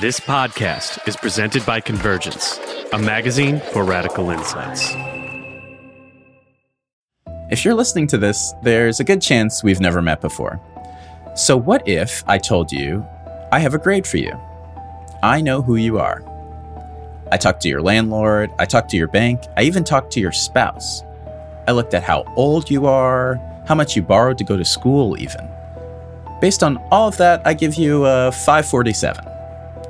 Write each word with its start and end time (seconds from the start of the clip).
This 0.00 0.18
podcast 0.18 1.06
is 1.06 1.14
presented 1.14 1.64
by 1.64 1.78
Convergence, 1.78 2.58
a 2.92 2.98
magazine 2.98 3.60
for 3.72 3.84
radical 3.84 4.28
insights. 4.30 4.92
If 7.48 7.64
you're 7.64 7.74
listening 7.74 8.08
to 8.08 8.18
this, 8.18 8.52
there's 8.64 8.98
a 8.98 9.04
good 9.04 9.22
chance 9.22 9.62
we've 9.62 9.78
never 9.78 10.02
met 10.02 10.20
before. 10.20 10.60
So, 11.36 11.56
what 11.56 11.86
if 11.86 12.24
I 12.26 12.38
told 12.38 12.72
you 12.72 13.06
I 13.52 13.60
have 13.60 13.72
a 13.72 13.78
grade 13.78 14.04
for 14.04 14.16
you? 14.16 14.36
I 15.22 15.40
know 15.40 15.62
who 15.62 15.76
you 15.76 16.00
are. 16.00 16.24
I 17.30 17.36
talked 17.36 17.62
to 17.62 17.68
your 17.68 17.80
landlord, 17.80 18.50
I 18.58 18.64
talked 18.64 18.90
to 18.90 18.96
your 18.96 19.06
bank, 19.06 19.42
I 19.56 19.62
even 19.62 19.84
talked 19.84 20.12
to 20.14 20.20
your 20.20 20.32
spouse. 20.32 21.02
I 21.68 21.70
looked 21.70 21.94
at 21.94 22.02
how 22.02 22.24
old 22.34 22.68
you 22.68 22.86
are, 22.86 23.36
how 23.68 23.76
much 23.76 23.94
you 23.94 24.02
borrowed 24.02 24.38
to 24.38 24.44
go 24.44 24.56
to 24.56 24.64
school, 24.64 25.16
even. 25.20 25.48
Based 26.40 26.64
on 26.64 26.78
all 26.90 27.06
of 27.06 27.16
that, 27.18 27.42
I 27.46 27.54
give 27.54 27.76
you 27.76 28.04
a 28.06 28.32
547. 28.32 29.33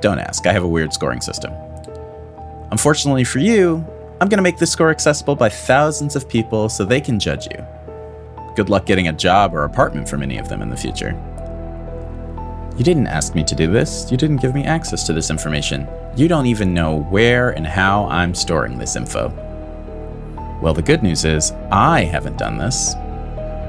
Don't 0.05 0.19
ask, 0.19 0.45
I 0.45 0.53
have 0.53 0.63
a 0.63 0.67
weird 0.67 0.93
scoring 0.93 1.19
system. 1.19 1.51
Unfortunately 2.69 3.23
for 3.23 3.39
you, 3.39 3.83
I'm 4.21 4.29
going 4.29 4.37
to 4.37 4.43
make 4.43 4.59
this 4.59 4.69
score 4.69 4.91
accessible 4.91 5.35
by 5.35 5.49
thousands 5.49 6.15
of 6.15 6.29
people 6.29 6.69
so 6.69 6.85
they 6.85 7.01
can 7.01 7.19
judge 7.19 7.47
you. 7.47 7.65
Good 8.55 8.69
luck 8.69 8.85
getting 8.85 9.07
a 9.07 9.13
job 9.13 9.55
or 9.55 9.63
apartment 9.63 10.07
from 10.07 10.21
any 10.21 10.37
of 10.37 10.47
them 10.47 10.61
in 10.61 10.69
the 10.69 10.77
future. 10.77 11.19
You 12.77 12.83
didn't 12.83 13.07
ask 13.07 13.33
me 13.33 13.43
to 13.45 13.55
do 13.55 13.71
this, 13.71 14.11
you 14.11 14.15
didn't 14.15 14.41
give 14.43 14.53
me 14.53 14.63
access 14.63 15.07
to 15.07 15.13
this 15.13 15.31
information. 15.31 15.87
You 16.15 16.27
don't 16.27 16.45
even 16.45 16.71
know 16.71 17.01
where 17.05 17.49
and 17.49 17.65
how 17.65 18.05
I'm 18.05 18.35
storing 18.35 18.77
this 18.77 18.95
info. 18.95 19.29
Well, 20.61 20.75
the 20.75 20.83
good 20.83 21.01
news 21.01 21.25
is, 21.25 21.51
I 21.71 22.03
haven't 22.03 22.37
done 22.37 22.59
this. 22.59 22.93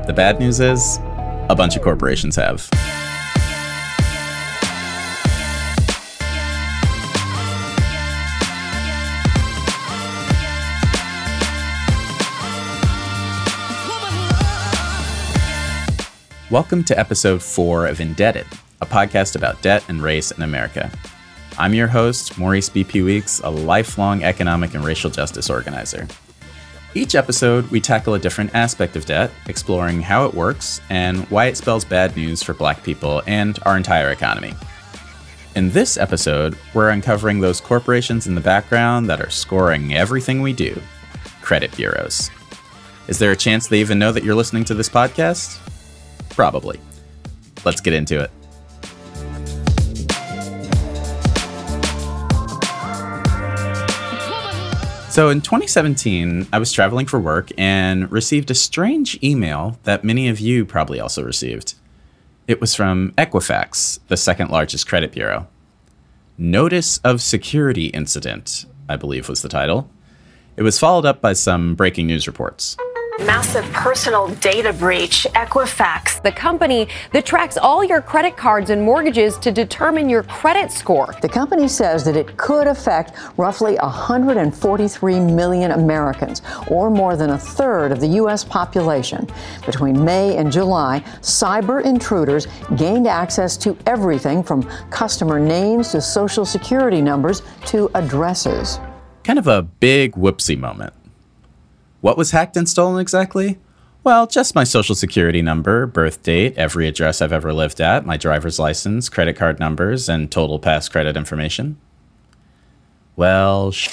The 0.06 0.12
bad 0.14 0.38
news 0.38 0.60
is, 0.60 0.98
a 1.48 1.54
bunch 1.56 1.76
of 1.76 1.82
corporations 1.82 2.36
have. 2.36 2.68
Welcome 16.48 16.84
to 16.84 16.96
episode 16.96 17.42
four 17.42 17.88
of 17.88 18.00
Indebted, 18.00 18.46
a 18.80 18.86
podcast 18.86 19.34
about 19.34 19.60
debt 19.62 19.82
and 19.88 20.00
race 20.00 20.30
in 20.30 20.44
America. 20.44 20.92
I'm 21.58 21.74
your 21.74 21.88
host, 21.88 22.38
Maurice 22.38 22.68
B.P. 22.68 23.02
Weeks, 23.02 23.40
a 23.42 23.50
lifelong 23.50 24.22
economic 24.22 24.74
and 24.74 24.84
racial 24.84 25.10
justice 25.10 25.50
organizer. 25.50 26.06
Each 26.94 27.16
episode, 27.16 27.68
we 27.72 27.80
tackle 27.80 28.14
a 28.14 28.20
different 28.20 28.54
aspect 28.54 28.94
of 28.94 29.06
debt, 29.06 29.32
exploring 29.48 30.00
how 30.00 30.24
it 30.24 30.34
works 30.34 30.80
and 30.88 31.28
why 31.30 31.46
it 31.46 31.56
spells 31.56 31.84
bad 31.84 32.14
news 32.16 32.44
for 32.44 32.54
black 32.54 32.84
people 32.84 33.22
and 33.26 33.58
our 33.66 33.76
entire 33.76 34.12
economy. 34.12 34.54
In 35.56 35.72
this 35.72 35.96
episode, 35.96 36.56
we're 36.74 36.90
uncovering 36.90 37.40
those 37.40 37.60
corporations 37.60 38.28
in 38.28 38.36
the 38.36 38.40
background 38.40 39.10
that 39.10 39.20
are 39.20 39.30
scoring 39.30 39.94
everything 39.94 40.42
we 40.42 40.52
do 40.52 40.80
credit 41.42 41.76
bureaus. 41.76 42.30
Is 43.08 43.18
there 43.18 43.32
a 43.32 43.36
chance 43.36 43.66
they 43.66 43.80
even 43.80 43.98
know 43.98 44.12
that 44.12 44.22
you're 44.22 44.36
listening 44.36 44.64
to 44.66 44.74
this 44.74 44.88
podcast? 44.88 45.60
Probably. 46.36 46.78
Let's 47.64 47.80
get 47.80 47.94
into 47.94 48.20
it. 48.20 48.30
So 55.10 55.30
in 55.30 55.40
2017, 55.40 56.46
I 56.52 56.58
was 56.58 56.72
traveling 56.72 57.06
for 57.06 57.18
work 57.18 57.50
and 57.56 58.12
received 58.12 58.50
a 58.50 58.54
strange 58.54 59.18
email 59.24 59.78
that 59.84 60.04
many 60.04 60.28
of 60.28 60.38
you 60.38 60.66
probably 60.66 61.00
also 61.00 61.24
received. 61.24 61.72
It 62.46 62.60
was 62.60 62.74
from 62.74 63.12
Equifax, 63.16 64.00
the 64.08 64.18
second 64.18 64.50
largest 64.50 64.86
credit 64.86 65.12
bureau. 65.12 65.48
Notice 66.36 66.98
of 66.98 67.22
Security 67.22 67.86
Incident, 67.86 68.66
I 68.90 68.96
believe 68.96 69.30
was 69.30 69.40
the 69.40 69.48
title. 69.48 69.88
It 70.58 70.62
was 70.62 70.78
followed 70.78 71.06
up 71.06 71.22
by 71.22 71.32
some 71.32 71.74
breaking 71.74 72.06
news 72.06 72.26
reports. 72.26 72.76
Massive 73.20 73.64
personal 73.72 74.28
data 74.36 74.74
breach. 74.74 75.26
Equifax, 75.34 76.22
the 76.22 76.30
company 76.30 76.86
that 77.12 77.24
tracks 77.24 77.56
all 77.56 77.82
your 77.82 78.02
credit 78.02 78.36
cards 78.36 78.68
and 78.68 78.82
mortgages 78.82 79.38
to 79.38 79.50
determine 79.50 80.10
your 80.10 80.22
credit 80.24 80.70
score. 80.70 81.14
The 81.22 81.28
company 81.28 81.66
says 81.66 82.04
that 82.04 82.14
it 82.14 82.36
could 82.36 82.66
affect 82.66 83.12
roughly 83.38 83.76
143 83.76 85.20
million 85.20 85.70
Americans, 85.70 86.42
or 86.68 86.90
more 86.90 87.16
than 87.16 87.30
a 87.30 87.38
third 87.38 87.90
of 87.90 88.00
the 88.00 88.08
U.S. 88.20 88.44
population. 88.44 89.26
Between 89.64 90.04
May 90.04 90.36
and 90.36 90.52
July, 90.52 91.00
cyber 91.22 91.82
intruders 91.82 92.46
gained 92.76 93.06
access 93.06 93.56
to 93.58 93.78
everything 93.86 94.42
from 94.42 94.62
customer 94.90 95.40
names 95.40 95.90
to 95.92 96.02
social 96.02 96.44
security 96.44 97.00
numbers 97.00 97.40
to 97.64 97.90
addresses. 97.94 98.78
Kind 99.24 99.38
of 99.38 99.46
a 99.46 99.62
big 99.62 100.12
whoopsie 100.12 100.58
moment. 100.58 100.92
What 102.06 102.16
was 102.16 102.30
hacked 102.30 102.56
and 102.56 102.68
stolen 102.68 103.00
exactly? 103.00 103.58
Well, 104.04 104.28
just 104.28 104.54
my 104.54 104.62
social 104.62 104.94
security 104.94 105.42
number, 105.42 105.86
birth 105.86 106.22
date, 106.22 106.56
every 106.56 106.86
address 106.86 107.20
I've 107.20 107.32
ever 107.32 107.52
lived 107.52 107.80
at, 107.80 108.06
my 108.06 108.16
driver's 108.16 108.60
license, 108.60 109.08
credit 109.08 109.34
card 109.34 109.58
numbers, 109.58 110.08
and 110.08 110.30
total 110.30 110.60
past 110.60 110.92
credit 110.92 111.16
information. 111.16 111.78
Well, 113.16 113.72
sh- 113.72 113.88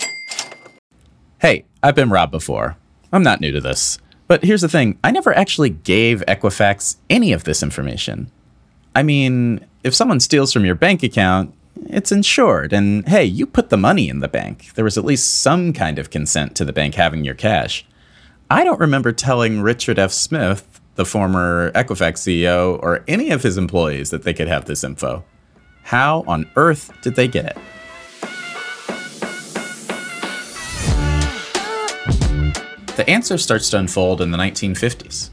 Hey, 1.41 1.65
I've 1.81 1.95
been 1.95 2.11
robbed 2.11 2.31
before. 2.31 2.77
I'm 3.11 3.23
not 3.23 3.41
new 3.41 3.51
to 3.51 3.59
this. 3.59 3.97
But 4.27 4.43
here's 4.43 4.61
the 4.61 4.69
thing 4.69 4.99
I 5.03 5.09
never 5.09 5.35
actually 5.35 5.71
gave 5.71 6.23
Equifax 6.27 6.97
any 7.09 7.33
of 7.33 7.45
this 7.45 7.63
information. 7.63 8.29
I 8.95 9.01
mean, 9.01 9.65
if 9.83 9.95
someone 9.95 10.19
steals 10.19 10.53
from 10.53 10.65
your 10.65 10.75
bank 10.75 11.01
account, 11.01 11.51
it's 11.87 12.11
insured, 12.11 12.73
and 12.73 13.07
hey, 13.07 13.25
you 13.25 13.47
put 13.47 13.71
the 13.71 13.75
money 13.77 14.07
in 14.07 14.19
the 14.19 14.27
bank. 14.27 14.75
There 14.75 14.85
was 14.85 14.99
at 14.99 15.03
least 15.03 15.41
some 15.41 15.73
kind 15.73 15.97
of 15.97 16.11
consent 16.11 16.55
to 16.57 16.63
the 16.63 16.73
bank 16.73 16.93
having 16.93 17.25
your 17.25 17.33
cash. 17.33 17.83
I 18.53 18.63
don't 18.63 18.79
remember 18.79 19.11
telling 19.11 19.63
Richard 19.63 19.97
F. 19.97 20.11
Smith, 20.11 20.79
the 20.93 21.05
former 21.05 21.71
Equifax 21.71 22.19
CEO, 22.19 22.77
or 22.83 23.03
any 23.07 23.31
of 23.31 23.41
his 23.41 23.57
employees 23.57 24.11
that 24.11 24.21
they 24.21 24.31
could 24.31 24.47
have 24.47 24.65
this 24.65 24.83
info. 24.83 25.23
How 25.81 26.23
on 26.27 26.47
earth 26.55 26.91
did 27.01 27.15
they 27.15 27.27
get 27.27 27.45
it? 27.47 27.57
The 32.95 33.05
answer 33.07 33.39
starts 33.39 33.71
to 33.71 33.79
unfold 33.79 34.21
in 34.21 34.29
the 34.29 34.37
1950s. 34.37 35.31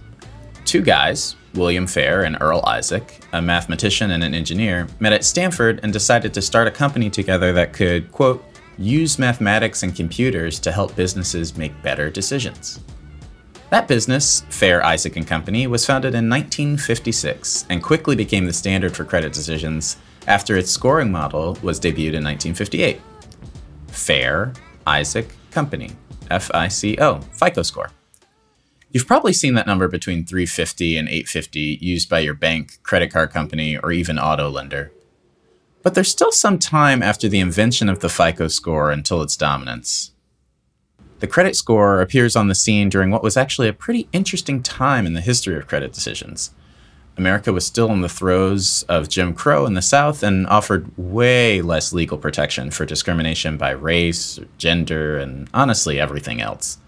Two 0.65 0.81
guys, 0.81 1.37
William 1.53 1.87
Fair 1.87 2.23
and 2.23 2.39
Earl 2.41 2.65
Isaac, 2.65 3.21
a 3.35 3.43
mathematician 3.43 4.13
and 4.13 4.25
an 4.25 4.33
engineer, 4.33 4.89
met 4.99 5.13
at 5.13 5.25
Stanford 5.25 5.81
and 5.83 5.93
decided 5.93 6.33
to 6.33 6.41
start 6.41 6.69
a 6.69 6.71
company 6.71 7.11
together 7.11 7.53
that 7.53 7.75
could, 7.75 8.11
quote, 8.13 8.43
use 8.79 9.19
mathematics 9.19 9.83
and 9.83 9.95
computers 9.95 10.59
to 10.61 10.73
help 10.73 10.97
businesses 10.97 11.55
make 11.55 11.83
better 11.83 12.09
decisions. 12.09 12.81
That 13.71 13.87
business, 13.87 14.41
Fair 14.49 14.85
Isaac 14.85 15.15
and 15.17 15.27
Company, 15.27 15.69
was 15.69 15.87
founded 15.87 16.15
in 16.15 16.29
1956 16.29 17.67
and 17.71 17.81
quickly 17.81 18.17
became 18.17 18.47
the 18.47 18.53
standard 18.53 18.97
for 18.97 19.05
credit 19.05 19.33
decisions 19.33 19.97
after 20.27 20.57
its 20.57 20.73
scoring 20.73 21.13
model 21.13 21.57
was 21.63 21.79
debuted 21.79 22.15
in 22.15 22.25
1958. 22.25 23.01
Fair 23.87 24.53
Isaac 24.87 25.37
Company, 25.53 25.93
F 26.31 26.51
I 26.53 26.67
C 26.67 26.97
O, 27.01 27.21
FICO 27.33 27.63
score. 27.63 27.91
You've 28.91 29.07
probably 29.07 29.33
seen 29.33 29.55
that 29.55 29.69
number 29.69 29.87
between 29.87 30.27
350 30.27 30.97
and 30.97 31.09
850 31.09 31.79
used 31.81 32.09
by 32.09 32.19
your 32.19 32.35
bank, 32.35 32.83
credit 32.83 33.13
card 33.13 33.31
company, 33.31 33.79
or 33.79 33.93
even 33.93 34.19
auto 34.19 34.49
lender. 34.49 34.91
But 35.83 35.95
there's 35.95 36.11
still 36.11 36.33
some 36.33 36.59
time 36.59 37.05
after 37.05 37.29
the 37.29 37.39
invention 37.39 37.89
of 37.89 38.01
the 38.01 38.09
FICO 38.09 38.49
score 38.49 38.91
until 38.91 39.23
its 39.23 39.37
dominance. 39.37 40.13
The 41.21 41.27
credit 41.27 41.55
score 41.55 42.01
appears 42.01 42.35
on 42.35 42.49
the 42.49 42.55
scene 42.55 42.89
during 42.89 43.11
what 43.11 43.23
was 43.23 43.37
actually 43.37 43.69
a 43.69 43.75
pretty 43.75 44.09
interesting 44.11 44.63
time 44.63 45.05
in 45.05 45.13
the 45.13 45.21
history 45.21 45.55
of 45.55 45.69
credit 45.69 45.93
decisions. 45.93 46.51
America 47.19 47.53
was 47.53 47.67
still 47.67 47.93
in 47.93 48.01
the 48.01 48.09
throes 48.09 48.85
of 48.89 49.11
Jim 49.11 49.35
Crow 49.35 49.67
in 49.67 49.75
the 49.75 49.83
South 49.83 50.23
and 50.23 50.47
offered 50.47 50.91
way 50.97 51.61
less 51.61 51.93
legal 51.93 52.17
protection 52.17 52.71
for 52.71 52.87
discrimination 52.87 53.59
by 53.59 53.69
race, 53.69 54.41
gender, 54.57 55.19
and 55.19 55.51
honestly 55.53 56.01
everything 56.01 56.41
else. 56.41 56.79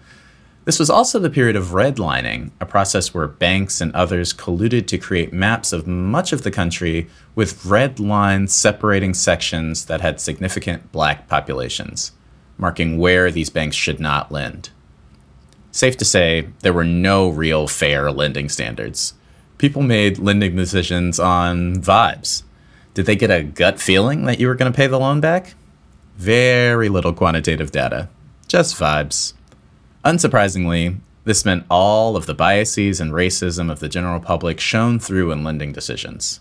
This 0.65 0.79
was 0.79 0.89
also 0.89 1.19
the 1.19 1.29
period 1.29 1.55
of 1.55 1.67
redlining, 1.67 2.49
a 2.59 2.65
process 2.65 3.13
where 3.13 3.27
banks 3.27 3.81
and 3.81 3.93
others 3.93 4.33
colluded 4.33 4.87
to 4.87 4.97
create 4.97 5.31
maps 5.31 5.71
of 5.71 5.85
much 5.85 6.33
of 6.33 6.41
the 6.41 6.49
country 6.49 7.07
with 7.35 7.63
red 7.67 7.99
lines 7.99 8.51
separating 8.51 9.13
sections 9.13 9.85
that 9.85 10.01
had 10.01 10.19
significant 10.19 10.91
black 10.91 11.27
populations 11.27 12.13
marking 12.57 12.97
where 12.97 13.31
these 13.31 13.49
banks 13.49 13.75
should 13.75 13.99
not 13.99 14.31
lend. 14.31 14.69
Safe 15.71 15.97
to 15.97 16.05
say, 16.05 16.49
there 16.59 16.73
were 16.73 16.83
no 16.83 17.29
real 17.29 17.67
fair 17.67 18.11
lending 18.11 18.49
standards. 18.49 19.15
People 19.57 19.81
made 19.81 20.19
lending 20.19 20.55
decisions 20.55 21.19
on 21.19 21.77
vibes. 21.77 22.43
Did 22.93 23.07
they 23.07 23.15
get 23.15 23.31
a 23.31 23.43
gut 23.43 23.79
feeling 23.79 24.25
that 24.25 24.39
you 24.39 24.47
were 24.47 24.55
going 24.55 24.71
to 24.71 24.75
pay 24.75 24.87
the 24.87 24.99
loan 24.99 25.19
back? 25.19 25.55
Very 26.17 26.89
little 26.89 27.13
quantitative 27.13 27.71
data, 27.71 28.09
just 28.47 28.75
vibes. 28.75 29.33
Unsurprisingly, 30.05 30.97
this 31.23 31.45
meant 31.45 31.65
all 31.71 32.15
of 32.15 32.25
the 32.25 32.33
biases 32.33 32.99
and 32.99 33.11
racism 33.11 33.71
of 33.71 33.79
the 33.79 33.89
general 33.89 34.19
public 34.19 34.59
shone 34.59 34.99
through 34.99 35.31
in 35.31 35.43
lending 35.43 35.71
decisions. 35.71 36.39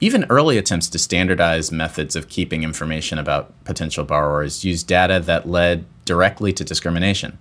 Even 0.00 0.26
early 0.30 0.58
attempts 0.58 0.88
to 0.88 0.98
standardize 0.98 1.72
methods 1.72 2.14
of 2.14 2.28
keeping 2.28 2.62
information 2.62 3.18
about 3.18 3.52
potential 3.64 4.04
borrowers 4.04 4.64
used 4.64 4.86
data 4.86 5.18
that 5.18 5.48
led 5.48 5.86
directly 6.04 6.52
to 6.52 6.62
discrimination. 6.62 7.38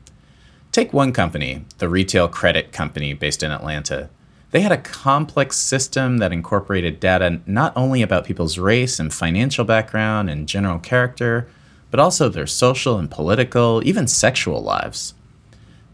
Take 0.72 0.92
one 0.92 1.14
company, 1.14 1.66
the 1.78 1.88
Retail 1.88 2.28
Credit 2.28 2.72
Company 2.72 3.14
based 3.14 3.44
in 3.44 3.52
Atlanta. 3.52 4.10
They 4.52 4.62
had 4.62 4.72
a 4.72 4.78
complex 4.78 5.58
system 5.58 6.18
that 6.18 6.34
incorporated 6.34 7.00
data 7.00 7.42
not 7.46 7.74
only 7.76 8.02
about 8.02 8.26
people's 8.26 8.58
race 8.58 9.00
and 9.00 9.14
financial 9.14 9.64
background 9.64 10.30
and 10.30 10.48
general 10.48 10.80
character, 10.80 11.48
but 11.92 12.00
also 12.00 12.28
their 12.28 12.48
social 12.48 12.98
and 12.98 13.12
political, 13.12 13.82
even 13.86 14.08
sexual 14.08 14.62
lives. 14.62 15.14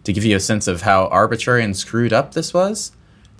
To 0.05 0.13
give 0.13 0.23
you 0.23 0.35
a 0.37 0.39
sense 0.39 0.67
of 0.67 0.83
how 0.83 1.07
arbitrary 1.07 1.63
and 1.63 1.75
screwed 1.75 2.13
up 2.13 2.33
this 2.33 2.53
was, 2.53 2.91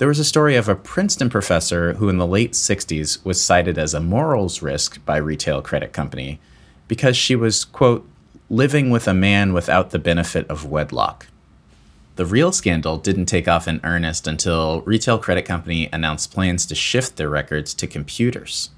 there 0.04 0.10
was 0.10 0.20
a 0.20 0.26
story 0.26 0.58
of 0.58 0.68
a 0.68 0.76
Princeton 0.76 1.30
professor 1.30 1.94
who, 1.94 2.10
in 2.10 2.18
the 2.18 2.28
late 2.28 2.52
60s, 2.52 3.24
was 3.24 3.42
cited 3.42 3.78
as 3.78 3.94
a 3.94 4.02
morals 4.02 4.62
risk 4.62 5.00
by 5.06 5.16
Retail 5.16 5.62
Credit 5.62 5.94
Company 5.94 6.42
because 6.90 7.16
she 7.16 7.38
was, 7.38 7.64
quote, 7.64 8.06
living 8.50 8.90
with 8.90 9.08
a 9.08 9.14
man 9.14 9.54
without 9.54 9.92
the 9.92 10.00
benefit 10.00 10.46
of 10.50 10.66
wedlock. 10.66 11.28
The 12.18 12.26
real 12.26 12.52
scandal 12.52 12.98
didn't 12.98 13.28
take 13.28 13.48
off 13.48 13.66
in 13.66 13.80
earnest 13.86 14.28
until 14.28 14.82
Retail 14.82 15.20
Credit 15.20 15.44
Company 15.44 15.88
announced 15.94 16.34
plans 16.34 16.66
to 16.66 16.76
shift 16.76 17.16
their 17.16 17.30
records 17.30 17.74
to 17.76 17.88
computers. 17.88 18.72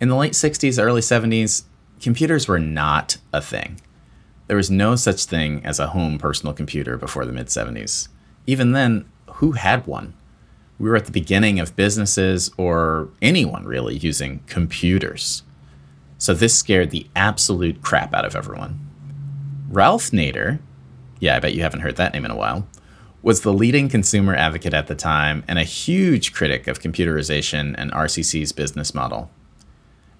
In 0.00 0.08
the 0.08 0.16
late 0.16 0.32
60s, 0.32 0.82
early 0.82 1.00
70s, 1.00 1.62
computers 2.00 2.48
were 2.48 2.58
not 2.58 3.18
a 3.32 3.40
thing. 3.40 3.80
There 4.48 4.56
was 4.56 4.68
no 4.68 4.96
such 4.96 5.26
thing 5.26 5.64
as 5.64 5.78
a 5.78 5.90
home 5.90 6.18
personal 6.18 6.54
computer 6.54 6.96
before 6.96 7.24
the 7.24 7.32
mid 7.32 7.46
70s. 7.46 8.08
Even 8.48 8.72
then, 8.72 9.04
who 9.34 9.52
had 9.52 9.86
one? 9.86 10.14
We 10.78 10.88
were 10.88 10.96
at 10.96 11.06
the 11.06 11.12
beginning 11.12 11.60
of 11.60 11.76
businesses 11.76 12.50
or 12.56 13.08
anyone 13.22 13.64
really 13.64 13.96
using 13.96 14.40
computers. 14.46 15.42
So 16.18 16.34
this 16.34 16.56
scared 16.56 16.90
the 16.90 17.06
absolute 17.14 17.82
crap 17.82 18.14
out 18.14 18.24
of 18.24 18.34
everyone. 18.34 18.80
Ralph 19.68 20.10
Nader, 20.10 20.58
yeah, 21.20 21.36
I 21.36 21.40
bet 21.40 21.54
you 21.54 21.62
haven't 21.62 21.80
heard 21.80 21.96
that 21.96 22.12
name 22.12 22.24
in 22.24 22.30
a 22.30 22.36
while, 22.36 22.66
was 23.22 23.40
the 23.40 23.52
leading 23.52 23.88
consumer 23.88 24.34
advocate 24.34 24.74
at 24.74 24.86
the 24.86 24.94
time 24.94 25.44
and 25.48 25.58
a 25.58 25.64
huge 25.64 26.32
critic 26.32 26.66
of 26.66 26.80
computerization 26.80 27.74
and 27.78 27.90
RCC's 27.92 28.52
business 28.52 28.94
model. 28.94 29.30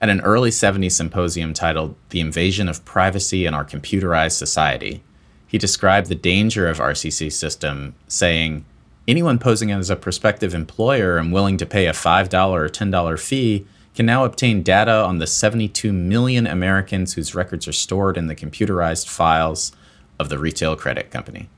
At 0.01 0.09
an 0.09 0.21
early 0.23 0.51
70s 0.51 0.93
symposium 0.93 1.53
titled 1.53 1.97
The 2.11 2.21
Invasion 2.21 2.69
of 2.69 2.85
Privacy 2.85 3.47
in 3.47 3.55
Our 3.55 3.65
Computerized 3.65 4.37
Society, 4.37 5.03
he 5.47 5.59
described 5.59 6.09
the 6.09 6.15
danger 6.15 6.67
of 6.69 6.79
RCC's 6.79 7.39
system, 7.39 7.95
saying, 8.09 8.65
Anyone 9.07 9.39
posing 9.39 9.71
as 9.71 9.91
a 9.91 9.97
prospective 9.97 10.55
employer 10.55 11.19
and 11.19 11.31
willing 11.31 11.59
to 11.59 11.67
pay 11.67 11.87
a 11.87 11.93
$5 11.93 12.51
or 12.51 12.69
$10 12.69 13.21
fee 13.21 13.67
can 13.95 14.07
now 14.07 14.25
obtain 14.25 14.63
data 14.63 15.05
on 15.05 15.19
the 15.19 15.27
72 15.27 15.93
million 15.93 16.47
Americans 16.47 17.13
whose 17.13 17.35
records 17.35 17.69
are 17.69 17.73
stored 17.73 18.17
in 18.17 18.29
the 18.29 18.35
computerized 18.35 19.07
files 19.07 19.73
of 20.19 20.31
the 20.31 20.39
retail 20.39 20.75
credit 20.75 21.11
company. 21.11 21.51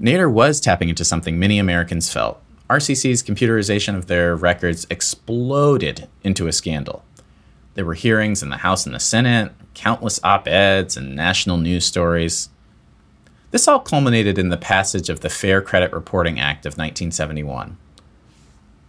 Nader 0.00 0.30
was 0.30 0.60
tapping 0.60 0.88
into 0.88 1.04
something 1.04 1.38
many 1.38 1.58
Americans 1.58 2.12
felt. 2.12 2.40
RCC's 2.70 3.22
computerization 3.22 3.96
of 3.96 4.06
their 4.06 4.36
records 4.36 4.86
exploded 4.88 6.08
into 6.22 6.46
a 6.46 6.52
scandal. 6.52 7.04
There 7.74 7.84
were 7.84 7.94
hearings 7.94 8.42
in 8.42 8.48
the 8.48 8.58
House 8.58 8.86
and 8.86 8.94
the 8.94 9.00
Senate, 9.00 9.52
countless 9.74 10.20
op 10.22 10.46
eds, 10.46 10.96
and 10.96 11.16
national 11.16 11.56
news 11.58 11.84
stories. 11.84 12.48
This 13.52 13.68
all 13.68 13.80
culminated 13.80 14.38
in 14.38 14.48
the 14.48 14.56
passage 14.56 15.10
of 15.10 15.20
the 15.20 15.28
Fair 15.28 15.60
Credit 15.60 15.92
Reporting 15.92 16.40
Act 16.40 16.64
of 16.64 16.72
1971. 16.72 17.76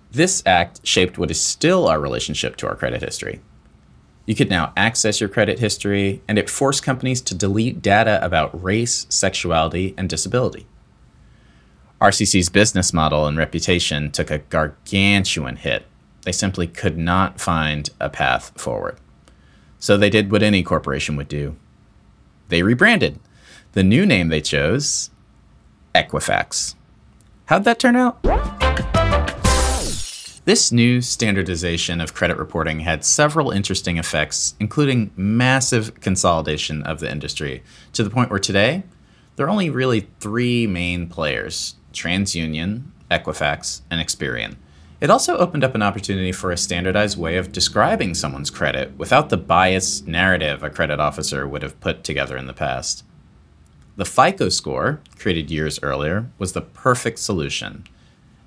This 0.09 0.41
act 0.45 0.79
shaped 0.87 1.17
what 1.17 1.29
is 1.29 1.41
still 1.41 1.85
our 1.85 1.99
relationship 1.99 2.55
to 2.55 2.67
our 2.67 2.75
credit 2.75 3.01
history. 3.01 3.41
You 4.25 4.35
could 4.35 4.49
now 4.49 4.71
access 4.77 5.19
your 5.19 5.27
credit 5.27 5.59
history, 5.59 6.21
and 6.29 6.37
it 6.37 6.49
forced 6.49 6.81
companies 6.81 7.19
to 7.23 7.35
delete 7.35 7.81
data 7.81 8.23
about 8.25 8.63
race, 8.63 9.05
sexuality, 9.09 9.93
and 9.97 10.09
disability. 10.09 10.65
RCC's 11.99 12.47
business 12.47 12.93
model 12.93 13.27
and 13.27 13.37
reputation 13.37 14.11
took 14.11 14.31
a 14.31 14.37
gargantuan 14.37 15.57
hit. 15.57 15.85
They 16.21 16.31
simply 16.31 16.67
could 16.67 16.97
not 16.97 17.41
find 17.41 17.89
a 17.99 18.09
path 18.09 18.53
forward. 18.55 18.95
So 19.77 19.97
they 19.97 20.09
did 20.09 20.31
what 20.31 20.41
any 20.41 20.63
corporation 20.63 21.17
would 21.17 21.27
do 21.27 21.57
they 22.47 22.63
rebranded. 22.63 23.19
The 23.73 23.83
new 23.83 24.05
name 24.05 24.27
they 24.27 24.39
chose 24.39 25.09
Equifax. 25.95 26.75
How'd 27.45 27.63
that 27.63 27.79
turn 27.79 27.95
out? 27.95 28.21
This 30.45 30.71
new 30.71 31.01
standardization 31.01 31.99
of 31.99 32.13
credit 32.13 32.37
reporting 32.37 32.81
had 32.81 33.03
several 33.03 33.49
interesting 33.49 33.97
effects, 33.97 34.53
including 34.59 35.09
massive 35.15 35.99
consolidation 36.01 36.83
of 36.83 36.99
the 36.99 37.11
industry, 37.11 37.63
to 37.93 38.03
the 38.03 38.11
point 38.11 38.29
where 38.29 38.37
today 38.37 38.83
there 39.37 39.47
are 39.47 39.49
only 39.49 39.71
really 39.71 40.07
three 40.19 40.67
main 40.67 41.07
players 41.07 41.75
TransUnion, 41.93 42.83
Equifax, 43.09 43.81
and 43.89 43.99
Experian. 43.99 44.57
It 45.01 45.09
also 45.09 45.35
opened 45.37 45.63
up 45.63 45.73
an 45.73 45.81
opportunity 45.81 46.31
for 46.31 46.51
a 46.51 46.57
standardized 46.57 47.17
way 47.17 47.37
of 47.37 47.51
describing 47.51 48.13
someone's 48.13 48.51
credit 48.51 48.95
without 48.99 49.29
the 49.29 49.37
biased 49.37 50.07
narrative 50.07 50.61
a 50.61 50.69
credit 50.69 50.99
officer 50.99 51.47
would 51.47 51.63
have 51.63 51.79
put 51.79 52.03
together 52.03 52.37
in 52.37 52.45
the 52.45 52.53
past. 52.53 53.03
The 53.95 54.05
FICO 54.05 54.49
score, 54.49 55.01
created 55.19 55.51
years 55.51 55.79
earlier, 55.83 56.29
was 56.39 56.53
the 56.53 56.61
perfect 56.61 57.19
solution. 57.19 57.83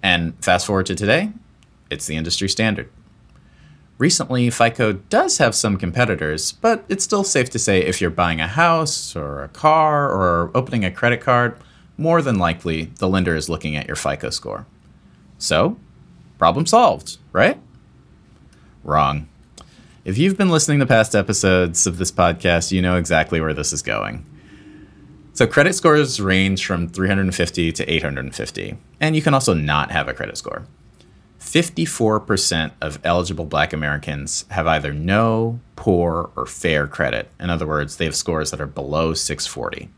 And 0.02 0.34
fast 0.44 0.66
forward 0.66 0.86
to 0.86 0.94
today, 0.96 1.30
it's 1.88 2.06
the 2.06 2.16
industry 2.16 2.48
standard. 2.48 2.90
Recently, 3.98 4.50
FICO 4.50 4.94
does 4.94 5.38
have 5.38 5.54
some 5.54 5.76
competitors, 5.76 6.52
but 6.52 6.84
it's 6.88 7.04
still 7.04 7.24
safe 7.24 7.48
to 7.50 7.58
say 7.58 7.80
if 7.80 8.00
you're 8.00 8.10
buying 8.10 8.40
a 8.40 8.48
house 8.48 9.16
or 9.16 9.42
a 9.42 9.48
car 9.48 10.10
or 10.10 10.50
opening 10.54 10.84
a 10.84 10.90
credit 10.90 11.20
card, 11.20 11.56
more 11.96 12.20
than 12.20 12.38
likely 12.38 12.86
the 12.98 13.08
lender 13.08 13.34
is 13.34 13.48
looking 13.48 13.76
at 13.76 13.86
your 13.86 13.96
FICO 13.96 14.30
score. 14.30 14.66
So, 15.38 15.78
problem 16.38 16.66
solved, 16.66 17.18
right? 17.32 17.58
Wrong. 18.84 19.28
If 20.04 20.18
you've 20.18 20.36
been 20.36 20.50
listening 20.50 20.80
to 20.80 20.86
past 20.86 21.14
episodes 21.14 21.86
of 21.86 21.98
this 21.98 22.12
podcast, 22.12 22.72
you 22.72 22.82
know 22.82 22.96
exactly 22.96 23.40
where 23.40 23.54
this 23.54 23.72
is 23.72 23.80
going. 23.80 24.26
So, 25.36 25.46
credit 25.46 25.74
scores 25.74 26.18
range 26.18 26.64
from 26.64 26.88
350 26.88 27.70
to 27.70 27.92
850, 27.92 28.78
and 29.02 29.14
you 29.14 29.20
can 29.20 29.34
also 29.34 29.52
not 29.52 29.90
have 29.90 30.08
a 30.08 30.14
credit 30.14 30.38
score. 30.38 30.64
54% 31.38 32.70
of 32.80 32.98
eligible 33.04 33.44
black 33.44 33.74
Americans 33.74 34.46
have 34.48 34.66
either 34.66 34.94
no, 34.94 35.60
poor, 35.76 36.30
or 36.36 36.46
fair 36.46 36.86
credit. 36.86 37.30
In 37.38 37.50
other 37.50 37.66
words, 37.66 37.98
they 37.98 38.06
have 38.06 38.16
scores 38.16 38.50
that 38.50 38.62
are 38.62 38.66
below 38.66 39.12
640. 39.12 39.90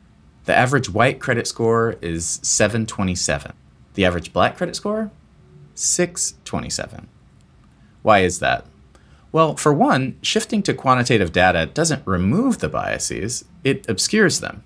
The 0.47 0.57
average 0.57 0.90
white 0.90 1.21
credit 1.21 1.47
score 1.47 1.95
is 2.02 2.40
727. 2.42 3.52
The 3.95 4.04
average 4.04 4.33
black 4.33 4.57
credit 4.57 4.75
score? 4.75 5.12
627. 5.76 7.07
Why 8.02 8.23
is 8.23 8.40
that? 8.40 8.66
Well, 9.30 9.54
for 9.54 9.73
one, 9.73 10.18
shifting 10.21 10.64
to 10.64 10.75
quantitative 10.75 11.30
data 11.30 11.66
doesn't 11.66 12.04
remove 12.09 12.59
the 12.59 12.68
biases, 12.68 13.45
it 13.62 13.88
obscures 13.88 14.40
them. 14.40 14.64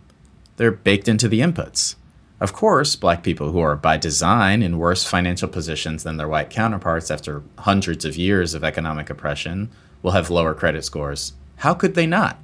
They're 0.56 0.70
baked 0.70 1.08
into 1.08 1.28
the 1.28 1.40
inputs. 1.40 1.96
Of 2.40 2.52
course, 2.52 2.96
black 2.96 3.22
people 3.22 3.52
who 3.52 3.60
are 3.60 3.76
by 3.76 3.96
design 3.96 4.62
in 4.62 4.78
worse 4.78 5.04
financial 5.04 5.48
positions 5.48 6.02
than 6.02 6.16
their 6.16 6.28
white 6.28 6.50
counterparts 6.50 7.10
after 7.10 7.42
hundreds 7.58 8.04
of 8.04 8.16
years 8.16 8.54
of 8.54 8.64
economic 8.64 9.08
oppression 9.10 9.70
will 10.02 10.10
have 10.10 10.30
lower 10.30 10.52
credit 10.52 10.84
scores. 10.84 11.34
How 11.58 11.72
could 11.72 11.94
they 11.94 12.06
not? 12.06 12.38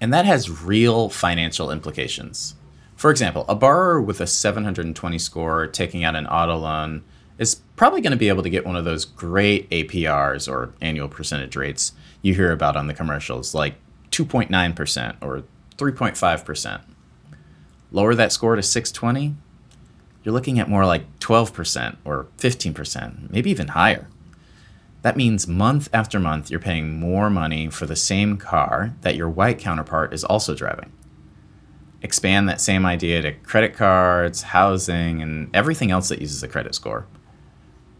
And 0.00 0.12
that 0.12 0.24
has 0.24 0.62
real 0.62 1.08
financial 1.08 1.70
implications. 1.70 2.54
For 2.96 3.10
example, 3.10 3.44
a 3.48 3.54
borrower 3.54 4.00
with 4.00 4.20
a 4.20 4.26
720 4.26 5.18
score 5.18 5.66
taking 5.66 6.04
out 6.04 6.16
an 6.16 6.26
auto 6.26 6.56
loan 6.56 7.04
is 7.38 7.56
probably 7.76 8.00
going 8.00 8.12
to 8.12 8.16
be 8.16 8.28
able 8.28 8.42
to 8.42 8.50
get 8.50 8.64
one 8.64 8.76
of 8.76 8.84
those 8.84 9.04
great 9.04 9.68
APRs 9.70 10.50
or 10.50 10.72
annual 10.80 11.08
percentage 11.08 11.56
rates 11.56 11.92
you 12.22 12.34
hear 12.34 12.52
about 12.52 12.76
on 12.76 12.86
the 12.86 12.94
commercials, 12.94 13.54
like 13.54 13.74
2.9% 14.10 15.16
or 15.20 15.42
3.5%. 15.76 16.80
Lower 17.94 18.16
that 18.16 18.32
score 18.32 18.56
to 18.56 18.62
620, 18.62 19.36
you're 20.24 20.32
looking 20.32 20.58
at 20.58 20.68
more 20.68 20.84
like 20.84 21.20
12% 21.20 21.96
or 22.04 22.26
15%, 22.38 23.30
maybe 23.30 23.52
even 23.52 23.68
higher. 23.68 24.08
That 25.02 25.16
means 25.16 25.46
month 25.46 25.88
after 25.92 26.18
month, 26.18 26.50
you're 26.50 26.58
paying 26.58 26.98
more 26.98 27.30
money 27.30 27.70
for 27.70 27.86
the 27.86 27.94
same 27.94 28.36
car 28.36 28.96
that 29.02 29.14
your 29.14 29.28
white 29.28 29.60
counterpart 29.60 30.12
is 30.12 30.24
also 30.24 30.56
driving. 30.56 30.90
Expand 32.02 32.48
that 32.48 32.60
same 32.60 32.84
idea 32.84 33.22
to 33.22 33.32
credit 33.32 33.74
cards, 33.74 34.42
housing, 34.42 35.22
and 35.22 35.48
everything 35.54 35.92
else 35.92 36.08
that 36.08 36.20
uses 36.20 36.42
a 36.42 36.48
credit 36.48 36.74
score. 36.74 37.06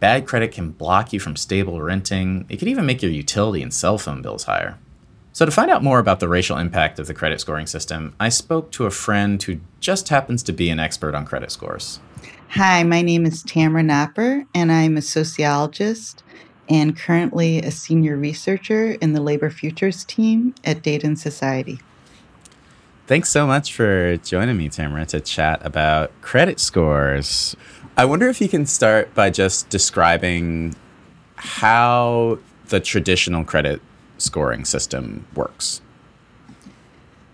Bad 0.01 0.27
credit 0.27 0.51
can 0.51 0.73
block 0.73 1.13
you 1.13 1.21
from 1.21 1.37
stable 1.37 1.81
renting. 1.81 2.47
It 2.49 2.57
could 2.57 2.67
even 2.67 2.85
make 2.85 3.01
your 3.01 3.13
utility 3.13 3.63
and 3.63 3.73
cell 3.73 3.99
phone 3.99 4.23
bills 4.23 4.43
higher. 4.43 4.77
So, 5.35 5.45
to 5.45 5.51
find 5.51 5.69
out 5.69 5.83
more 5.83 5.99
about 5.99 6.21
the 6.21 6.29
racial 6.29 6.59
impact 6.59 7.01
of 7.01 7.09
the 7.09 7.13
credit 7.13 7.41
scoring 7.41 7.67
system, 7.67 8.15
I 8.21 8.29
spoke 8.29 8.71
to 8.71 8.87
a 8.87 8.91
friend 8.93 9.43
who 9.43 9.59
just 9.81 10.09
happens 10.09 10.45
to 10.45 10.53
be 10.53 10.71
an 10.71 10.79
expert 10.79 11.13
on 11.13 11.27
credit 11.27 11.51
scores. 11.51 11.99
Hi, 12.51 12.85
my 12.85 13.03
name 13.03 13.27
is 13.27 13.43
Tamara 13.43 13.83
Nopper, 13.83 14.47
and 14.55 14.71
I'm 14.71 14.97
a 14.97 15.03
sociologist 15.03 16.23
and 16.69 16.97
currently 16.97 17.59
a 17.59 17.73
senior 17.73 18.17
researcher 18.17 18.93
in 18.93 19.13
the 19.13 19.21
labor 19.21 19.51
futures 19.51 20.05
team 20.05 20.55
at 20.63 20.85
Data 20.85 21.09
and 21.09 21.19
Society. 21.19 21.81
Thanks 23.09 23.29
so 23.29 23.45
much 23.45 23.75
for 23.75 24.17
joining 24.19 24.57
me, 24.57 24.69
Tamara, 24.69 25.05
to 25.07 25.19
chat 25.19 25.59
about 25.67 26.13
credit 26.23 26.61
scores. 26.61 27.57
I 27.97 28.05
wonder 28.05 28.29
if 28.29 28.41
you 28.41 28.49
can 28.49 28.67
start 28.67 29.13
by 29.17 29.31
just 29.31 29.69
describing 29.69 30.77
how 31.35 32.39
the 32.69 32.79
traditional 32.79 33.43
credit 33.43 33.83
scoring 34.25 34.65
system 34.65 35.27
works. 35.35 35.81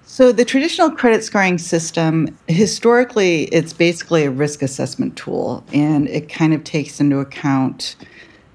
So, 0.04 0.32
the 0.32 0.44
traditional 0.44 0.90
credit 0.90 1.22
scoring 1.22 1.56
system, 1.58 2.36
historically, 2.48 3.44
it's 3.44 3.72
basically 3.72 4.24
a 4.24 4.30
risk 4.30 4.60
assessment 4.60 5.16
tool, 5.16 5.64
and 5.72 6.08
it 6.08 6.28
kind 6.28 6.52
of 6.52 6.64
takes 6.64 7.00
into 7.00 7.20
account 7.20 7.96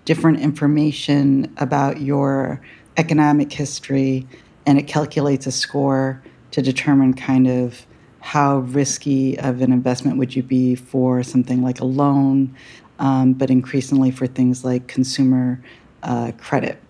different 0.03 0.39
information 0.41 1.51
about 1.57 2.01
your 2.01 2.61
economic 2.97 3.51
history 3.51 4.27
and 4.65 4.79
it 4.79 4.87
calculates 4.87 5.47
a 5.47 5.51
score 5.51 6.21
to 6.51 6.61
determine 6.61 7.13
kind 7.13 7.47
of 7.47 7.85
how 8.19 8.59
risky 8.59 9.37
of 9.39 9.61
an 9.61 9.71
investment 9.71 10.17
would 10.17 10.35
you 10.35 10.41
be 10.41 10.75
for 10.75 11.21
something 11.21 11.61
like 11.61 11.79
a 11.79 11.85
loan, 11.85 12.55
um, 12.97 13.33
but 13.33 13.51
increasingly 13.51 14.09
for 14.09 14.25
things 14.25 14.65
like 14.65 14.87
consumer 14.87 15.61
uh, 16.01 16.31
credit. 16.37 16.81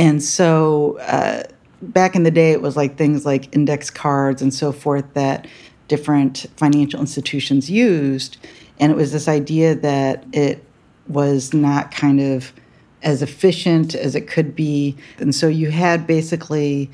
And 0.00 0.22
so 0.22 0.96
uh, 1.00 1.42
back 1.82 2.16
in 2.16 2.22
the 2.22 2.30
day, 2.30 2.52
it 2.52 2.62
was 2.62 2.74
like 2.74 2.96
things 2.96 3.26
like 3.26 3.54
index 3.54 3.90
cards 3.90 4.40
and 4.40 4.52
so 4.52 4.72
forth 4.72 5.04
that 5.12 5.46
different 5.88 6.46
financial 6.56 7.00
institutions 7.00 7.70
used. 7.70 8.38
And 8.78 8.90
it 8.90 8.94
was 8.94 9.12
this 9.12 9.28
idea 9.28 9.74
that 9.74 10.24
it 10.32 10.64
was 11.06 11.52
not 11.52 11.90
kind 11.90 12.18
of 12.18 12.54
as 13.02 13.20
efficient 13.20 13.94
as 13.94 14.14
it 14.14 14.26
could 14.26 14.56
be. 14.56 14.96
And 15.18 15.34
so 15.34 15.48
you 15.48 15.70
had 15.70 16.06
basically 16.06 16.90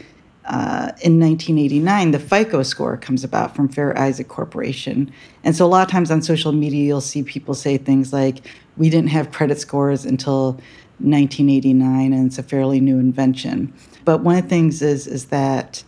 uh, 0.47 0.91
in 1.01 1.21
1989, 1.21 2.11
the 2.11 2.19
FICO 2.19 2.65
score 2.65 2.97
comes 2.97 3.23
about 3.23 3.55
from 3.55 3.69
Fair 3.69 3.97
Isaac 3.97 4.27
Corporation. 4.27 5.13
And 5.45 5.55
so 5.55 5.65
a 5.65 5.69
lot 5.69 5.87
of 5.87 5.93
times 5.93 6.11
on 6.11 6.23
social 6.23 6.51
media, 6.51 6.85
you'll 6.85 7.01
see 7.01 7.23
people 7.23 7.55
say 7.55 7.79
things 7.79 8.13
like, 8.13 8.39
we 8.77 8.91
didn't 8.91 9.11
have 9.11 9.31
credit 9.31 9.61
scores 9.61 10.05
until 10.05 10.61
1989, 10.99 12.13
and 12.13 12.27
it's 12.27 12.39
a 12.39 12.43
fairly 12.43 12.81
new 12.81 12.99
invention. 12.99 13.73
But 14.05 14.23
one 14.23 14.37
of 14.37 14.43
the 14.45 14.49
things 14.49 14.83
is, 14.83 15.07
is 15.07 15.27
that 15.27 15.83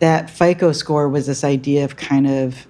that 0.00 0.30
FICO 0.30 0.72
score 0.72 1.08
was 1.08 1.26
this 1.26 1.44
idea 1.44 1.84
of 1.84 1.96
kind 1.96 2.26
of, 2.26 2.66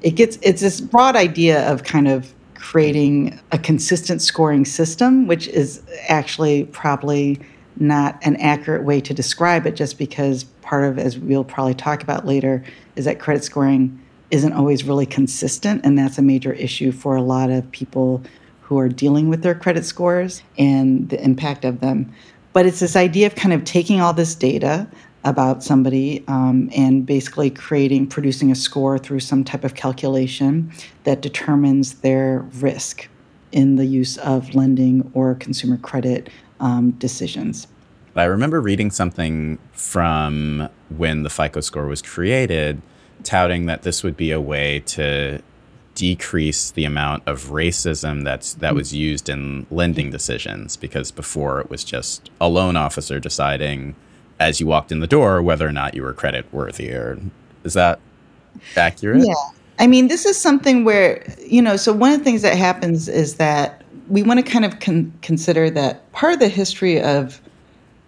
it 0.00 0.12
gets, 0.12 0.38
it's 0.42 0.60
this 0.60 0.80
broad 0.80 1.16
idea 1.16 1.70
of 1.70 1.82
kind 1.82 2.06
of 2.08 2.32
creating 2.54 3.38
a 3.52 3.58
consistent 3.58 4.22
scoring 4.22 4.64
system, 4.64 5.26
which 5.26 5.48
is 5.48 5.82
actually 6.08 6.64
probably 6.64 7.40
not 7.80 8.18
an 8.22 8.36
accurate 8.36 8.84
way 8.84 9.00
to 9.00 9.14
describe 9.14 9.66
it 9.66 9.76
just 9.76 9.98
because 9.98 10.44
part 10.62 10.84
of 10.84 10.98
as 10.98 11.18
we'll 11.18 11.44
probably 11.44 11.74
talk 11.74 12.02
about 12.02 12.26
later 12.26 12.62
is 12.96 13.04
that 13.04 13.18
credit 13.18 13.44
scoring 13.44 13.98
isn't 14.30 14.52
always 14.52 14.84
really 14.84 15.06
consistent 15.06 15.80
and 15.84 15.96
that's 15.96 16.18
a 16.18 16.22
major 16.22 16.52
issue 16.52 16.92
for 16.92 17.16
a 17.16 17.22
lot 17.22 17.50
of 17.50 17.70
people 17.70 18.22
who 18.68 18.78
are 18.78 18.88
dealing 18.88 19.28
with 19.28 19.42
their 19.42 19.54
credit 19.54 19.84
scores 19.84 20.42
and 20.58 21.08
the 21.08 21.22
impact 21.22 21.64
of 21.64 21.80
them 21.80 22.12
but 22.52 22.66
it's 22.66 22.80
this 22.80 22.96
idea 22.96 23.26
of 23.26 23.34
kind 23.34 23.52
of 23.52 23.64
taking 23.64 24.00
all 24.00 24.12
this 24.12 24.34
data 24.34 24.88
about 25.24 25.62
somebody 25.62 26.24
um, 26.28 26.70
and 26.74 27.04
basically 27.04 27.50
creating 27.50 28.06
producing 28.06 28.50
a 28.50 28.54
score 28.54 28.98
through 28.98 29.20
some 29.20 29.44
type 29.44 29.64
of 29.64 29.74
calculation 29.74 30.72
that 31.04 31.20
determines 31.20 31.94
their 32.00 32.40
risk 32.60 33.08
in 33.52 33.76
the 33.76 33.86
use 33.86 34.16
of 34.18 34.54
lending 34.54 35.10
or 35.14 35.34
consumer 35.34 35.76
credit 35.76 36.28
um, 36.60 36.90
decisions. 36.92 37.66
I 38.14 38.24
remember 38.24 38.60
reading 38.60 38.90
something 38.90 39.58
from 39.72 40.68
when 40.96 41.22
the 41.22 41.30
FICO 41.30 41.60
score 41.60 41.86
was 41.86 42.02
created, 42.02 42.82
touting 43.22 43.66
that 43.66 43.82
this 43.82 44.02
would 44.02 44.16
be 44.16 44.32
a 44.32 44.40
way 44.40 44.80
to 44.80 45.40
decrease 45.98 46.70
the 46.70 46.84
amount 46.84 47.24
of 47.26 47.46
racism 47.46 48.22
that's 48.22 48.54
that 48.54 48.72
mm. 48.72 48.76
was 48.76 48.94
used 48.94 49.28
in 49.28 49.66
lending 49.68 50.10
decisions 50.10 50.76
because 50.76 51.10
before 51.10 51.60
it 51.60 51.68
was 51.68 51.82
just 51.82 52.30
a 52.40 52.48
loan 52.48 52.76
officer 52.76 53.18
deciding 53.18 53.96
as 54.38 54.60
you 54.60 54.66
walked 54.66 54.92
in 54.92 55.00
the 55.00 55.08
door 55.08 55.42
whether 55.42 55.66
or 55.66 55.72
not 55.72 55.94
you 55.94 56.02
were 56.02 56.12
credit 56.14 56.46
worthy 56.52 56.92
or 56.92 57.18
is 57.64 57.74
that 57.74 57.98
accurate? 58.76 59.26
Yeah. 59.26 59.34
I 59.80 59.88
mean 59.88 60.06
this 60.06 60.24
is 60.24 60.38
something 60.38 60.84
where 60.84 61.26
you 61.44 61.60
know 61.60 61.76
so 61.76 61.92
one 61.92 62.12
of 62.12 62.18
the 62.18 62.24
things 62.24 62.42
that 62.42 62.56
happens 62.56 63.08
is 63.08 63.34
that 63.34 63.82
we 64.06 64.22
want 64.22 64.38
to 64.38 64.48
kind 64.48 64.64
of 64.64 64.78
con- 64.78 65.12
consider 65.20 65.68
that 65.70 66.10
part 66.12 66.34
of 66.34 66.38
the 66.38 66.48
history 66.48 67.02
of 67.02 67.40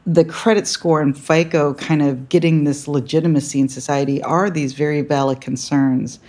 the 0.06 0.24
credit 0.24 0.68
score 0.68 1.02
and 1.02 1.18
FICO 1.18 1.74
kind 1.74 2.02
of 2.02 2.28
getting 2.28 2.62
this 2.62 2.86
legitimacy 2.86 3.58
in 3.58 3.68
society 3.68 4.22
are 4.22 4.48
these 4.48 4.74
very 4.74 5.00
valid 5.00 5.40
concerns 5.40 6.20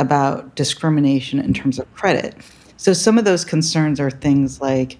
about 0.00 0.56
discrimination 0.56 1.38
in 1.38 1.52
terms 1.52 1.78
of 1.78 1.92
credit. 1.94 2.34
So 2.76 2.94
some 2.94 3.18
of 3.18 3.24
those 3.26 3.44
concerns 3.44 4.00
are 4.00 4.10
things 4.10 4.60
like 4.60 4.98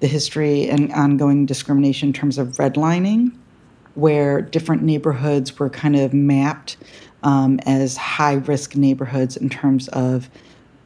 the 0.00 0.06
history 0.06 0.68
and 0.68 0.92
ongoing 0.92 1.46
discrimination 1.46 2.10
in 2.10 2.12
terms 2.12 2.36
of 2.36 2.48
redlining, 2.58 3.34
where 3.94 4.42
different 4.42 4.82
neighborhoods 4.82 5.58
were 5.58 5.70
kind 5.70 5.96
of 5.96 6.12
mapped 6.12 6.76
um, 7.22 7.58
as 7.64 7.96
high 7.96 8.34
risk 8.34 8.76
neighborhoods 8.76 9.36
in 9.36 9.48
terms 9.48 9.88
of 9.88 10.28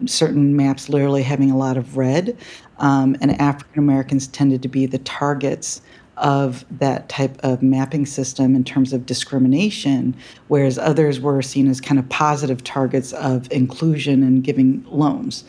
certain 0.05 0.55
maps 0.55 0.89
literally 0.89 1.23
having 1.23 1.51
a 1.51 1.57
lot 1.57 1.77
of 1.77 1.97
red. 1.97 2.37
Um, 2.79 3.17
and 3.21 3.41
African 3.41 3.79
Americans 3.79 4.29
tended 4.29 4.63
to 4.63 4.69
be 4.69 4.87
the 4.87 4.99
targets 4.99 5.81
of 6.17 6.65
that 6.79 7.09
type 7.09 7.37
of 7.43 7.63
mapping 7.63 8.07
system 8.07 8.55
in 8.55 8.65
terms 8.65 8.93
of 8.93 9.07
discrimination, 9.07 10.17
whereas 10.49 10.79
others 10.79 11.21
were 11.21 11.43
seen 11.43 11.69
as 11.69 11.81
kind 11.81 11.99
of 11.99 12.09
positive 12.09 12.65
targets 12.65 13.13
of 13.13 13.51
inclusion 13.53 14.23
and 14.23 14.43
giving 14.43 14.85
loans. 14.89 15.45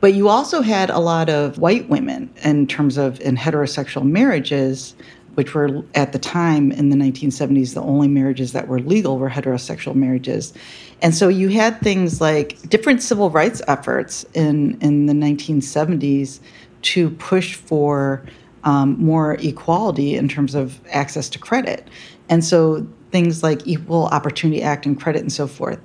But 0.00 0.12
you 0.14 0.28
also 0.28 0.60
had 0.60 0.90
a 0.90 0.98
lot 0.98 1.30
of 1.30 1.58
white 1.58 1.88
women 1.88 2.28
in 2.42 2.66
terms 2.66 2.98
of 2.98 3.18
in 3.22 3.36
heterosexual 3.36 4.04
marriages, 4.04 4.94
which 5.34 5.54
were 5.54 5.82
at 5.94 6.12
the 6.12 6.18
time 6.18 6.70
in 6.72 6.90
the 6.90 6.96
1970s, 6.96 7.74
the 7.74 7.80
only 7.80 8.08
marriages 8.08 8.52
that 8.52 8.68
were 8.68 8.80
legal 8.80 9.18
were 9.18 9.30
heterosexual 9.30 9.94
marriages. 9.94 10.52
And 11.00 11.14
so 11.14 11.28
you 11.28 11.48
had 11.48 11.80
things 11.80 12.20
like 12.20 12.60
different 12.68 13.02
civil 13.02 13.30
rights 13.30 13.62
efforts 13.66 14.24
in, 14.34 14.78
in 14.80 15.06
the 15.06 15.14
1970s 15.14 16.40
to 16.82 17.10
push 17.10 17.54
for 17.54 18.24
um, 18.64 18.96
more 18.98 19.34
equality 19.34 20.16
in 20.16 20.28
terms 20.28 20.54
of 20.54 20.80
access 20.90 21.28
to 21.30 21.38
credit. 21.38 21.88
And 22.28 22.44
so 22.44 22.86
things 23.10 23.42
like 23.42 23.66
Equal 23.66 24.06
Opportunity 24.06 24.62
Act 24.62 24.86
and 24.86 25.00
credit 25.00 25.22
and 25.22 25.32
so 25.32 25.46
forth. 25.46 25.78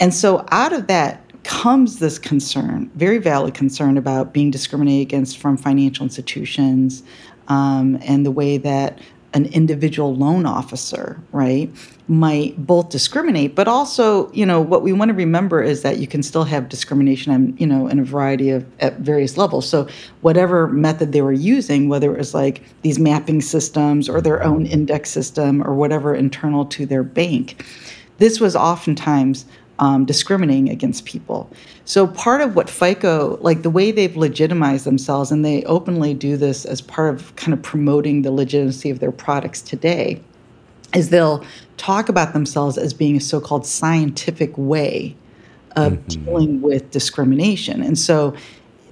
And 0.00 0.12
so 0.12 0.44
out 0.50 0.72
of 0.72 0.88
that 0.88 1.20
comes 1.44 1.98
this 1.98 2.18
concern, 2.18 2.90
very 2.94 3.18
valid 3.18 3.54
concern 3.54 3.96
about 3.96 4.32
being 4.32 4.50
discriminated 4.50 5.06
against 5.06 5.38
from 5.38 5.56
financial 5.56 6.04
institutions 6.04 7.02
um, 7.48 7.98
and 8.02 8.24
the 8.24 8.30
way 8.30 8.56
that 8.56 8.98
an 9.34 9.46
individual 9.46 10.14
loan 10.14 10.46
officer, 10.46 11.20
right, 11.32 11.68
might 12.06 12.56
both 12.66 12.88
discriminate, 12.88 13.56
but 13.56 13.66
also, 13.66 14.30
you 14.32 14.46
know, 14.46 14.60
what 14.60 14.82
we 14.82 14.92
want 14.92 15.08
to 15.08 15.14
remember 15.14 15.60
is 15.60 15.82
that 15.82 15.98
you 15.98 16.06
can 16.06 16.22
still 16.22 16.44
have 16.44 16.68
discrimination, 16.68 17.32
and 17.32 17.60
you 17.60 17.66
know, 17.66 17.88
in 17.88 17.98
a 17.98 18.04
variety 18.04 18.50
of 18.50 18.64
at 18.80 18.98
various 19.00 19.36
levels. 19.36 19.68
So, 19.68 19.88
whatever 20.20 20.68
method 20.68 21.12
they 21.12 21.20
were 21.20 21.32
using, 21.32 21.88
whether 21.88 22.14
it 22.14 22.18
was 22.18 22.32
like 22.32 22.62
these 22.82 22.98
mapping 22.98 23.40
systems 23.40 24.08
or 24.08 24.20
their 24.20 24.42
own 24.44 24.66
index 24.66 25.10
system 25.10 25.66
or 25.66 25.74
whatever 25.74 26.14
internal 26.14 26.64
to 26.66 26.86
their 26.86 27.02
bank, 27.02 27.64
this 28.18 28.40
was 28.40 28.54
oftentimes 28.54 29.46
um, 29.78 30.04
discriminating 30.04 30.70
against 30.70 31.04
people. 31.04 31.50
So 31.84 32.06
part 32.06 32.40
of 32.40 32.54
what 32.54 32.70
FICO, 32.70 33.38
like 33.40 33.62
the 33.62 33.70
way 33.70 33.90
they've 33.90 34.16
legitimized 34.16 34.84
themselves, 34.84 35.30
and 35.32 35.44
they 35.44 35.64
openly 35.64 36.14
do 36.14 36.36
this 36.36 36.64
as 36.64 36.80
part 36.80 37.14
of 37.14 37.34
kind 37.36 37.52
of 37.52 37.62
promoting 37.62 38.22
the 38.22 38.30
legitimacy 38.30 38.90
of 38.90 39.00
their 39.00 39.12
products 39.12 39.60
today, 39.60 40.20
is 40.94 41.10
they'll 41.10 41.44
talk 41.76 42.08
about 42.08 42.32
themselves 42.32 42.78
as 42.78 42.94
being 42.94 43.16
a 43.16 43.20
so-called 43.20 43.66
scientific 43.66 44.56
way 44.56 45.16
of 45.74 45.94
mm-hmm. 45.94 46.24
dealing 46.24 46.60
with 46.62 46.90
discrimination. 46.92 47.82
And 47.82 47.98
so 47.98 48.34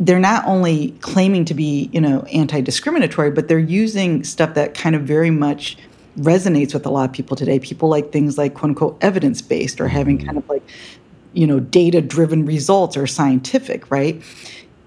they're 0.01 0.19
not 0.19 0.45
only 0.47 0.91
claiming 1.01 1.45
to 1.45 1.55
be, 1.55 1.89
you 1.93 2.01
know, 2.01 2.23
anti-discriminatory, 2.33 3.31
but 3.31 3.47
they're 3.47 3.59
using 3.59 4.25
stuff 4.25 4.55
that 4.55 4.75
kind 4.75 4.97
of 4.97 5.03
very 5.03 5.31
much 5.31 5.77
resonates 6.19 6.75
with 6.75 6.87
a 6.87 6.90
lot 6.90 7.09
of 7.09 7.14
people 7.14 7.37
today. 7.37 7.59
People 7.59 7.88
like 7.88 8.12
things 8.12 8.38
like 8.38 8.54
quote 8.54 8.71
unquote 8.71 8.99
evidence 9.00 9.42
based 9.42 9.81
or 9.81 9.88
having 9.88 10.19
mm-hmm. 10.19 10.26
kind 10.26 10.38
of 10.38 10.49
like, 10.49 10.62
you 11.33 11.47
know, 11.47 11.61
data 11.61 12.00
driven 12.00 12.45
results 12.45 12.97
or 12.97 13.07
scientific, 13.07 13.90
right? 13.90 14.23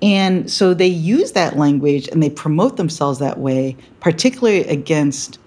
And 0.02 0.52
so 0.52 0.74
they 0.74 0.88
use 0.88 1.32
that 1.32 1.58
language 1.58 2.08
and 2.10 2.22
they 2.22 2.30
promote 2.30 2.78
themselves 2.78 3.20
that 3.20 3.40
way, 3.40 3.76
particularly 4.02 4.66
against 4.68 5.40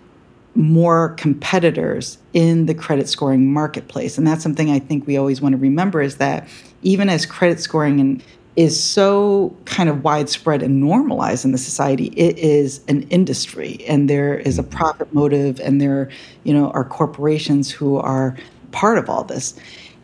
more 0.54 1.10
competitors 1.10 2.18
in 2.32 2.66
the 2.66 2.74
credit 2.74 3.08
scoring 3.08 3.52
marketplace. 3.52 4.18
And 4.18 4.26
that's 4.26 4.42
something 4.42 4.70
I 4.70 4.80
think 4.80 5.06
we 5.06 5.16
always 5.16 5.40
want 5.40 5.52
to 5.52 5.58
remember 5.58 6.02
is 6.02 6.16
that 6.16 6.48
even 6.82 7.08
as 7.08 7.26
credit 7.26 7.60
scoring 7.60 8.00
and 8.00 8.22
is 8.58 8.82
so 8.82 9.56
kind 9.66 9.88
of 9.88 10.02
widespread 10.02 10.64
and 10.64 10.80
normalized 10.80 11.44
in 11.44 11.52
the 11.52 11.58
society 11.58 12.06
it 12.16 12.36
is 12.38 12.80
an 12.88 13.02
industry 13.02 13.78
and 13.86 14.10
there 14.10 14.36
is 14.36 14.58
a 14.58 14.64
profit 14.64 15.14
motive 15.14 15.60
and 15.60 15.80
there 15.80 16.10
you 16.42 16.52
know 16.52 16.68
are 16.72 16.84
corporations 16.84 17.70
who 17.70 17.96
are 17.98 18.36
part 18.72 18.98
of 18.98 19.08
all 19.08 19.22
this 19.22 19.54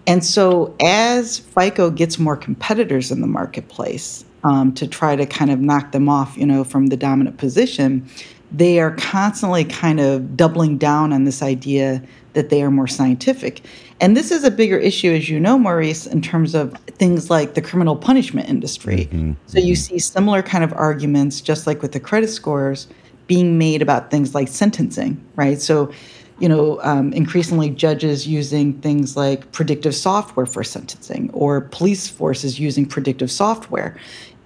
and 0.06 0.24
so 0.24 0.72
as 0.78 1.40
fico 1.40 1.90
gets 1.90 2.16
more 2.16 2.36
competitors 2.36 3.10
in 3.10 3.20
the 3.20 3.26
marketplace 3.26 4.24
um, 4.44 4.72
to 4.72 4.86
try 4.86 5.16
to 5.16 5.26
kind 5.26 5.50
of 5.50 5.58
knock 5.58 5.90
them 5.90 6.08
off 6.08 6.36
you 6.36 6.46
know 6.46 6.62
from 6.62 6.86
the 6.86 6.96
dominant 6.96 7.36
position 7.36 8.08
they 8.52 8.78
are 8.78 8.92
constantly 8.92 9.64
kind 9.64 9.98
of 9.98 10.36
doubling 10.36 10.78
down 10.78 11.12
on 11.12 11.24
this 11.24 11.42
idea 11.42 12.00
that 12.34 12.50
they 12.50 12.62
are 12.62 12.70
more 12.70 12.86
scientific. 12.86 13.62
And 14.00 14.16
this 14.16 14.30
is 14.30 14.44
a 14.44 14.50
bigger 14.50 14.76
issue, 14.76 15.12
as 15.12 15.28
you 15.28 15.38
know, 15.38 15.58
Maurice, 15.58 16.06
in 16.06 16.20
terms 16.20 16.54
of 16.54 16.72
things 16.98 17.30
like 17.30 17.54
the 17.54 17.62
criminal 17.62 17.96
punishment 17.96 18.48
industry. 18.48 19.06
Mm-hmm. 19.06 19.32
So 19.46 19.58
you 19.58 19.76
see 19.76 19.98
similar 19.98 20.42
kind 20.42 20.64
of 20.64 20.72
arguments, 20.72 21.40
just 21.40 21.66
like 21.66 21.80
with 21.80 21.92
the 21.92 22.00
credit 22.00 22.28
scores, 22.28 22.88
being 23.26 23.56
made 23.56 23.82
about 23.82 24.10
things 24.10 24.34
like 24.34 24.48
sentencing, 24.48 25.24
right? 25.36 25.60
So, 25.60 25.92
you 26.40 26.48
know, 26.48 26.80
um, 26.82 27.12
increasingly 27.12 27.70
judges 27.70 28.26
using 28.26 28.74
things 28.80 29.16
like 29.16 29.50
predictive 29.52 29.94
software 29.94 30.46
for 30.46 30.64
sentencing 30.64 31.30
or 31.32 31.60
police 31.60 32.08
forces 32.08 32.58
using 32.58 32.86
predictive 32.86 33.30
software. 33.30 33.96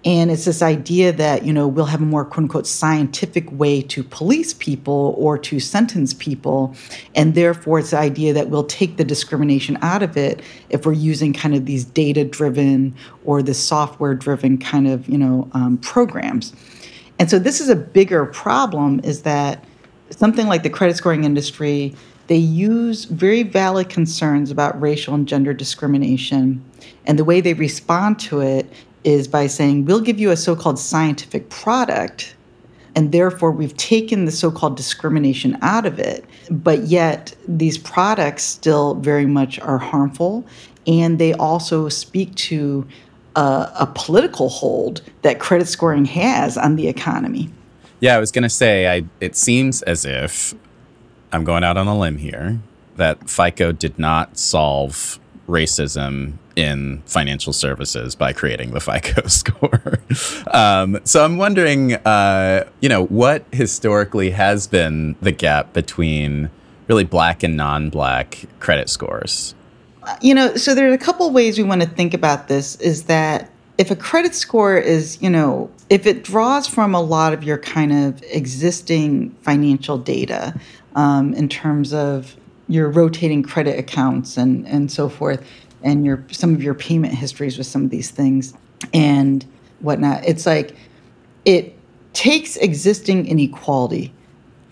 And 0.05 0.31
it's 0.31 0.45
this 0.45 0.62
idea 0.62 1.12
that, 1.12 1.45
you 1.45 1.52
know, 1.52 1.67
we'll 1.67 1.87
have 1.87 2.00
a 2.00 2.05
more 2.05 2.25
quote 2.25 2.45
unquote 2.45 2.67
scientific 2.67 3.50
way 3.50 3.83
to 3.83 4.05
police 4.05 4.55
people 4.55 5.14
or 5.19 5.37
to 5.38 5.59
sentence 5.59 6.14
people. 6.14 6.75
And 7.17 7.35
therefore, 7.35 7.81
it's 7.81 7.90
the 7.90 7.99
idea 7.99 8.33
that 8.33 8.49
we'll 8.49 8.64
take 8.64 8.97
the 8.97 9.05
discrimination 9.05 9.76
out 9.83 10.05
of 10.05 10.17
it 10.17 10.40
if 10.71 10.87
we're 10.87 10.93
using 10.93 11.33
kind 11.33 11.55
of 11.55 11.67
these 11.67 11.85
data 11.85 12.25
driven 12.25 12.95
or 13.25 13.43
the 13.43 13.55
software 13.55 14.14
driven 14.14 14.57
kind 14.57 14.87
of, 14.87 15.09
you 15.09 15.19
know, 15.19 15.49
um, 15.52 15.78
programs. 15.78 16.52
And 17.19 17.28
so 17.28 17.40
this 17.40 17.61
is 17.61 17.69
a 17.69 17.76
bigger 17.76 18.25
problem 18.26 19.00
is 19.02 19.23
that 19.23 19.64
something 20.11 20.47
like 20.47 20.62
the 20.62 20.71
credit 20.71 20.97
scoring 20.97 21.25
industry, 21.25 21.95
they 22.28 22.37
use 22.37 23.07
very 23.07 23.43
valid 23.43 23.88
concerns 23.88 24.50
about 24.52 24.81
racial 24.81 25.14
and 25.14 25.26
gender 25.26 25.52
discrimination. 25.52 26.64
And 27.07 27.19
the 27.19 27.25
way 27.25 27.40
they 27.40 27.55
respond 27.55 28.21
to 28.21 28.40
it 28.40 28.73
is 29.05 29.28
by 29.28 29.47
saying, 29.47 29.85
we'll 29.85 30.00
give 30.00 30.19
you 30.19 30.31
a 30.31 30.37
so 30.37 30.57
called 30.57 30.78
scientific 30.78 31.49
product, 31.50 32.35
and 32.95 33.12
therefore 33.12 33.50
we've 33.50 33.76
taken 33.76 34.25
the 34.25 34.33
so 34.33 34.50
called 34.50 34.76
discrimination 34.76 35.57
out 35.62 35.87
of 35.87 35.99
it. 35.99 36.25
But 36.50 36.85
yet, 36.85 37.35
these 37.47 37.78
products 37.78 38.43
still 38.43 38.95
very 38.95 39.26
much 39.26 39.59
are 39.61 39.78
harmful, 39.78 40.47
and 40.87 41.19
they 41.19 41.35
also 41.35 41.88
speak 41.88 42.35
to 42.37 42.87
a, 43.37 43.71
a 43.81 43.93
political 43.95 44.49
hold 44.49 45.02
that 45.23 45.38
credit 45.38 45.69
scoring 45.69 46.05
has 46.07 46.57
on 46.57 46.76
the 46.76 46.88
economy. 46.88 47.50
Yeah, 48.00 48.17
I 48.17 48.19
was 48.19 48.31
going 48.31 48.43
to 48.45 48.50
say, 48.50 48.87
I, 48.87 49.05
it 49.21 49.37
seems 49.37 49.83
as 49.83 50.05
if 50.05 50.55
I'm 51.33 51.45
going 51.45 51.64
out 51.64 51.76
on 51.76 51.87
a 51.87 51.99
limb 51.99 52.19
here 52.19 52.61
that 52.97 53.28
FICO 53.28 53.73
did 53.73 53.99
not 53.99 54.38
solve 54.38 55.21
racism 55.49 56.35
in 56.59 57.00
financial 57.07 57.53
services 57.53 58.17
by 58.17 58.33
creating 58.33 58.73
the 58.73 58.81
FICO 58.81 59.23
score. 59.29 60.00
um, 60.49 60.99
so 61.05 61.25
I'm 61.25 61.38
wondering, 61.38 61.95
uh, 61.95 62.69
you 62.81 62.88
know, 62.88 63.05
what 63.07 63.45
historically 63.53 64.31
has 64.31 64.67
been 64.67 65.15
the 65.23 65.31
gap 65.31 65.73
between 65.73 66.50
really 66.88 67.05
black 67.05 67.45
and 67.45 67.57
non-black 67.57 68.45
credit 68.59 68.91
scores? 68.91 69.55
You 70.21 70.35
know, 70.35 70.57
so 70.57 70.75
there's 70.75 70.93
a 70.93 70.99
couple 70.99 71.31
ways 71.31 71.59
we 71.59 71.65
want 71.65 71.83
to 71.83 71.88
think 71.88 72.12
about 72.12 72.49
this. 72.49 72.75
Is 72.77 73.05
that 73.05 73.50
if 73.77 73.93
a 73.93 73.97
credit 73.97 74.35
score 74.35 74.77
is, 74.77 75.23
you 75.23 75.31
know, 75.31 75.71
if 75.91 76.07
it 76.07 76.25
draws 76.25 76.67
from 76.67 76.93
a 76.93 77.00
lot 77.00 77.33
of 77.33 77.45
your 77.45 77.59
kind 77.59 77.93
of 77.93 78.21
existing 78.25 79.31
financial 79.43 79.97
data 79.97 80.59
um, 80.97 81.35
in 81.35 81.49
terms 81.49 81.93
of 81.93 82.37
your 82.69 82.91
rotating 82.91 83.43
credit 83.43 83.79
accounts 83.79 84.37
and 84.37 84.67
and 84.67 84.91
so 84.91 85.09
forth, 85.09 85.47
and 85.82 86.04
your 86.04 86.25
some 86.30 86.54
of 86.54 86.62
your 86.62 86.75
payment 86.75 87.14
histories 87.14 87.58
with 87.58 87.67
some 87.67 87.84
of 87.84 87.91
these 87.91 88.10
things 88.10 88.54
and 88.93 89.45
whatnot. 89.80 90.25
It's 90.25 90.47
like 90.47 90.75
it 91.45 91.75
takes 92.12 92.56
existing 92.56 93.26
inequality 93.26 94.12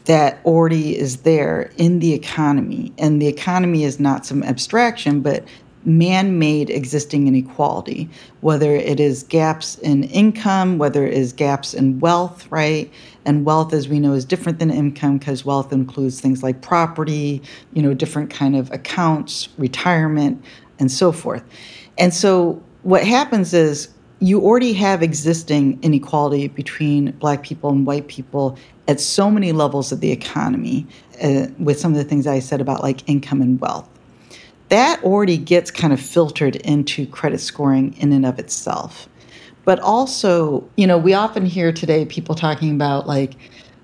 that 0.06 0.40
already 0.44 0.96
is 0.96 1.18
there 1.18 1.70
in 1.76 1.98
the 1.98 2.12
economy, 2.12 2.92
and 2.98 3.20
the 3.20 3.26
economy 3.26 3.84
is 3.84 3.98
not 3.98 4.24
some 4.24 4.42
abstraction, 4.42 5.20
but 5.20 5.44
man 5.86 6.38
made 6.38 6.68
existing 6.68 7.28
inequality, 7.28 8.10
whether 8.40 8.74
it 8.74 8.98
is 8.98 9.22
gaps 9.22 9.78
in 9.78 10.02
income, 10.04 10.78
whether 10.78 11.06
it 11.06 11.14
is 11.14 11.32
gaps 11.32 11.72
in 11.72 11.98
wealth, 12.00 12.50
right? 12.50 12.90
And 13.24 13.44
wealth, 13.44 13.72
as 13.72 13.88
we 13.88 14.00
know, 14.00 14.12
is 14.12 14.24
different 14.24 14.58
than 14.58 14.70
income 14.70 15.18
because 15.18 15.44
wealth 15.44 15.72
includes 15.72 16.20
things 16.20 16.42
like 16.42 16.60
property, 16.60 17.40
you 17.72 17.82
know, 17.82 17.94
different 17.94 18.30
kind 18.30 18.56
of 18.56 18.70
accounts, 18.72 19.48
retirement, 19.58 20.44
and 20.78 20.90
so 20.90 21.12
forth. 21.12 21.44
And 21.98 22.12
so 22.12 22.62
what 22.82 23.04
happens 23.04 23.54
is 23.54 23.88
you 24.20 24.40
already 24.40 24.72
have 24.72 25.02
existing 25.02 25.78
inequality 25.82 26.48
between 26.48 27.10
black 27.12 27.42
people 27.42 27.70
and 27.70 27.86
white 27.86 28.08
people 28.08 28.56
at 28.88 29.00
so 29.00 29.30
many 29.30 29.52
levels 29.52 29.92
of 29.92 30.00
the 30.00 30.10
economy 30.10 30.86
uh, 31.22 31.48
with 31.58 31.78
some 31.78 31.92
of 31.92 31.98
the 31.98 32.04
things 32.04 32.26
I 32.26 32.38
said 32.38 32.60
about 32.60 32.82
like 32.82 33.06
income 33.08 33.42
and 33.42 33.60
wealth. 33.60 33.88
That 34.68 35.02
already 35.04 35.36
gets 35.36 35.70
kind 35.70 35.92
of 35.92 36.00
filtered 36.00 36.56
into 36.56 37.06
credit 37.06 37.40
scoring 37.40 37.94
in 37.98 38.12
and 38.12 38.24
of 38.24 38.38
itself. 38.38 39.08
But 39.64 39.80
also, 39.80 40.68
you 40.76 40.86
know, 40.86 40.96
we 40.96 41.12
often 41.12 41.44
hear 41.44 41.72
today 41.72 42.04
people 42.06 42.34
talking 42.34 42.74
about 42.74 43.06
like, 43.06 43.34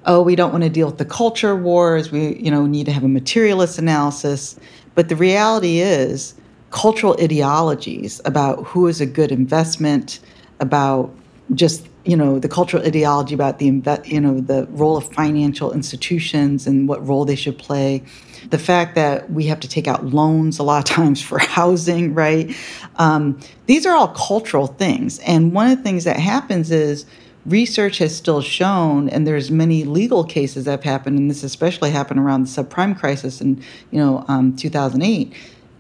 oh, 0.07 0.22
we 0.22 0.35
don't 0.35 0.52
want 0.52 0.64
to 0.64 0.70
deal 0.70 0.87
with 0.87 0.98
the 0.98 1.05
culture 1.05 1.55
wars. 1.57 2.11
We, 2.11 2.37
you 2.37 2.50
know, 2.50 2.66
need 2.66 2.87
to 2.87 2.92
have 2.92 3.05
a 3.05 3.09
materialist 3.09 3.78
analysis. 3.78 4.59
But 4.94 5.09
the 5.09 5.16
reality 5.16 5.81
is, 5.81 6.35
cultural 6.72 7.16
ideologies 7.20 8.20
about 8.24 8.64
who 8.66 8.88
is 8.88 9.00
a 9.00 9.06
good 9.06 9.30
investment, 9.30 10.18
about 10.58 11.14
just 11.54 11.87
you 12.04 12.16
know 12.16 12.38
the 12.38 12.48
cultural 12.48 12.85
ideology 12.85 13.35
about 13.35 13.58
the 13.58 13.66
you 14.04 14.20
know 14.20 14.40
the 14.40 14.66
role 14.70 14.96
of 14.96 15.04
financial 15.12 15.72
institutions 15.72 16.66
and 16.66 16.88
what 16.88 17.06
role 17.06 17.24
they 17.24 17.37
should 17.37 17.58
play. 17.58 18.02
The 18.50 18.58
fact 18.58 18.96
that 18.96 19.30
we 19.30 19.46
have 19.46 19.61
to 19.61 19.68
take 19.68 19.87
out 19.87 20.06
loans 20.06 20.58
a 20.58 20.64
lot 20.64 20.78
of 20.78 20.96
times 20.96 21.22
for 21.22 21.38
housing 21.38 22.14
right? 22.14 22.54
Um, 22.96 23.38
these 23.66 23.87
are 23.87 23.94
all 23.94 24.08
cultural 24.08 24.66
things. 24.66 25.20
And 25.20 25.52
one 25.52 25.70
of 25.70 25.78
the 25.78 25.85
things 25.85 26.04
that 26.04 26.16
happens 26.16 26.70
is 26.70 27.06
research 27.44 27.98
has 27.98 28.16
still 28.16 28.40
shown 28.40 29.08
and 29.08 29.26
there's 29.26 29.50
many 29.50 29.85
legal 29.85 30.24
cases 30.24 30.64
that 30.64 30.70
have 30.70 30.85
happened 30.85 31.18
and 31.18 31.28
this 31.28 31.42
especially 31.42 31.90
happened 31.90 32.20
around 32.20 32.46
the 32.46 32.62
subprime 32.62 32.96
crisis 32.96 33.40
in 33.40 33.61
you 33.90 33.98
know 33.98 34.24
um, 34.28 34.54
2008 34.54 35.32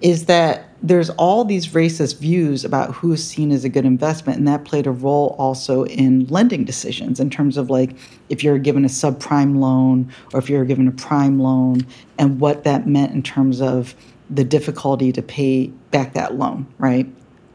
is 0.02 0.26
that 0.26 0.68
there's 0.82 1.10
all 1.10 1.44
these 1.44 1.68
racist 1.68 2.18
views 2.18 2.64
about 2.64 2.92
who 2.92 3.12
is 3.12 3.26
seen 3.26 3.52
as 3.52 3.64
a 3.64 3.68
good 3.68 3.84
investment 3.84 4.36
and 4.36 4.48
that 4.48 4.64
played 4.64 4.86
a 4.86 4.90
role 4.90 5.36
also 5.38 5.84
in 5.84 6.26
lending 6.26 6.64
decisions 6.64 7.20
in 7.20 7.30
terms 7.30 7.56
of 7.56 7.70
like 7.70 7.94
if 8.28 8.42
you're 8.42 8.58
given 8.58 8.84
a 8.84 8.88
subprime 8.88 9.58
loan 9.58 10.12
or 10.32 10.40
if 10.40 10.50
you're 10.50 10.64
given 10.64 10.88
a 10.88 10.92
prime 10.92 11.38
loan 11.38 11.86
and 12.18 12.40
what 12.40 12.64
that 12.64 12.86
meant 12.86 13.12
in 13.12 13.22
terms 13.22 13.62
of 13.62 13.94
the 14.28 14.42
difficulty 14.42 15.12
to 15.12 15.22
pay 15.22 15.68
back 15.92 16.12
that 16.14 16.34
loan 16.34 16.66
right? 16.78 17.06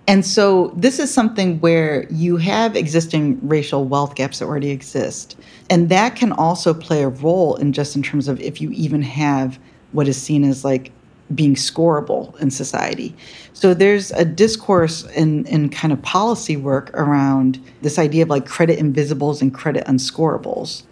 And 0.10 0.26
so 0.26 0.74
this 0.78 1.00
is 1.00 1.14
something 1.14 1.60
where 1.60 2.08
you 2.10 2.38
have 2.38 2.78
existing 2.78 3.46
racial 3.46 3.84
wealth 3.84 4.16
gaps 4.16 4.40
that 4.40 4.46
already 4.46 4.70
exist 4.70 5.38
and 5.70 5.90
that 5.90 6.16
can 6.16 6.32
also 6.32 6.74
play 6.74 7.04
a 7.04 7.10
role 7.10 7.58
in 7.58 7.74
just 7.74 7.98
in 7.98 8.04
terms 8.04 8.30
of 8.30 8.40
if 8.40 8.62
you 8.62 8.72
even 8.72 9.02
have 9.02 9.60
what 9.92 10.08
is 10.08 10.22
seen 10.22 10.46
as 10.46 10.64
like 10.64 10.92
being 11.34 11.56
scoreable 11.56 12.40
in 12.40 12.52
society. 12.52 13.16
So 13.54 13.74
there's 13.74 14.12
a 14.12 14.24
discourse 14.24 15.04
in, 15.16 15.46
in 15.48 15.70
kind 15.70 15.92
of 15.92 16.02
policy 16.02 16.56
work 16.56 16.92
around 16.94 17.60
this 17.82 18.00
idea 18.00 18.24
of 18.24 18.30
like 18.30 18.46
credit 18.46 18.80
invisibles 18.80 19.42
and 19.42 19.54
credit 19.54 19.86
unscorables. 19.86 20.84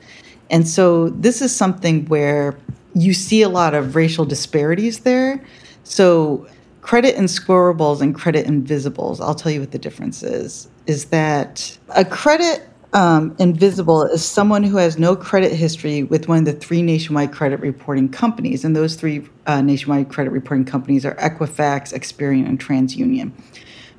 And 0.50 0.68
so 0.68 1.10
this 1.10 1.42
is 1.42 1.56
something 1.56 2.06
where 2.08 2.58
you 2.94 3.14
see 3.14 3.42
a 3.42 3.50
lot 3.50 3.74
of 3.74 3.96
racial 3.96 4.26
disparities 4.26 5.00
there. 5.00 5.44
So 5.84 6.48
credit 6.82 7.16
unscorables 7.16 8.02
and 8.02 8.14
credit 8.14 8.46
invisibles, 8.46 9.20
I'll 9.20 9.36
tell 9.36 9.52
you 9.52 9.60
what 9.60 9.72
the 9.72 9.80
difference 9.80 10.24
is, 10.24 10.70
is 10.88 11.06
that 11.06 11.78
a 11.96 12.06
credit 12.06 12.68
um, 12.96 13.36
invisible 13.40 14.04
is 14.04 14.24
someone 14.24 14.64
who 14.64 14.78
has 14.78 14.98
no 14.98 15.18
credit 15.18 15.52
history 15.52 16.04
with 16.04 16.30
one 16.30 16.40
of 16.40 16.46
the 16.46 16.54
three 16.54 16.82
nationwide 16.82 17.34
credit 17.34 17.60
reporting 17.60 18.08
companies. 18.08 18.64
And 18.64 18.74
those 18.74 18.96
three 18.96 19.28
uh, 19.46 19.62
nationwide 19.62 20.08
credit 20.08 20.32
reporting 20.32 20.64
companies 20.64 21.06
are 21.06 21.14
Equifax, 21.16 21.94
Experian, 21.94 22.48
and 22.48 22.58
TransUnion. 22.58 23.34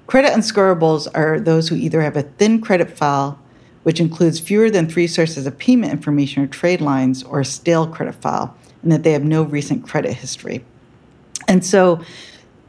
Credit 0.06 0.32
unscorables 0.32 1.08
are 1.14 1.38
those 1.38 1.68
who 1.68 1.74
either 1.76 2.00
have 2.00 2.16
a 2.16 2.22
thin 2.22 2.58
credit 2.62 2.90
file, 2.90 3.38
which 3.82 4.00
includes 4.00 4.40
fewer 4.40 4.70
than 4.70 4.88
three 4.88 5.06
sources 5.06 5.46
of 5.46 5.58
payment 5.58 5.92
information 5.92 6.42
or 6.42 6.46
trade 6.46 6.80
lines, 6.80 7.22
or 7.22 7.40
a 7.40 7.44
stale 7.44 7.86
credit 7.86 8.14
file, 8.14 8.56
and 8.82 8.90
that 8.90 9.02
they 9.02 9.12
have 9.12 9.24
no 9.24 9.42
recent 9.42 9.86
credit 9.86 10.14
history. 10.14 10.64
And 11.48 11.62
so 11.62 12.00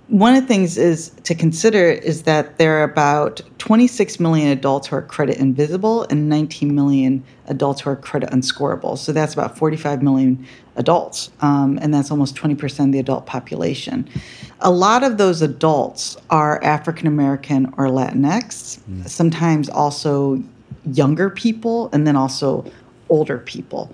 one 0.07 0.35
of 0.35 0.41
the 0.41 0.47
things 0.47 0.77
is 0.77 1.09
to 1.23 1.35
consider 1.35 1.89
is 1.89 2.23
that 2.23 2.57
there 2.57 2.79
are 2.79 2.83
about 2.83 3.41
26 3.57 4.19
million 4.21 4.49
adults 4.49 4.87
who 4.87 4.95
are 4.95 5.01
credit 5.01 5.37
invisible 5.37 6.03
and 6.03 6.29
19 6.29 6.73
million 6.73 7.23
adults 7.47 7.81
who 7.81 7.89
are 7.89 7.95
credit 7.95 8.29
unscorable. 8.29 8.97
So 8.97 9.11
that's 9.11 9.33
about 9.33 9.57
45 9.57 10.01
million 10.01 10.45
adults, 10.77 11.29
um, 11.41 11.77
and 11.81 11.93
that's 11.93 12.09
almost 12.09 12.35
20% 12.35 12.85
of 12.85 12.91
the 12.93 12.99
adult 12.99 13.25
population. 13.25 14.07
A 14.61 14.71
lot 14.71 15.03
of 15.03 15.17
those 15.17 15.41
adults 15.41 16.15
are 16.29 16.63
African 16.63 17.07
American 17.07 17.65
or 17.77 17.87
Latinx, 17.87 18.79
mm. 18.79 19.07
sometimes 19.09 19.67
also 19.67 20.41
younger 20.93 21.29
people, 21.29 21.89
and 21.91 22.07
then 22.07 22.15
also 22.15 22.65
older 23.09 23.39
people 23.39 23.91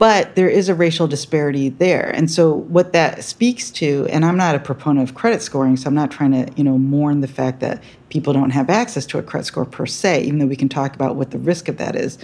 but 0.00 0.34
there 0.34 0.48
is 0.48 0.70
a 0.70 0.74
racial 0.74 1.06
disparity 1.06 1.68
there 1.68 2.10
and 2.16 2.30
so 2.30 2.54
what 2.54 2.92
that 2.92 3.22
speaks 3.22 3.70
to 3.70 4.08
and 4.10 4.24
i'm 4.24 4.36
not 4.36 4.56
a 4.56 4.58
proponent 4.58 5.08
of 5.08 5.14
credit 5.14 5.40
scoring 5.42 5.76
so 5.76 5.86
i'm 5.86 5.94
not 5.94 6.10
trying 6.10 6.32
to 6.32 6.50
you 6.56 6.64
know 6.64 6.76
mourn 6.76 7.20
the 7.20 7.28
fact 7.28 7.60
that 7.60 7.80
people 8.08 8.32
don't 8.32 8.50
have 8.50 8.68
access 8.68 9.06
to 9.06 9.18
a 9.18 9.22
credit 9.22 9.44
score 9.44 9.64
per 9.64 9.86
se 9.86 10.22
even 10.22 10.40
though 10.40 10.46
we 10.46 10.56
can 10.56 10.68
talk 10.68 10.94
about 10.96 11.14
what 11.14 11.30
the 11.30 11.38
risk 11.38 11.68
of 11.68 11.76
that 11.76 11.94
is 11.94 12.18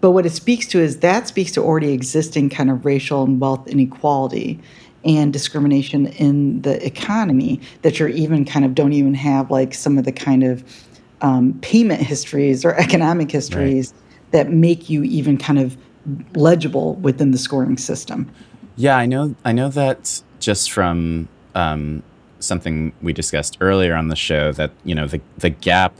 but 0.00 0.12
what 0.12 0.24
it 0.24 0.30
speaks 0.30 0.66
to 0.68 0.80
is 0.80 1.00
that 1.00 1.26
speaks 1.26 1.52
to 1.52 1.60
already 1.60 1.92
existing 1.92 2.48
kind 2.48 2.70
of 2.70 2.84
racial 2.86 3.24
and 3.24 3.40
wealth 3.40 3.66
inequality 3.66 4.58
and 5.04 5.32
discrimination 5.32 6.06
in 6.06 6.62
the 6.62 6.84
economy 6.84 7.60
that 7.82 7.98
you're 7.98 8.08
even 8.08 8.44
kind 8.44 8.64
of 8.64 8.74
don't 8.74 8.92
even 8.92 9.14
have 9.14 9.50
like 9.50 9.74
some 9.74 9.98
of 9.98 10.04
the 10.04 10.12
kind 10.12 10.44
of 10.44 10.64
um, 11.22 11.58
payment 11.60 12.00
histories 12.00 12.64
or 12.64 12.74
economic 12.74 13.30
histories 13.30 13.92
right. 13.92 14.32
that 14.32 14.50
make 14.50 14.88
you 14.90 15.02
even 15.02 15.38
kind 15.38 15.58
of 15.58 15.76
legible 16.34 16.94
within 16.96 17.30
the 17.30 17.38
scoring 17.38 17.76
system. 17.76 18.30
Yeah, 18.76 18.96
I 18.96 19.06
know. 19.06 19.34
I 19.44 19.52
know 19.52 19.68
that 19.70 20.22
just 20.38 20.70
from 20.70 21.28
um, 21.54 22.02
something 22.38 22.92
we 23.02 23.12
discussed 23.12 23.56
earlier 23.60 23.94
on 23.94 24.08
the 24.08 24.16
show 24.16 24.52
that 24.52 24.70
you 24.84 24.94
know 24.94 25.06
the 25.06 25.20
the 25.38 25.50
gap, 25.50 25.94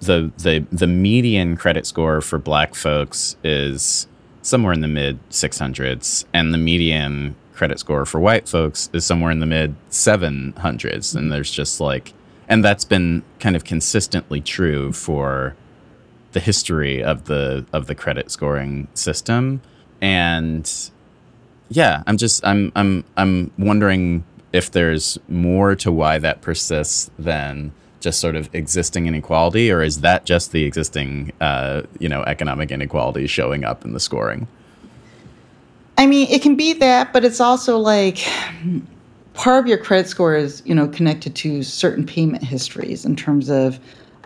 the 0.00 0.30
the 0.38 0.66
the 0.72 0.86
median 0.86 1.56
credit 1.56 1.86
score 1.86 2.20
for 2.20 2.38
Black 2.38 2.74
folks 2.74 3.36
is 3.44 4.08
somewhere 4.42 4.72
in 4.72 4.80
the 4.80 4.88
mid 4.88 5.18
600s, 5.30 6.24
and 6.32 6.54
the 6.54 6.58
median 6.58 7.34
credit 7.54 7.78
score 7.78 8.04
for 8.04 8.20
white 8.20 8.48
folks 8.48 8.90
is 8.92 9.04
somewhere 9.04 9.30
in 9.30 9.40
the 9.40 9.46
mid 9.46 9.74
700s, 9.90 11.16
and 11.16 11.32
there's 11.32 11.50
just 11.50 11.80
like, 11.80 12.12
and 12.48 12.64
that's 12.64 12.84
been 12.84 13.22
kind 13.40 13.56
of 13.56 13.64
consistently 13.64 14.40
true 14.40 14.92
for 14.92 15.56
the 16.32 16.40
history 16.40 17.02
of 17.02 17.24
the 17.24 17.66
of 17.72 17.86
the 17.86 17.94
credit 17.94 18.30
scoring 18.30 18.88
system. 18.94 19.60
And 20.00 20.70
yeah 21.68 22.02
i'm 22.06 22.16
just 22.16 22.44
i'm 22.46 22.70
i'm 22.76 23.04
i'm 23.16 23.50
wondering 23.58 24.24
if 24.52 24.70
there's 24.70 25.18
more 25.28 25.74
to 25.74 25.90
why 25.90 26.18
that 26.18 26.40
persists 26.40 27.10
than 27.18 27.72
just 28.00 28.20
sort 28.20 28.36
of 28.36 28.48
existing 28.54 29.06
inequality 29.06 29.70
or 29.70 29.82
is 29.82 30.00
that 30.00 30.24
just 30.24 30.52
the 30.52 30.64
existing 30.64 31.32
uh, 31.40 31.82
you 31.98 32.08
know 32.08 32.22
economic 32.22 32.70
inequality 32.70 33.26
showing 33.26 33.64
up 33.64 33.84
in 33.84 33.92
the 33.92 34.00
scoring? 34.00 34.46
I 35.98 36.06
mean 36.06 36.28
it 36.30 36.42
can 36.42 36.56
be 36.56 36.72
that 36.74 37.12
but 37.12 37.24
it's 37.24 37.40
also 37.40 37.78
like 37.78 38.26
part 39.34 39.58
of 39.58 39.66
your 39.66 39.78
credit 39.78 40.08
score 40.08 40.36
is 40.36 40.62
you 40.64 40.74
know 40.74 40.86
connected 40.88 41.34
to 41.36 41.62
certain 41.62 42.06
payment 42.06 42.44
histories 42.44 43.04
in 43.04 43.16
terms 43.16 43.50
of 43.50 43.80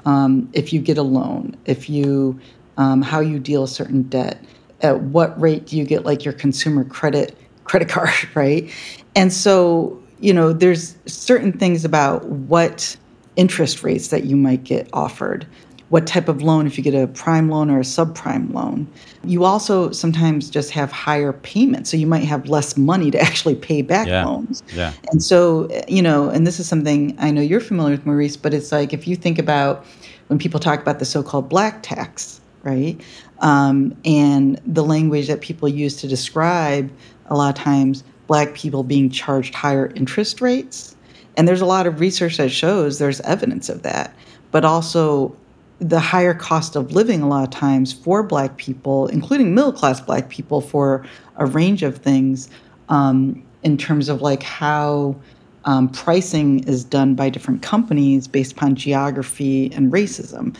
um, 0.05 0.49
if 0.53 0.73
you 0.73 0.81
get 0.81 0.99
a 0.99 1.03
loan, 1.03 1.57
if 1.67 1.89
you 1.89 2.39
um, 2.77 3.03
how 3.03 3.21
you 3.21 3.39
deal 3.39 3.65
a 3.65 3.69
certain 3.69 4.03
debt, 4.05 4.43
at 4.81 5.01
what 5.03 5.39
rate 5.41 5.67
do 5.67 5.77
you 5.77 5.85
get 5.85 6.05
like 6.05 6.25
your 6.25 6.35
consumer 6.35 6.85
credit 6.85 7.37
credit 7.65 7.89
card, 7.97 8.13
right? 8.35 8.71
And 9.15 9.33
so 9.33 10.01
you 10.21 10.35
know, 10.35 10.53
there's 10.53 10.97
certain 11.07 11.53
things 11.53 11.85
about 11.85 12.27
what 12.27 12.97
interest 13.37 13.83
rates 13.83 14.09
that 14.09 14.25
you 14.25 14.37
might 14.37 14.65
get 14.65 14.89
offered 14.93 15.47
what 15.91 16.07
type 16.07 16.29
of 16.29 16.41
loan, 16.41 16.67
if 16.67 16.79
you 16.79 16.85
get 16.85 16.95
a 16.95 17.09
prime 17.09 17.51
loan 17.51 17.69
or 17.69 17.81
a 17.81 17.83
subprime 17.83 18.53
loan. 18.55 18.87
You 19.25 19.45
also 19.45 19.91
sometimes 19.91 20.49
just 20.49 20.71
have 20.71 20.91
higher 20.93 21.33
payments. 21.33 21.91
So 21.91 21.97
you 21.97 22.07
might 22.07 22.25
have 22.25 22.49
less 22.49 22.77
money 22.77 23.11
to 23.11 23.21
actually 23.21 23.57
pay 23.57 23.83
back 23.83 24.07
yeah. 24.07 24.25
loans. 24.25 24.63
Yeah. 24.73 24.93
And 25.11 25.23
so, 25.23 25.69
you 25.89 26.01
know, 26.01 26.31
and 26.31 26.47
this 26.47 26.61
is 26.61 26.69
something 26.69 27.17
I 27.19 27.33
know 27.33 27.43
you're 27.43 27.61
familiar 27.61 27.97
with, 27.97 28.07
Maurice, 28.07 28.37
but 28.37 28.55
it's 28.55 28.71
like 28.73 28.93
if 28.93 29.07
you 29.07 29.17
think 29.17 29.39
about 29.39 29.85
when 30.29 30.39
people 30.39 30.61
talk 30.61 30.81
about 30.81 31.01
the 31.01 31.05
so 31.05 31.25
called 31.25 31.49
black 31.49 31.83
tax, 31.83 32.41
right? 32.63 33.01
Um, 33.41 33.97
and 34.05 34.61
the 34.65 34.85
language 34.85 35.27
that 35.27 35.41
people 35.41 35.69
use 35.69 35.97
to 35.97 36.09
describe 36.09 36.91
a 37.27 37.35
lot 37.35 37.49
of 37.49 37.63
times 37.63 38.05
black 38.29 38.55
people 38.55 38.85
being 38.85 39.11
charged 39.11 39.57
higher 39.57 39.91
interest 39.97 40.41
rates. 40.41 40.95
And 41.37 41.49
there's 41.49 41.61
a 41.61 41.67
lot 41.67 41.89
of 41.89 41.99
research 41.99 42.37
that 42.37 42.51
shows 42.51 43.01
there's 43.01 43.21
evidence 43.23 43.69
of 43.69 43.83
that. 43.83 44.15
But 44.53 44.65
also, 44.65 45.37
the 45.81 46.01
higher 46.01 46.35
cost 46.35 46.77
of 46.77 46.93
living 46.93 47.23
a 47.23 47.29
lot 47.29 47.43
of 47.43 47.51
times 47.51 47.93
for 47.93 48.23
black 48.23 48.57
people 48.59 49.07
including 49.09 49.55
middle 49.55 49.73
class 49.73 50.01
black 50.01 50.29
people 50.29 50.61
for 50.61 51.05
a 51.37 51.47
range 51.47 51.83
of 51.83 51.97
things 51.99 52.49
um, 52.89 53.43
in 53.63 53.77
terms 53.77 54.09
of 54.09 54.23
like 54.23 54.43
how 54.43 55.17
um, 55.65 55.89
pricing 55.89 56.65
is 56.65 56.85
done 56.85 57.15
by 57.15 57.29
different 57.29 57.63
companies 57.63 58.27
based 58.27 58.53
upon 58.53 58.75
geography 58.75 59.73
and 59.73 59.93
racism. 59.93 60.57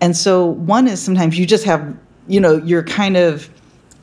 And 0.00 0.16
so 0.16 0.46
one 0.46 0.88
is 0.88 1.02
sometimes 1.02 1.38
you 1.38 1.46
just 1.46 1.64
have 1.64 1.96
you 2.28 2.40
know 2.40 2.56
you're 2.58 2.82
kind 2.82 3.16
of 3.16 3.50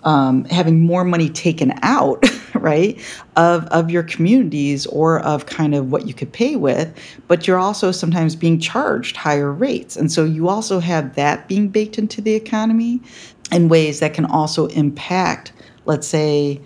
um, 0.05 0.45
having 0.45 0.81
more 0.81 1.03
money 1.03 1.29
taken 1.29 1.73
out, 1.81 2.23
right, 2.53 2.99
of, 3.35 3.65
of 3.65 3.89
your 3.89 4.03
communities 4.03 4.85
or 4.87 5.19
of 5.21 5.47
kind 5.47 5.75
of 5.75 5.91
what 5.91 6.07
you 6.07 6.13
could 6.13 6.31
pay 6.31 6.55
with, 6.55 6.95
but 7.27 7.47
you're 7.47 7.57
also 7.57 7.91
sometimes 7.91 8.35
being 8.35 8.59
charged 8.59 9.15
higher 9.17 9.51
rates. 9.51 9.97
And 9.97 10.11
so 10.11 10.23
you 10.23 10.47
also 10.47 10.79
have 10.79 11.15
that 11.15 11.47
being 11.47 11.67
baked 11.67 11.97
into 11.97 12.21
the 12.21 12.35
economy 12.35 13.01
in 13.51 13.67
ways 13.67 13.99
that 13.99 14.13
can 14.13 14.25
also 14.25 14.67
impact, 14.67 15.51
let's 15.85 16.07
say, 16.07 16.61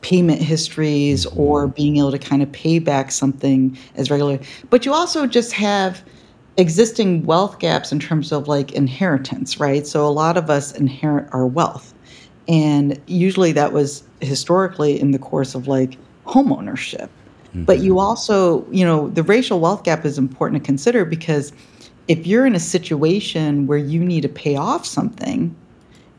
payment 0.00 0.40
histories 0.40 1.26
mm-hmm. 1.26 1.40
or 1.40 1.68
being 1.68 1.96
able 1.98 2.12
to 2.12 2.18
kind 2.18 2.42
of 2.42 2.50
pay 2.52 2.78
back 2.78 3.10
something 3.12 3.76
as 3.94 4.10
regular. 4.10 4.38
But 4.70 4.84
you 4.84 4.92
also 4.92 5.26
just 5.26 5.52
have 5.52 6.02
existing 6.56 7.24
wealth 7.24 7.60
gaps 7.60 7.92
in 7.92 8.00
terms 8.00 8.32
of 8.32 8.48
like 8.48 8.72
inheritance, 8.72 9.60
right? 9.60 9.86
So 9.86 10.04
a 10.06 10.10
lot 10.10 10.36
of 10.36 10.50
us 10.50 10.72
inherit 10.72 11.28
our 11.32 11.46
wealth. 11.46 11.94
And 12.48 12.98
usually 13.06 13.52
that 13.52 13.72
was 13.72 14.02
historically 14.20 14.98
in 14.98 15.10
the 15.10 15.18
course 15.18 15.54
of 15.54 15.68
like 15.68 15.98
home 16.24 16.52
ownership. 16.52 17.10
Mm-hmm. 17.50 17.64
But 17.64 17.80
you 17.80 17.98
also, 17.98 18.66
you 18.70 18.84
know, 18.84 19.08
the 19.08 19.22
racial 19.22 19.60
wealth 19.60 19.84
gap 19.84 20.04
is 20.04 20.18
important 20.18 20.62
to 20.62 20.66
consider 20.66 21.04
because 21.04 21.52
if 22.08 22.26
you're 22.26 22.46
in 22.46 22.54
a 22.54 22.60
situation 22.60 23.66
where 23.66 23.78
you 23.78 24.02
need 24.02 24.22
to 24.22 24.28
pay 24.28 24.56
off 24.56 24.86
something 24.86 25.54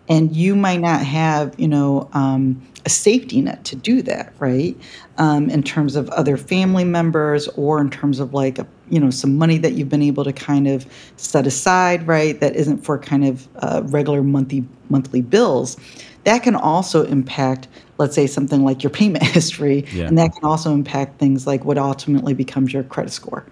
and 0.08 0.36
you 0.36 0.56
might 0.56 0.80
not 0.80 1.04
have, 1.04 1.54
you 1.60 1.68
know, 1.68 2.10
um, 2.14 2.62
a 2.86 2.90
safety 2.90 3.42
net 3.42 3.64
to 3.66 3.76
do 3.76 4.02
that, 4.04 4.34
right? 4.40 4.76
Um, 5.18 5.50
in 5.50 5.62
terms 5.62 5.96
of 5.96 6.10
other 6.10 6.38
family 6.38 6.84
members 6.84 7.48
or 7.50 7.82
in 7.82 7.90
terms 7.90 8.20
of 8.20 8.34
like, 8.34 8.58
a, 8.58 8.68
you 8.90 9.00
know, 9.00 9.12
some 9.12 9.38
money 9.38 9.58
that 9.60 9.74
you've 9.74 9.90
been 9.90 10.02
able 10.02 10.24
to 10.24 10.34
kind 10.34 10.68
of 10.68 10.86
set 11.18 11.46
aside, 11.46 12.08
right? 12.08 12.40
That 12.40 12.56
isn't 12.56 12.80
for 12.80 12.98
kind 12.98 13.26
of 13.26 13.48
uh, 13.58 13.82
regular 13.86 14.24
monthly 14.24 14.66
monthly 14.90 15.22
bills 15.22 15.78
that 16.24 16.44
can 16.44 16.56
also 16.56 17.04
impact 17.06 17.68
let's 17.98 18.16
say 18.16 18.28
something 18.28 18.64
like 18.64 18.84
your 18.84 18.90
payment 18.90 19.24
history 19.38 19.86
yeah. 19.92 20.06
and 20.06 20.18
that 20.18 20.34
can 20.34 20.44
also 20.44 20.74
impact 20.74 21.20
things 21.20 21.46
like 21.46 21.66
what 21.66 21.78
ultimately 21.78 22.34
becomes 22.34 22.74
your 22.74 22.84
credit 22.84 23.12
score. 23.12 23.46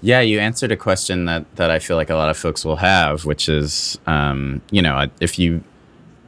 Yeah 0.00 0.20
you 0.20 0.40
answered 0.40 0.72
a 0.72 0.76
question 0.76 1.26
that 1.26 1.44
that 1.56 1.70
i 1.70 1.78
feel 1.78 1.96
like 1.96 2.10
a 2.10 2.16
lot 2.16 2.28
of 2.28 2.36
folks 2.36 2.64
will 2.64 2.76
have 2.76 3.24
which 3.24 3.48
is 3.48 3.98
um, 4.06 4.60
you 4.70 4.82
know 4.82 5.08
if 5.20 5.38
you 5.38 5.62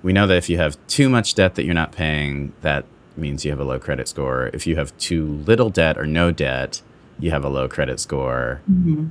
we 0.02 0.12
know 0.12 0.26
that 0.26 0.36
if 0.36 0.48
you 0.48 0.58
have 0.58 0.76
too 0.86 1.08
much 1.08 1.34
debt 1.34 1.54
that 1.56 1.64
you're 1.64 1.74
not 1.74 1.90
paying 1.90 2.52
that 2.60 2.84
means 3.16 3.44
you 3.44 3.50
have 3.50 3.60
a 3.60 3.64
low 3.64 3.78
credit 3.78 4.08
score. 4.08 4.50
If 4.52 4.66
you 4.66 4.76
have 4.76 4.96
too 4.98 5.26
little 5.46 5.70
debt 5.70 5.96
or 5.96 6.06
no 6.06 6.30
debt 6.30 6.82
you 7.18 7.30
have 7.30 7.44
a 7.44 7.48
low 7.48 7.68
credit 7.68 8.00
score. 8.00 8.60
Mm-hmm 8.70 9.06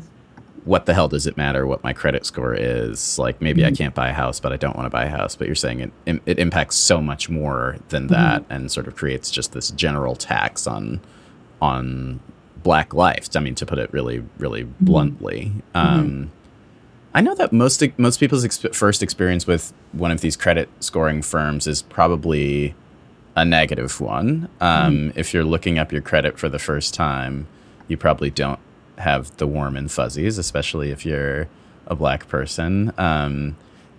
what 0.66 0.86
the 0.86 0.94
hell 0.94 1.08
does 1.08 1.28
it 1.28 1.36
matter 1.36 1.68
what 1.68 1.84
my 1.84 1.94
credit 1.94 2.26
score 2.26 2.54
is? 2.54 3.20
Like 3.20 3.42
maybe 3.42 3.62
mm-hmm. 3.62 3.74
I 3.74 3.76
can't 3.76 3.96
buy 3.96 4.10
a 4.10 4.14
house, 4.14 4.40
but 4.40 4.54
I 4.54 4.58
don't 4.58 4.76
want 4.76 4.86
to 4.86 4.90
buy 4.90 5.06
a 5.06 5.10
house. 5.10 5.36
But 5.36 5.48
you're 5.48 5.56
saying 5.56 5.80
it 6.06 6.22
it 6.26 6.40
impacts 6.40 6.76
so 6.76 7.02
much 7.02 7.30
more 7.30 7.78
than 7.90 8.04
mm-hmm. 8.04 8.14
that, 8.14 8.44
mm-hmm. 8.44 8.54
and 8.54 8.72
sort 8.72 8.88
of 8.88 8.96
creates 8.96 9.30
just 9.30 9.54
this 9.54 9.72
general 9.72 10.16
tax 10.16 10.68
on 10.68 11.02
on 11.62 12.20
black 12.64 12.94
life. 12.94 13.36
I 13.36 13.40
mean, 13.40 13.56
to 13.56 13.66
put 13.66 13.78
it 13.78 13.92
really 13.92 14.24
really 14.38 14.64
mm-hmm. 14.64 14.86
bluntly. 14.86 15.52
Mm-hmm. 15.76 16.00
Um, 16.00 16.32
I 17.14 17.22
know 17.22 17.36
that 17.36 17.52
most 17.54 17.84
most 17.98 18.20
people's 18.20 18.46
exp- 18.46 18.74
first 18.74 19.04
experience 19.04 19.46
with 19.46 19.74
one 19.92 20.12
of 20.12 20.22
these 20.22 20.36
credit 20.36 20.70
scoring 20.80 21.22
firms 21.22 21.68
is 21.68 21.82
probably 21.82 22.74
a 23.36 23.44
negative 23.44 24.00
one. 24.00 24.50
Um, 24.62 25.10
mm-hmm. 25.10 25.20
If 25.20 25.34
you're 25.34 25.44
looking 25.44 25.78
up 25.78 25.92
your 25.92 26.02
credit 26.02 26.40
for 26.40 26.50
the 26.50 26.60
first 26.60 26.94
time, 26.94 27.48
you 27.88 27.98
probably 27.98 28.30
don't 28.30 28.60
have 28.98 29.36
the 29.38 29.48
warm 29.48 29.76
and 29.76 29.92
fuzzies, 29.92 30.38
especially 30.38 30.92
if 30.92 31.06
you're 31.06 31.48
a 31.88 31.96
black 31.96 32.28
person. 32.28 32.94
Um, 32.98 33.56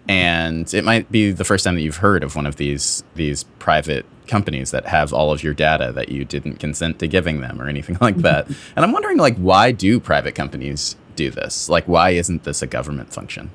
and 0.09 0.73
it 0.75 0.85
might 0.85 1.11
be 1.11 1.31
the 1.31 1.45
first 1.45 1.65
time 1.65 1.75
that 1.77 1.81
you've 1.81 1.99
heard 1.99 2.23
of 2.23 2.37
one 2.37 2.47
of 2.47 2.57
these 2.57 3.03
these 3.15 3.45
private 3.59 4.05
companies 4.27 4.71
that 4.71 4.87
have 4.87 5.13
all 5.13 5.33
of 5.33 5.43
your 5.43 5.55
data 5.55 5.93
that 5.93 6.09
you 6.09 6.25
didn't 6.25 6.57
consent 6.57 6.99
to 6.99 7.07
giving 7.07 7.41
them 7.41 7.61
or 7.61 7.69
anything 7.69 7.97
like 8.01 8.17
that. 8.19 8.47
and 8.77 8.85
I'm 8.85 8.93
wondering 8.93 9.19
like 9.19 9.37
why 9.37 9.73
do 9.73 9.99
private 10.01 10.35
companies 10.35 10.97
do 11.17 11.31
this? 11.31 11.69
Like 11.69 11.87
why 11.89 12.11
isn't 12.11 12.45
this 12.45 12.63
a 12.63 12.67
government 12.67 13.13
function? 13.13 13.51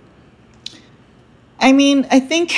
I 1.60 1.72
mean, 1.72 2.08
I 2.10 2.20
think 2.20 2.56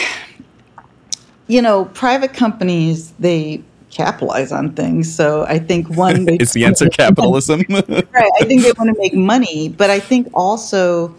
you 1.47 1.61
know, 1.61 1.85
private 1.85 2.33
companies 2.33 3.11
they 3.19 3.61
capitalize 3.91 4.51
on 4.51 4.73
things. 4.73 5.13
So 5.13 5.43
I 5.43 5.59
think 5.59 5.89
one 5.89 6.27
is 6.39 6.53
the 6.53 6.65
answer 6.65 6.89
capitalism. 6.89 7.63
right. 7.69 8.31
I 8.39 8.45
think 8.45 8.63
they 8.63 8.71
want 8.77 8.93
to 8.93 8.99
make 8.99 9.13
money, 9.13 9.69
but 9.69 9.89
I 9.89 9.99
think 9.99 10.29
also 10.33 11.13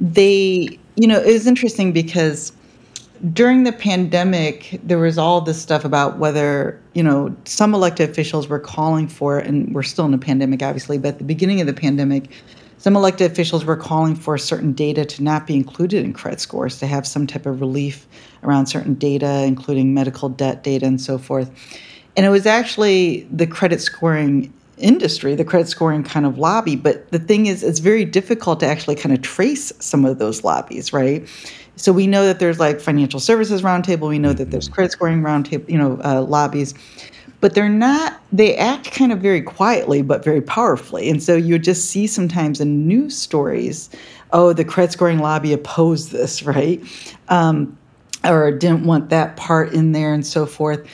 they, 0.00 0.78
you 0.96 1.06
know, 1.06 1.18
it 1.18 1.32
was 1.32 1.46
interesting 1.46 1.92
because 1.92 2.52
during 3.32 3.64
the 3.64 3.72
pandemic, 3.72 4.78
there 4.82 4.98
was 4.98 5.16
all 5.16 5.40
this 5.40 5.60
stuff 5.60 5.84
about 5.84 6.18
whether, 6.18 6.80
you 6.92 7.02
know, 7.02 7.34
some 7.44 7.74
elected 7.74 8.10
officials 8.10 8.48
were 8.48 8.58
calling 8.58 9.08
for, 9.08 9.38
and 9.38 9.74
we're 9.74 9.82
still 9.82 10.04
in 10.04 10.12
a 10.12 10.18
pandemic, 10.18 10.62
obviously, 10.62 10.98
but 10.98 11.08
at 11.08 11.18
the 11.18 11.24
beginning 11.24 11.60
of 11.60 11.66
the 11.66 11.72
pandemic, 11.72 12.30
some 12.78 12.94
elected 12.94 13.30
officials 13.30 13.64
were 13.64 13.76
calling 13.76 14.14
for 14.14 14.36
certain 14.36 14.72
data 14.72 15.04
to 15.04 15.22
not 15.22 15.46
be 15.46 15.54
included 15.56 16.04
in 16.04 16.12
credit 16.12 16.40
scores, 16.40 16.78
to 16.78 16.86
have 16.86 17.06
some 17.06 17.26
type 17.26 17.46
of 17.46 17.60
relief 17.60 18.06
around 18.42 18.66
certain 18.66 18.94
data, 18.94 19.44
including 19.44 19.94
medical 19.94 20.28
debt 20.28 20.62
data 20.62 20.84
and 20.84 21.00
so 21.00 21.16
forth. 21.16 21.50
And 22.16 22.24
it 22.24 22.30
was 22.30 22.46
actually 22.46 23.26
the 23.30 23.46
credit 23.46 23.80
scoring 23.80 24.52
industry, 24.78 25.34
the 25.34 25.44
credit 25.44 25.68
scoring 25.68 26.02
kind 26.02 26.26
of 26.26 26.38
lobby. 26.38 26.76
But 26.76 27.10
the 27.10 27.18
thing 27.18 27.46
is, 27.46 27.62
it's 27.62 27.78
very 27.78 28.04
difficult 28.04 28.60
to 28.60 28.66
actually 28.66 28.96
kind 28.96 29.14
of 29.14 29.22
trace 29.22 29.72
some 29.78 30.04
of 30.04 30.18
those 30.18 30.44
lobbies, 30.44 30.92
right? 30.92 31.26
So 31.76 31.92
we 31.92 32.06
know 32.06 32.24
that 32.24 32.38
there's 32.38 32.58
like 32.58 32.80
financial 32.80 33.20
services 33.20 33.62
roundtable. 33.62 34.08
We 34.08 34.18
know 34.18 34.32
that 34.32 34.50
there's 34.50 34.68
credit 34.68 34.92
scoring 34.92 35.20
roundtable, 35.20 35.68
you 35.68 35.78
know, 35.78 36.00
uh, 36.04 36.22
lobbies, 36.22 36.74
but 37.40 37.54
they're 37.54 37.68
not. 37.68 38.20
They 38.32 38.56
act 38.56 38.92
kind 38.92 39.12
of 39.12 39.20
very 39.20 39.42
quietly, 39.42 40.00
but 40.02 40.24
very 40.24 40.40
powerfully. 40.40 41.10
And 41.10 41.22
so 41.22 41.36
you 41.36 41.58
just 41.58 41.90
see 41.90 42.06
sometimes 42.06 42.60
in 42.60 42.88
news 42.88 43.16
stories, 43.16 43.90
oh, 44.32 44.54
the 44.54 44.64
credit 44.64 44.92
scoring 44.92 45.18
lobby 45.18 45.52
opposed 45.52 46.12
this, 46.12 46.42
right? 46.44 46.82
Um, 47.28 47.76
or 48.24 48.50
didn't 48.50 48.84
want 48.84 49.10
that 49.10 49.36
part 49.36 49.72
in 49.72 49.92
there, 49.92 50.12
and 50.12 50.26
so 50.26 50.46
forth. 50.46 50.84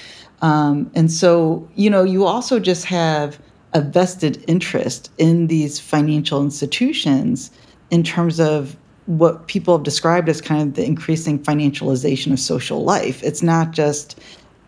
Um, 0.43 0.91
and 0.95 1.11
so, 1.11 1.69
you 1.75 1.89
know, 1.89 2.05
you 2.05 2.27
also 2.27 2.59
just 2.59 2.85
have 2.85 3.41
a 3.73 3.81
vested 3.81 4.45
interest 4.49 5.11
in 5.17 5.47
these 5.47 5.81
financial 5.81 6.43
institutions 6.43 7.51
in 7.91 8.03
terms 8.03 8.39
of 8.39 8.77
what 9.07 9.47
people 9.47 9.77
have 9.77 9.85
described 9.85 10.29
as 10.29 10.41
kind 10.41 10.63
of 10.63 10.75
the 10.75 10.85
increasing 10.85 11.39
financialization 11.39 12.33
of 12.33 12.39
social 12.39 12.85
life. 12.85 13.23
It's 13.23 13.43
not 13.43 13.71
just 13.71 14.19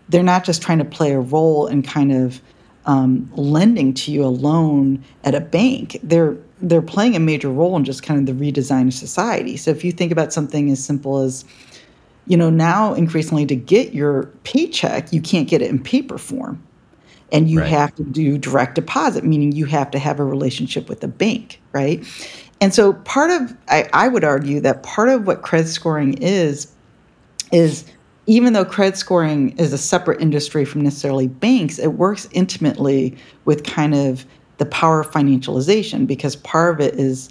they're 0.09 0.23
not 0.23 0.45
just 0.45 0.63
trying 0.63 0.79
to 0.79 0.85
play 0.85 1.13
a 1.13 1.21
role 1.21 1.67
in 1.67 1.83
kind 1.83 2.13
of 2.13 2.41
um, 2.87 3.31
lending 3.35 3.95
to 3.95 4.13
you 4.13 4.25
a 4.25 4.27
loan 4.27 5.03
at 5.25 5.35
a 5.35 5.41
bank. 5.41 5.99
They're 6.03 6.37
they're 6.61 6.83
playing 6.83 7.15
a 7.17 7.21
major 7.21 7.51
role 7.51 7.77
in 7.77 7.85
just 7.85 8.03
kind 8.03 8.21
of 8.21 8.39
the 8.39 8.45
redesign 8.45 8.87
of 8.87 8.95
society. 8.95 9.57
So 9.57 9.71
if 9.71 9.85
you 9.85 9.93
think 9.93 10.13
about 10.13 10.33
something 10.33 10.71
as 10.71 10.83
simple 10.83 11.19
as, 11.19 11.45
you 12.27 12.37
know, 12.37 12.51
now 12.51 12.95
increasingly 12.95 13.47
to 13.47 13.57
get 13.57 13.93
your 13.93 14.25
paycheck, 14.45 15.13
you 15.13 15.21
can't 15.21 15.49
get 15.49 15.63
it 15.63 15.71
in 15.71 15.83
paper 15.83 16.19
form. 16.19 16.63
And 17.33 17.51
you 17.51 17.61
right. 17.61 17.69
have 17.69 17.95
to 17.97 18.05
do 18.05 18.39
direct 18.39 18.77
deposit, 18.77 19.25
meaning 19.25 19.53
you 19.53 19.65
have 19.67 19.91
to 19.91 19.99
have 19.99 20.21
a 20.21 20.25
relationship 20.25 20.89
with 20.89 21.01
the 21.01 21.09
bank, 21.09 21.61
right? 21.73 22.05
And 22.61 22.73
so 22.73 22.93
part 22.93 23.31
of, 23.31 23.57
I, 23.69 23.89
I 23.93 24.09
would 24.09 24.23
argue 24.23 24.61
that 24.61 24.83
part 24.85 25.09
of 25.09 25.27
what 25.27 25.43
credit 25.43 25.69
scoring 25.69 26.15
is, 26.19 26.73
is 27.51 27.85
even 28.27 28.53
though 28.53 28.65
credit 28.65 28.97
scoring 28.97 29.57
is 29.59 29.73
a 29.73 29.79
separate 29.79 30.21
industry 30.21 30.65
from 30.65 30.83
necessarily 30.83 31.29
banks, 31.29 31.79
it 31.79 31.95
works 31.95 32.29
intimately 32.33 33.17
with 33.45 33.65
kind 33.65 33.95
of 33.95 34.25
the 34.59 34.67
power 34.67 35.01
of 35.01 35.11
financialization 35.11 36.07
because 36.07 36.37
part 36.37 36.75
of 36.75 36.81
it 36.81 36.95
is 36.95 37.29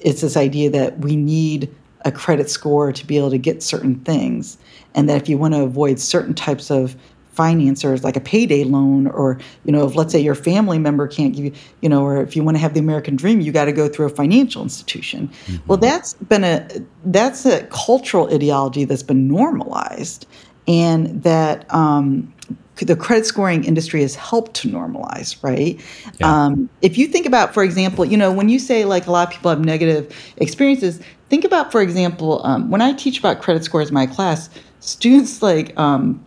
it's 0.00 0.20
this 0.20 0.36
idea 0.36 0.70
that 0.70 0.98
we 0.98 1.16
need 1.16 1.74
a 2.04 2.12
credit 2.12 2.50
score 2.50 2.92
to 2.92 3.06
be 3.06 3.16
able 3.18 3.30
to 3.30 3.38
get 3.38 3.62
certain 3.62 3.96
things 4.00 4.58
and 4.94 5.08
that 5.08 5.20
if 5.20 5.28
you 5.28 5.38
want 5.38 5.54
to 5.54 5.62
avoid 5.62 5.98
certain 5.98 6.34
types 6.34 6.70
of 6.70 6.96
financiers 7.32 8.02
like 8.02 8.16
a 8.16 8.20
payday 8.20 8.64
loan 8.64 9.06
or 9.08 9.38
you 9.64 9.72
know 9.72 9.86
if 9.86 9.94
let's 9.94 10.10
say 10.10 10.18
your 10.18 10.34
family 10.34 10.78
member 10.78 11.06
can't 11.06 11.34
give 11.34 11.44
you 11.44 11.52
you 11.82 11.88
know 11.88 12.02
or 12.02 12.22
if 12.22 12.34
you 12.34 12.42
want 12.42 12.56
to 12.56 12.58
have 12.58 12.72
the 12.72 12.80
american 12.80 13.14
dream 13.14 13.40
you 13.40 13.52
got 13.52 13.66
to 13.66 13.72
go 13.72 13.88
through 13.88 14.06
a 14.06 14.10
financial 14.10 14.62
institution 14.62 15.28
mm-hmm. 15.28 15.56
well 15.66 15.76
that's 15.76 16.14
been 16.14 16.44
a 16.44 16.66
that's 17.04 17.44
a 17.44 17.62
cultural 17.66 18.32
ideology 18.34 18.84
that's 18.84 19.02
been 19.02 19.28
normalized 19.28 20.26
and 20.66 21.22
that 21.22 21.72
um, 21.72 22.32
the 22.76 22.96
credit 22.96 23.24
scoring 23.24 23.64
industry 23.64 24.02
has 24.02 24.14
helped 24.14 24.54
to 24.54 24.68
normalize, 24.68 25.42
right? 25.42 25.80
Yeah. 26.20 26.44
Um, 26.44 26.68
if 26.82 26.98
you 26.98 27.06
think 27.06 27.26
about, 27.26 27.54
for 27.54 27.64
example, 27.64 28.04
you 28.04 28.16
know, 28.16 28.32
when 28.32 28.48
you 28.48 28.58
say 28.58 28.84
like 28.84 29.06
a 29.06 29.10
lot 29.10 29.28
of 29.28 29.32
people 29.32 29.50
have 29.50 29.64
negative 29.64 30.14
experiences, 30.36 31.00
think 31.30 31.44
about, 31.44 31.72
for 31.72 31.80
example, 31.80 32.44
um, 32.44 32.70
when 32.70 32.82
I 32.82 32.92
teach 32.92 33.18
about 33.18 33.40
credit 33.40 33.64
scores 33.64 33.88
in 33.88 33.94
my 33.94 34.06
class, 34.06 34.50
students 34.80 35.42
like 35.42 35.76
um, 35.78 36.22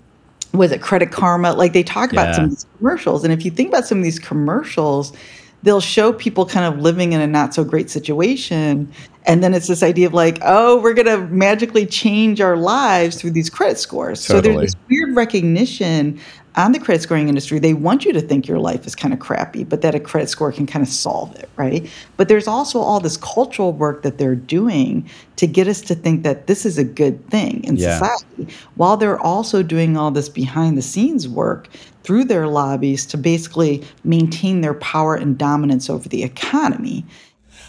was 0.54 0.72
it 0.72 0.82
Credit 0.82 1.12
Karma? 1.12 1.54
Like 1.54 1.74
they 1.74 1.84
talk 1.84 2.12
about 2.12 2.36
some 2.36 2.46
of 2.46 2.50
these 2.52 2.66
commercials. 2.78 3.24
And 3.24 3.32
if 3.32 3.46
you 3.46 3.52
think 3.52 3.70
about 3.70 3.86
some 3.86 4.00
of 4.00 4.04
these 4.04 4.20
commercials, 4.20 5.14
they'll 5.64 5.82
show 5.82 6.14
people 6.14 6.46
kind 6.46 6.74
of 6.74 6.82
living 6.82 7.14
in 7.14 7.22
a 7.22 7.28
not 7.28 7.54
so 7.54 7.64
great 7.64 7.90
situation. 7.90 8.92
And 9.26 9.44
then 9.44 9.54
it's 9.54 9.68
this 9.68 9.84
idea 9.84 10.08
of 10.08 10.14
like, 10.14 10.40
oh, 10.42 10.80
we're 10.82 10.94
going 10.94 11.06
to 11.06 11.28
magically 11.28 11.86
change 11.86 12.42
our 12.42 12.58
lives 12.58 13.20
through 13.20 13.32
these 13.32 13.50
credit 13.50 13.78
scores. 13.78 14.26
Totally. 14.26 14.54
So 14.54 14.60
there's 14.60 14.74
this 14.74 14.82
weird 14.90 15.16
recognition 15.16 16.20
on 16.56 16.72
the 16.72 16.80
credit 16.80 17.02
scoring 17.02 17.30
industry, 17.30 17.60
they 17.60 17.74
want 17.74 18.06
you 18.06 18.14
to 18.14 18.22
think 18.22 18.48
your 18.48 18.60
life 18.60 18.86
is 18.86 18.96
kind 18.96 19.14
of 19.14 19.20
crappy, 19.20 19.64
but 19.64 19.82
that 19.82 19.96
a 19.96 20.00
credit 20.00 20.30
score 20.30 20.52
can 20.52 20.66
kind 20.66 20.84
of 20.84 20.90
solve 20.92 21.36
it, 21.36 21.50
right? 21.56 21.90
But 22.18 22.28
there's 22.28 22.48
also 22.48 22.80
all 22.80 23.00
this 23.00 23.18
cultural 23.18 23.72
work 23.72 24.02
that 24.02 24.18
they're 24.18 24.36
doing 24.36 25.10
to 25.38 25.48
get 25.48 25.68
us 25.68 25.82
to 25.82 25.96
think 25.96 26.24
that 26.24 26.48
this 26.48 26.66
is 26.66 26.78
a 26.78 26.84
good 26.84 27.26
thing 27.30 27.64
in 27.64 27.78
yeah. 27.78 27.98
society, 27.98 28.54
while 28.76 28.98
they're 28.98 29.20
also 29.20 29.64
doing 29.64 29.96
all 29.96 30.12
this 30.12 30.28
behind 30.28 30.78
the 30.78 30.82
scenes 30.82 31.28
work 31.28 31.70
through 32.04 32.26
their 32.26 32.48
lobbies 32.48 33.06
to 33.08 33.18
basically 33.18 33.84
maintain 34.04 34.62
their 34.62 34.74
power 34.76 35.16
and 35.16 35.38
dominance 35.38 35.90
over 35.90 36.08
the 36.10 36.24
economy. 36.24 37.06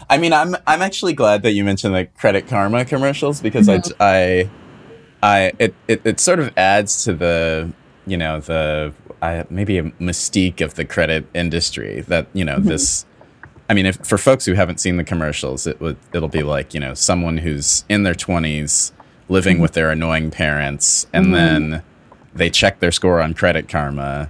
I 0.09 0.17
mean, 0.17 0.33
I'm 0.33 0.55
I'm 0.67 0.81
actually 0.81 1.13
glad 1.13 1.43
that 1.43 1.51
you 1.51 1.63
mentioned 1.63 1.93
the 1.93 2.05
Credit 2.05 2.47
Karma 2.47 2.85
commercials 2.85 3.41
because 3.41 3.67
mm-hmm. 3.67 4.01
I, 4.01 4.49
I, 5.21 5.45
I 5.45 5.51
it, 5.59 5.75
it 5.87 6.01
it 6.05 6.19
sort 6.19 6.39
of 6.39 6.51
adds 6.57 7.03
to 7.05 7.13
the 7.13 7.71
you 8.07 8.17
know 8.17 8.39
the 8.39 8.93
uh, 9.21 9.43
maybe 9.49 9.77
a 9.77 9.83
mystique 9.83 10.61
of 10.61 10.75
the 10.75 10.85
credit 10.85 11.25
industry 11.33 12.01
that 12.01 12.27
you 12.33 12.43
know 12.43 12.57
mm-hmm. 12.57 12.69
this 12.69 13.05
i 13.69 13.73
mean 13.73 13.85
if 13.85 13.97
for 14.05 14.17
folks 14.17 14.45
who 14.45 14.53
haven't 14.53 14.79
seen 14.79 14.97
the 14.97 15.03
commercials 15.03 15.67
it 15.67 15.79
would 15.79 15.97
it'll 16.13 16.27
be 16.27 16.43
like 16.43 16.73
you 16.73 16.79
know 16.79 16.93
someone 16.93 17.37
who's 17.37 17.85
in 17.89 18.03
their 18.03 18.13
20s 18.13 18.91
living 19.29 19.55
mm-hmm. 19.55 19.61
with 19.61 19.73
their 19.73 19.91
annoying 19.91 20.31
parents 20.31 21.07
and 21.13 21.27
mm-hmm. 21.27 21.33
then 21.33 21.83
they 22.33 22.49
check 22.49 22.79
their 22.79 22.91
score 22.91 23.21
on 23.21 23.33
credit 23.33 23.67
karma 23.67 24.29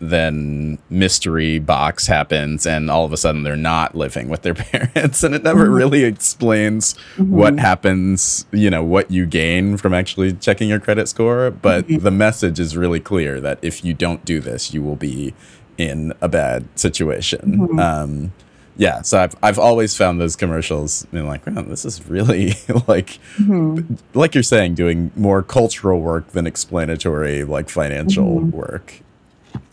then 0.00 0.78
mystery 0.88 1.58
box 1.58 2.06
happens 2.06 2.66
and 2.66 2.90
all 2.90 3.04
of 3.04 3.12
a 3.12 3.16
sudden 3.18 3.42
they're 3.42 3.54
not 3.54 3.94
living 3.94 4.30
with 4.30 4.40
their 4.42 4.54
parents 4.54 5.22
and 5.22 5.34
it 5.34 5.42
never 5.42 5.64
mm-hmm. 5.64 5.74
really 5.74 6.04
explains 6.04 6.94
mm-hmm. 7.16 7.30
what 7.30 7.58
happens 7.58 8.46
you 8.50 8.70
know 8.70 8.82
what 8.82 9.10
you 9.10 9.26
gain 9.26 9.76
from 9.76 9.92
actually 9.92 10.32
checking 10.32 10.68
your 10.68 10.80
credit 10.80 11.06
score 11.06 11.50
but 11.50 11.86
mm-hmm. 11.86 12.02
the 12.02 12.10
message 12.10 12.58
is 12.58 12.76
really 12.76 13.00
clear 13.00 13.40
that 13.40 13.58
if 13.60 13.84
you 13.84 13.92
don't 13.92 14.24
do 14.24 14.40
this 14.40 14.72
you 14.72 14.82
will 14.82 14.96
be 14.96 15.34
in 15.76 16.12
a 16.22 16.28
bad 16.28 16.66
situation 16.78 17.58
mm-hmm. 17.58 17.78
um, 17.78 18.32
yeah 18.80 19.02
so 19.02 19.20
I've, 19.20 19.36
I've 19.42 19.58
always 19.58 19.96
found 19.96 20.20
those 20.20 20.34
commercials 20.34 21.06
being 21.12 21.26
like 21.26 21.46
man 21.46 21.68
this 21.68 21.84
is 21.84 22.04
really 22.08 22.48
like 22.88 23.18
mm-hmm. 23.36 23.94
like 24.18 24.34
you're 24.34 24.42
saying 24.42 24.74
doing 24.74 25.10
more 25.14 25.42
cultural 25.42 26.00
work 26.00 26.28
than 26.28 26.46
explanatory 26.46 27.44
like 27.44 27.68
financial 27.68 28.40
mm-hmm. 28.40 28.50
work 28.50 29.02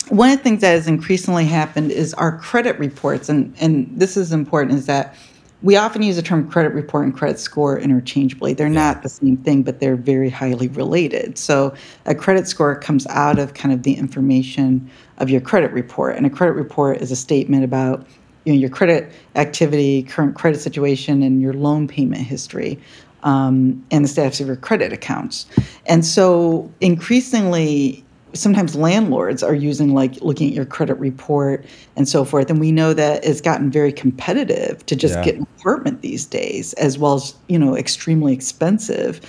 one 0.09 0.29
of 0.29 0.37
the 0.37 0.43
things 0.43 0.61
that 0.61 0.71
has 0.71 0.87
increasingly 0.87 1.45
happened 1.45 1.91
is 1.91 2.13
our 2.13 2.37
credit 2.37 2.79
reports, 2.79 3.27
and, 3.27 3.53
and 3.59 3.89
this 3.93 4.15
is 4.15 4.31
important, 4.31 4.77
is 4.77 4.85
that 4.85 5.15
we 5.63 5.75
often 5.75 6.01
use 6.01 6.15
the 6.15 6.21
term 6.21 6.49
credit 6.49 6.73
report 6.73 7.03
and 7.03 7.15
credit 7.15 7.39
score 7.39 7.77
interchangeably. 7.79 8.53
They're 8.53 8.67
yeah. 8.67 8.73
not 8.73 9.03
the 9.03 9.09
same 9.09 9.37
thing, 9.37 9.63
but 9.63 9.79
they're 9.79 9.95
very 9.95 10.29
highly 10.29 10.67
related. 10.69 11.37
So 11.37 11.73
a 12.05 12.15
credit 12.15 12.47
score 12.47 12.75
comes 12.75 13.07
out 13.07 13.39
of 13.39 13.53
kind 13.53 13.73
of 13.73 13.83
the 13.83 13.95
information 13.95 14.89
of 15.17 15.29
your 15.29 15.41
credit 15.41 15.71
report, 15.71 16.15
and 16.15 16.25
a 16.25 16.29
credit 16.29 16.53
report 16.53 17.01
is 17.01 17.11
a 17.11 17.15
statement 17.15 17.63
about 17.63 18.05
you 18.47 18.53
know 18.53 18.59
your 18.59 18.69
credit 18.69 19.11
activity, 19.35 20.03
current 20.03 20.35
credit 20.35 20.59
situation, 20.59 21.21
and 21.21 21.41
your 21.41 21.53
loan 21.53 21.87
payment 21.87 22.21
history. 22.21 22.79
Um, 23.23 23.83
and 23.91 24.05
the 24.05 24.07
status 24.07 24.39
of 24.39 24.47
your 24.47 24.55
credit 24.55 24.93
accounts. 24.93 25.47
And 25.87 26.05
so 26.05 26.71
increasingly, 26.79 28.05
sometimes 28.33 28.75
landlords 28.75 29.41
are 29.43 29.55
using 29.55 29.93
like 29.93 30.21
looking 30.21 30.47
at 30.47 30.53
your 30.53 30.65
credit 30.65 30.93
report 30.93 31.65
and 31.95 32.07
so 32.07 32.23
forth 32.23 32.49
and 32.49 32.59
we 32.59 32.71
know 32.71 32.93
that 32.93 33.25
it's 33.25 33.41
gotten 33.41 33.71
very 33.71 33.91
competitive 33.91 34.85
to 34.85 34.95
just 34.95 35.15
yeah. 35.15 35.23
get 35.23 35.35
an 35.35 35.47
apartment 35.57 36.01
these 36.01 36.25
days 36.25 36.73
as 36.73 36.99
well 36.99 37.15
as 37.15 37.33
you 37.47 37.57
know 37.57 37.75
extremely 37.75 38.33
expensive 38.33 39.19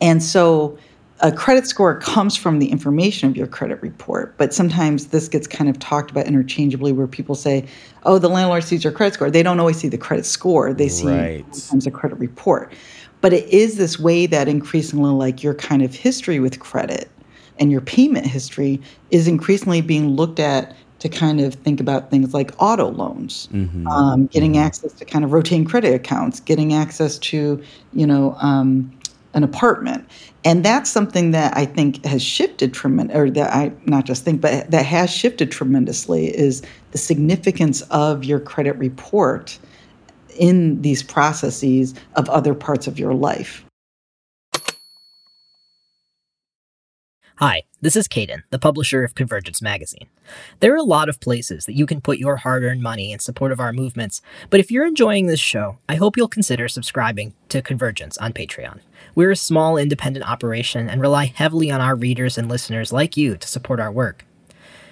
And 0.00 0.22
so 0.22 0.78
a 1.20 1.32
credit 1.32 1.66
score 1.66 1.98
comes 1.98 2.36
from 2.36 2.58
the 2.60 2.70
information 2.70 3.28
of 3.28 3.36
your 3.36 3.46
credit 3.46 3.82
report, 3.82 4.36
but 4.38 4.54
sometimes 4.54 5.08
this 5.08 5.28
gets 5.28 5.46
kind 5.46 5.68
of 5.68 5.78
talked 5.78 6.10
about 6.10 6.26
interchangeably 6.26 6.92
where 6.92 7.06
people 7.08 7.34
say, 7.34 7.64
oh, 8.04 8.18
the 8.18 8.28
landlord 8.28 8.62
sees 8.64 8.84
your 8.84 8.92
credit 8.92 9.14
score. 9.14 9.30
They 9.30 9.42
don't 9.42 9.58
always 9.58 9.78
see 9.78 9.88
the 9.88 9.98
credit 9.98 10.26
score, 10.26 10.72
they 10.72 10.88
see 10.88 11.06
Right. 11.06 11.54
sometimes 11.54 11.86
a 11.86 11.90
credit 11.90 12.18
report. 12.18 12.72
But 13.20 13.32
it 13.32 13.48
is 13.48 13.76
this 13.78 13.98
way 13.98 14.26
that 14.26 14.46
increasingly, 14.46 15.10
like 15.10 15.42
your 15.42 15.54
kind 15.54 15.82
of 15.82 15.92
history 15.92 16.38
with 16.38 16.60
credit 16.60 17.10
and 17.58 17.72
your 17.72 17.80
payment 17.80 18.26
history 18.26 18.80
is 19.10 19.26
increasingly 19.26 19.80
being 19.80 20.10
looked 20.10 20.38
at 20.38 20.76
to 21.00 21.08
kind 21.08 21.40
of 21.40 21.54
think 21.54 21.80
about 21.80 22.10
things 22.10 22.34
like 22.34 22.52
auto 22.58 22.88
loans, 22.90 23.48
um, 23.86 24.26
getting 24.26 24.58
access 24.58 24.92
to 24.94 25.04
kind 25.04 25.24
of 25.24 25.32
rotating 25.32 25.64
credit 25.64 25.94
accounts, 25.94 26.40
getting 26.40 26.74
access 26.74 27.18
to, 27.18 27.62
you 27.92 28.06
know, 28.06 28.34
um, 28.40 28.92
an 29.38 29.44
apartment. 29.44 30.06
And 30.44 30.64
that's 30.64 30.90
something 30.90 31.30
that 31.30 31.56
I 31.56 31.64
think 31.64 32.04
has 32.04 32.20
shifted 32.20 32.74
tremendous, 32.74 33.16
or 33.16 33.30
that 33.30 33.54
I 33.54 33.72
not 33.86 34.04
just 34.04 34.24
think, 34.24 34.40
but 34.40 34.70
that 34.70 34.84
has 34.84 35.10
shifted 35.10 35.50
tremendously 35.50 36.26
is 36.36 36.62
the 36.90 36.98
significance 36.98 37.80
of 37.90 38.24
your 38.24 38.40
credit 38.40 38.76
report 38.76 39.58
in 40.36 40.82
these 40.82 41.02
processes 41.02 41.94
of 42.16 42.28
other 42.28 42.54
parts 42.54 42.86
of 42.86 42.98
your 42.98 43.14
life. 43.14 43.64
Hi, 47.40 47.62
this 47.80 47.94
is 47.94 48.08
Caden, 48.08 48.42
the 48.50 48.58
publisher 48.58 49.04
of 49.04 49.14
Convergence 49.14 49.62
Magazine. 49.62 50.08
There 50.58 50.74
are 50.74 50.76
a 50.76 50.82
lot 50.82 51.08
of 51.08 51.20
places 51.20 51.66
that 51.66 51.76
you 51.76 51.86
can 51.86 52.00
put 52.00 52.18
your 52.18 52.38
hard 52.38 52.64
earned 52.64 52.82
money 52.82 53.12
in 53.12 53.20
support 53.20 53.52
of 53.52 53.60
our 53.60 53.72
movements, 53.72 54.20
but 54.50 54.58
if 54.58 54.72
you're 54.72 54.84
enjoying 54.84 55.28
this 55.28 55.38
show, 55.38 55.78
I 55.88 55.94
hope 55.94 56.16
you'll 56.16 56.26
consider 56.26 56.66
subscribing 56.66 57.34
to 57.50 57.62
Convergence 57.62 58.18
on 58.18 58.32
Patreon. 58.32 58.80
We're 59.14 59.30
a 59.30 59.36
small 59.36 59.76
independent 59.76 60.28
operation 60.28 60.88
and 60.88 61.00
rely 61.00 61.26
heavily 61.26 61.70
on 61.70 61.80
our 61.80 61.94
readers 61.94 62.38
and 62.38 62.48
listeners 62.48 62.92
like 62.92 63.16
you 63.16 63.36
to 63.36 63.46
support 63.46 63.78
our 63.78 63.92
work. 63.92 64.24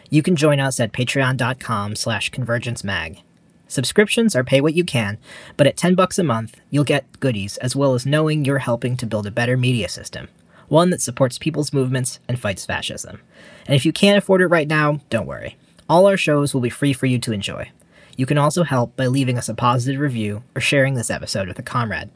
You 0.08 0.22
can 0.22 0.36
join 0.36 0.60
us 0.60 0.78
at 0.78 0.92
patreon.com 0.92 1.96
slash 1.96 2.30
convergencemag. 2.30 3.22
Subscriptions 3.66 4.36
are 4.36 4.44
pay 4.44 4.60
what 4.60 4.74
you 4.74 4.84
can, 4.84 5.18
but 5.56 5.66
at 5.66 5.76
10 5.76 5.96
bucks 5.96 6.16
a 6.16 6.22
month, 6.22 6.60
you'll 6.70 6.84
get 6.84 7.18
goodies 7.18 7.56
as 7.56 7.74
well 7.74 7.94
as 7.94 8.06
knowing 8.06 8.44
you're 8.44 8.58
helping 8.58 8.96
to 8.98 9.06
build 9.06 9.26
a 9.26 9.32
better 9.32 9.56
media 9.56 9.88
system, 9.88 10.28
one 10.68 10.90
that 10.90 11.00
supports 11.00 11.38
people's 11.38 11.72
movements 11.72 12.20
and 12.28 12.38
fights 12.38 12.64
fascism. 12.64 13.20
And 13.66 13.74
if 13.74 13.84
you 13.84 13.92
can't 13.92 14.18
afford 14.18 14.40
it 14.40 14.48
right 14.48 14.68
now, 14.68 15.00
don't 15.10 15.26
worry. 15.26 15.56
All 15.88 16.06
our 16.06 16.16
shows 16.16 16.52
will 16.52 16.60
be 16.60 16.70
free 16.70 16.92
for 16.92 17.06
you 17.06 17.18
to 17.20 17.32
enjoy. 17.32 17.70
You 18.16 18.26
can 18.26 18.38
also 18.38 18.62
help 18.62 18.96
by 18.96 19.06
leaving 19.06 19.38
us 19.38 19.48
a 19.48 19.54
positive 19.54 20.00
review 20.00 20.42
or 20.54 20.60
sharing 20.60 20.94
this 20.94 21.10
episode 21.10 21.48
with 21.48 21.58
a 21.58 21.62
comrade. 21.62 22.10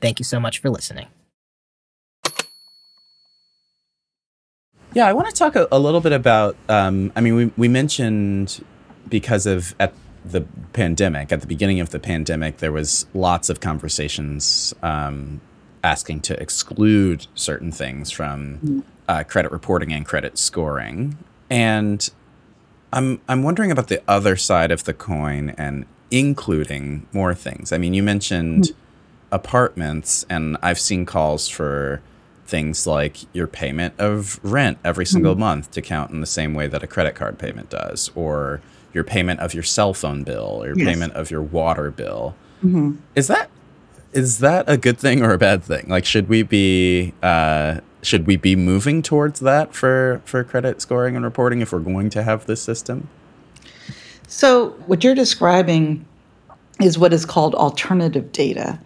Thank 0.00 0.18
you 0.18 0.24
so 0.24 0.38
much 0.38 0.58
for 0.58 0.70
listening. 0.70 1.06
Yeah, 4.92 5.06
I 5.06 5.12
want 5.12 5.28
to 5.28 5.34
talk 5.34 5.56
a, 5.56 5.66
a 5.72 5.78
little 5.78 6.00
bit 6.00 6.12
about. 6.12 6.56
Um, 6.68 7.12
I 7.16 7.20
mean, 7.20 7.34
we 7.34 7.52
we 7.56 7.68
mentioned 7.68 8.64
because 9.08 9.44
of 9.46 9.74
at 9.78 9.92
the 10.24 10.42
pandemic, 10.72 11.32
at 11.32 11.40
the 11.40 11.46
beginning 11.46 11.80
of 11.80 11.90
the 11.90 11.98
pandemic, 11.98 12.58
there 12.58 12.72
was 12.72 13.06
lots 13.14 13.50
of 13.50 13.60
conversations 13.60 14.74
um, 14.82 15.40
asking 15.86 16.20
to 16.20 16.40
exclude 16.42 17.28
certain 17.34 17.70
things 17.70 18.10
from 18.10 18.58
mm. 18.58 18.82
uh, 19.08 19.22
credit 19.22 19.52
reporting 19.52 19.92
and 19.92 20.04
credit 20.04 20.36
scoring, 20.36 21.16
and 21.48 22.10
I'm 22.92 23.20
I'm 23.28 23.42
wondering 23.42 23.70
about 23.70 23.88
the 23.88 24.02
other 24.08 24.36
side 24.36 24.70
of 24.72 24.84
the 24.84 24.92
coin 24.92 25.54
and 25.56 25.86
including 26.10 27.06
more 27.12 27.34
things. 27.34 27.72
I 27.72 27.78
mean, 27.78 27.94
you 27.94 28.02
mentioned 28.02 28.64
mm. 28.64 28.74
apartments, 29.30 30.26
and 30.28 30.56
I've 30.62 30.80
seen 30.80 31.06
calls 31.06 31.48
for 31.48 32.00
things 32.46 32.86
like 32.86 33.16
your 33.34 33.46
payment 33.46 33.94
of 33.98 34.38
rent 34.42 34.78
every 34.84 35.06
single 35.06 35.34
mm. 35.34 35.38
month 35.38 35.70
to 35.72 35.82
count 35.82 36.10
in 36.10 36.20
the 36.20 36.26
same 36.26 36.54
way 36.54 36.66
that 36.68 36.82
a 36.82 36.86
credit 36.86 37.14
card 37.14 37.38
payment 37.38 37.70
does, 37.70 38.10
or 38.14 38.60
your 38.92 39.04
payment 39.04 39.40
of 39.40 39.54
your 39.54 39.62
cell 39.62 39.94
phone 39.94 40.24
bill, 40.24 40.62
or 40.62 40.66
your 40.66 40.78
Yes. 40.78 40.88
payment 40.88 41.12
of 41.14 41.30
your 41.30 41.42
water 41.42 41.90
bill. 41.90 42.34
Mm-hmm. 42.64 42.96
Is 43.14 43.26
that 43.28 43.50
is 44.16 44.38
that 44.38 44.64
a 44.66 44.78
good 44.78 44.98
thing 44.98 45.22
or 45.22 45.32
a 45.32 45.38
bad 45.38 45.62
thing? 45.62 45.86
Like, 45.88 46.06
should 46.06 46.28
we 46.28 46.42
be 46.42 47.12
uh, 47.22 47.80
should 48.02 48.26
we 48.26 48.36
be 48.36 48.56
moving 48.56 49.02
towards 49.02 49.40
that 49.40 49.74
for 49.74 50.22
for 50.24 50.42
credit 50.42 50.80
scoring 50.80 51.16
and 51.16 51.24
reporting 51.24 51.60
if 51.60 51.72
we're 51.72 51.80
going 51.80 52.08
to 52.10 52.22
have 52.22 52.46
this 52.46 52.62
system? 52.62 53.08
So, 54.26 54.70
what 54.86 55.04
you're 55.04 55.14
describing 55.14 56.06
is 56.80 56.98
what 56.98 57.12
is 57.12 57.26
called 57.26 57.54
alternative 57.54 58.32
data. 58.32 58.80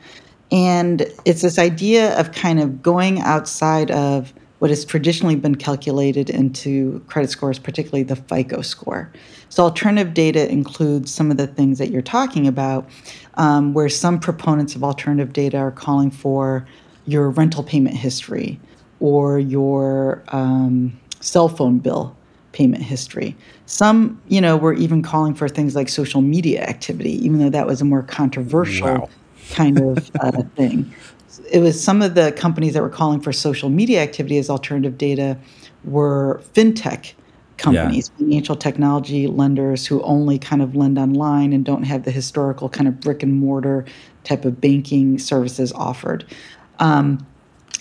And 0.53 1.07
it's 1.25 1.43
this 1.43 1.59
idea 1.59 2.19
of 2.19 2.33
kind 2.33 2.61
of 2.61 2.83
going 2.83 3.21
outside 3.21 3.93
of 3.93 4.33
what 4.61 4.71
has 4.71 4.85
traditionally 4.85 5.37
been 5.37 5.55
calculated 5.55 6.29
into 6.31 7.03
credit 7.07 7.31
scores, 7.31 7.59
particularly 7.59 8.03
the 8.03 8.17
FICO 8.17 8.61
score. 8.61 9.11
So, 9.49 9.65
alternative 9.65 10.15
data 10.15 10.51
includes 10.51 11.11
some 11.11 11.31
of 11.31 11.39
the 11.39 11.47
things 11.47 11.79
that 11.79 11.91
you're 11.91 12.03
talking 12.03 12.47
about, 12.47 12.89
um, 13.35 13.73
where 13.75 13.89
some 13.89 14.21
proponents 14.21 14.77
of 14.77 14.85
alternative 14.85 15.33
data 15.33 15.57
are 15.57 15.71
calling 15.71 16.11
for 16.11 16.67
your 17.07 17.31
rental 17.31 17.63
payment 17.63 17.97
history 17.97 18.61
or 19.01 19.39
your 19.39 20.23
um, 20.29 20.99
cell 21.21 21.49
phone 21.49 21.79
bill 21.79 22.15
payment 22.53 22.83
history. 22.83 23.35
Some, 23.65 24.21
you 24.29 24.43
know, 24.43 24.59
were 24.59 24.75
even 24.75 25.03
calling 25.03 25.35
for 25.35 25.49
things 25.49 25.75
like 25.75 25.89
social 25.89 26.21
media 26.21 26.63
activity, 26.65 27.13
even 27.25 27.39
though 27.39 27.51
that 27.51 27.67
was 27.67 27.81
a 27.81 27.85
more 27.85 28.03
controversial 28.03 28.89
Wow. 28.89 29.09
kind 29.53 29.79
of 29.79 30.11
uh, 30.21 30.43
thing. 30.55 30.95
It 31.51 31.61
was 31.61 31.83
some 31.83 32.03
of 32.03 32.15
the 32.15 32.33
companies 32.33 32.75
that 32.75 32.83
were 32.83 32.89
calling 32.89 33.21
for 33.21 33.33
social 33.33 33.69
media 33.69 34.03
activity 34.03 34.39
as 34.39 34.51
alternative 34.51 34.99
data 34.99 35.39
were 35.85 36.43
fintech 36.55 37.13
companies, 37.61 38.11
financial 38.17 38.57
technology 38.57 39.27
lenders 39.27 39.87
who 39.87 40.03
only 40.03 40.39
kind 40.39 40.63
of 40.63 40.75
lend 40.75 40.99
online 40.99 41.53
and 41.53 41.65
don't 41.65 41.83
have 41.83 42.05
the 42.05 42.11
historical 42.11 42.69
kind 42.69 42.89
of 42.89 43.01
brick 43.01 43.23
and 43.23 43.35
mortar 43.35 43.85
type 44.25 44.45
of 44.45 44.61
banking 44.61 45.19
services 45.19 45.73
offered. 45.73 46.25
Um, 46.79 47.27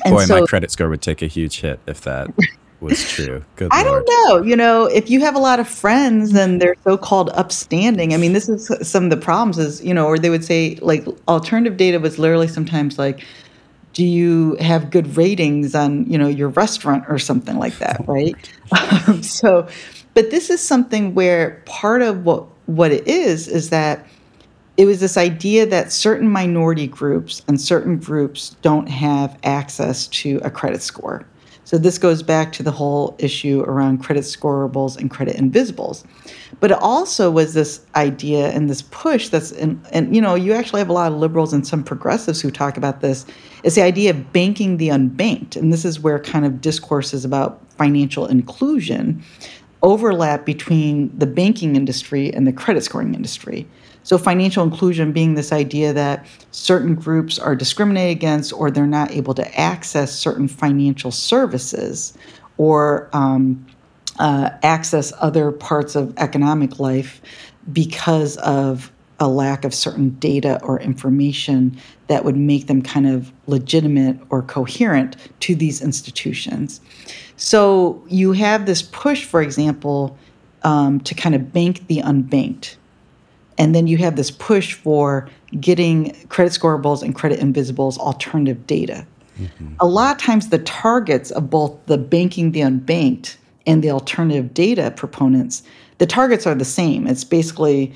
and 0.06 0.16
Boy, 0.16 0.26
so, 0.26 0.42
my 0.42 0.46
credit 0.46 0.72
score 0.72 0.90
would 0.90 1.02
take 1.02 1.22
a 1.22 1.28
huge 1.28 1.62
hit 1.62 1.80
if 1.88 2.02
that 2.02 2.30
was 2.82 3.04
true. 3.04 3.44
Good 3.56 3.70
I 3.72 3.84
lord. 3.84 4.06
don't 4.06 4.28
know. 4.28 4.44
You 4.44 4.56
know, 4.56 4.86
if 4.86 5.10
you 5.10 5.20
have 5.22 5.36
a 5.36 5.40
lot 5.40 5.60
of 5.60 5.68
friends 5.68 6.34
and 6.34 6.62
they're 6.62 6.76
so-called 6.84 7.30
upstanding, 7.34 8.14
I 8.14 8.18
mean, 8.18 8.34
this 8.34 8.48
is 8.48 8.72
some 8.88 9.06
of 9.06 9.10
the 9.10 9.18
problems. 9.18 9.58
Is 9.58 9.84
you 9.84 9.94
know, 9.94 10.06
or 10.06 10.18
they 10.18 10.30
would 10.30 10.46
say 10.46 10.76
like 10.82 11.06
alternative 11.28 11.78
data 11.78 12.00
was 12.00 12.18
literally 12.18 12.48
sometimes 12.48 12.98
like, 12.98 13.26
do 13.94 14.06
you 14.06 14.56
have 14.60 14.92
good 14.92 15.18
ratings 15.18 15.76
on 15.76 16.10
you 16.10 16.18
know 16.18 16.28
your 16.28 16.50
restaurant 16.50 17.04
or 17.10 17.20
something 17.20 17.58
like 17.58 17.78
that, 17.80 18.04
right? 18.08 18.36
um, 19.08 19.24
so, 19.24 19.68
but 20.14 20.32
this 20.32 20.50
is 20.50 20.62
something 20.62 21.14
where 21.14 21.62
part 21.66 22.02
of 22.02 22.24
what 22.24 22.46
what 22.68 22.92
it 22.92 23.08
is 23.08 23.48
is 23.48 23.72
that 23.72 24.06
it 24.78 24.86
was 24.86 25.02
this 25.02 25.18
idea 25.18 25.66
that 25.66 25.92
certain 25.92 26.30
minority 26.30 26.88
groups 26.88 27.42
and 27.50 27.60
certain 27.60 27.98
groups 27.98 28.56
don't 28.62 28.88
have 28.88 29.38
access 29.44 30.08
to 30.08 30.40
a 30.46 30.50
credit 30.50 30.82
score. 30.82 31.26
So 31.70 31.78
this 31.78 32.00
goes 32.00 32.24
back 32.24 32.52
to 32.54 32.64
the 32.64 32.72
whole 32.72 33.16
issue 33.20 33.62
around 33.62 34.00
credit 34.00 34.24
scorables 34.26 34.98
and 34.98 35.08
credit 35.08 35.36
invisibles. 35.36 36.04
But 36.60 36.72
it 36.72 36.80
also 36.82 37.30
was 37.30 37.54
this 37.54 37.82
idea 37.94 38.50
and 38.50 38.68
this 38.68 38.82
push 38.82 39.30
that's 39.30 39.52
in, 39.52 39.80
and 39.92 40.16
you 40.16 40.20
know, 40.20 40.34
you 40.34 40.54
actually 40.54 40.80
have 40.80 40.90
a 40.90 40.94
lot 40.94 41.12
of 41.12 41.20
liberals 41.20 41.54
and 41.54 41.68
some 41.68 41.84
progressives 41.84 42.42
who 42.42 42.50
talk 42.50 42.76
about 42.76 43.02
this. 43.02 43.24
It's 43.64 43.76
the 43.76 43.84
idea 43.84 44.10
of 44.10 44.34
banking 44.34 44.78
the 44.78 44.88
unbanked. 44.88 45.56
And 45.56 45.72
this 45.72 45.86
is 45.86 46.00
where 46.00 46.18
kind 46.18 46.44
of 46.44 46.60
discourses 46.60 47.24
about 47.24 47.62
financial 47.74 48.26
inclusion 48.26 49.24
overlap 49.84 50.48
between 50.48 51.16
the 51.20 51.28
banking 51.28 51.76
industry 51.76 52.34
and 52.34 52.48
the 52.48 52.52
credit 52.52 52.84
scoring 52.84 53.14
industry. 53.14 53.68
So, 54.04 54.18
financial 54.18 54.64
inclusion 54.64 55.12
being 55.12 55.36
this 55.36 55.52
idea 55.52 55.94
that 55.94 56.26
certain 56.52 56.96
groups 56.96 57.38
are 57.38 57.56
discriminated 57.56 58.18
against 58.18 58.54
or 58.54 58.72
they're 58.72 58.88
not 58.88 59.12
able 59.12 59.34
to 59.36 59.60
access 59.60 60.14
certain 60.14 60.48
financial 60.48 61.12
services 61.12 62.18
or 62.58 63.10
um, 63.14 63.66
uh, 64.20 64.50
access 64.64 65.14
other 65.20 65.52
parts 65.52 65.96
of 65.96 66.14
economic 66.18 66.80
life 66.80 67.22
because 67.72 68.38
of 68.38 68.92
a 69.20 69.28
lack 69.28 69.66
of 69.66 69.74
certain 69.74 70.12
data 70.12 70.60
or 70.64 70.80
information 70.80 71.78
that 72.08 72.24
would 72.24 72.38
make 72.38 72.68
them 72.68 72.82
kind 72.82 73.08
of 73.08 73.32
legitimate 73.48 74.18
or 74.30 74.42
coherent 74.42 75.16
to 75.42 75.56
these 75.56 75.82
institutions. 75.82 76.80
So 77.36 78.04
you 78.08 78.32
have 78.34 78.66
this 78.66 78.82
push, 78.82 79.26
for 79.26 79.42
example, 79.42 80.18
um, 80.64 81.00
to 81.02 81.16
kind 81.16 81.36
of 81.36 81.54
bank 81.54 81.88
the 81.88 82.00
unbanked. 82.00 82.76
And 83.60 83.76
then 83.76 83.86
you 83.88 83.98
have 83.98 84.16
this 84.16 84.32
push 84.32 84.74
for 84.74 85.30
getting 85.60 86.16
credit 86.30 86.54
scorables 86.54 87.04
and 87.04 87.14
credit 87.14 87.40
invisibles 87.40 87.98
alternative 87.98 88.66
data. 88.66 89.06
A 89.80 89.86
lot 89.86 90.16
of 90.16 90.22
times, 90.22 90.50
the 90.50 90.60
targets 90.60 91.32
of 91.32 91.50
both 91.50 91.74
the 91.86 91.98
banking 91.98 92.52
the 92.52 92.60
unbanked 92.62 93.38
and 93.66 93.84
the 93.84 93.92
alternative 93.92 94.54
data 94.54 94.92
proponents, 94.96 95.64
the 95.98 96.06
targets 96.06 96.46
are 96.46 96.56
the 96.56 96.66
same. 96.66 97.08
It's 97.08 97.24
basically 97.24 97.94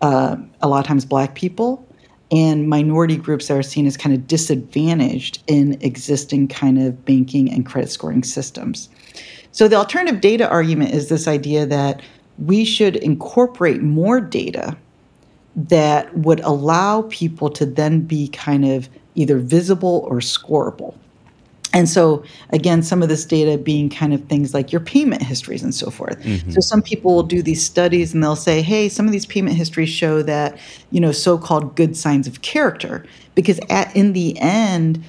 uh, 0.00 0.36
a 0.62 0.68
lot 0.68 0.80
of 0.80 0.86
times 0.86 1.04
black 1.04 1.34
people 1.34 1.86
and 2.32 2.68
minority 2.68 3.16
groups 3.16 3.48
that 3.48 3.56
are 3.56 3.62
seen 3.62 3.86
as 3.86 3.96
kind 3.96 4.14
of 4.14 4.26
disadvantaged 4.26 5.42
in 5.46 5.76
existing 5.80 6.48
kind 6.48 6.80
of 6.80 7.04
banking 7.04 7.52
and 7.52 7.66
credit 7.66 7.90
scoring 7.90 8.22
systems. 8.22 8.88
So 9.52 9.68
the 9.68 9.76
alternative 9.76 10.20
data 10.20 10.48
argument 10.48 10.94
is 10.94 11.08
this 11.08 11.26
idea 11.26 11.66
that 11.66 12.02
we 12.38 12.64
should 12.64 12.96
incorporate 12.96 13.82
more 13.82 14.20
data 14.20 14.76
that 15.56 16.16
would 16.16 16.40
allow 16.40 17.02
people 17.10 17.50
to 17.50 17.66
then 17.66 18.00
be 18.00 18.28
kind 18.28 18.64
of 18.64 18.88
either 19.14 19.38
visible 19.38 20.06
or 20.08 20.18
scoreable. 20.18 20.94
And 21.72 21.88
so, 21.88 22.24
again, 22.50 22.82
some 22.82 23.00
of 23.02 23.08
this 23.08 23.24
data 23.24 23.56
being 23.56 23.90
kind 23.90 24.12
of 24.12 24.24
things 24.24 24.52
like 24.52 24.72
your 24.72 24.80
payment 24.80 25.22
histories 25.22 25.62
and 25.62 25.72
so 25.74 25.90
forth. 25.90 26.20
Mm-hmm. 26.22 26.50
So, 26.50 26.60
some 26.60 26.82
people 26.82 27.14
will 27.14 27.22
do 27.22 27.42
these 27.42 27.64
studies 27.64 28.12
and 28.12 28.22
they'll 28.22 28.34
say, 28.34 28.60
hey, 28.60 28.88
some 28.88 29.06
of 29.06 29.12
these 29.12 29.26
payment 29.26 29.56
histories 29.56 29.88
show 29.88 30.22
that, 30.22 30.58
you 30.90 31.00
know, 31.00 31.12
so 31.12 31.38
called 31.38 31.76
good 31.76 31.96
signs 31.96 32.26
of 32.26 32.42
character. 32.42 33.04
Because 33.36 33.60
at, 33.68 33.94
in 33.94 34.14
the 34.14 34.36
end, 34.38 35.04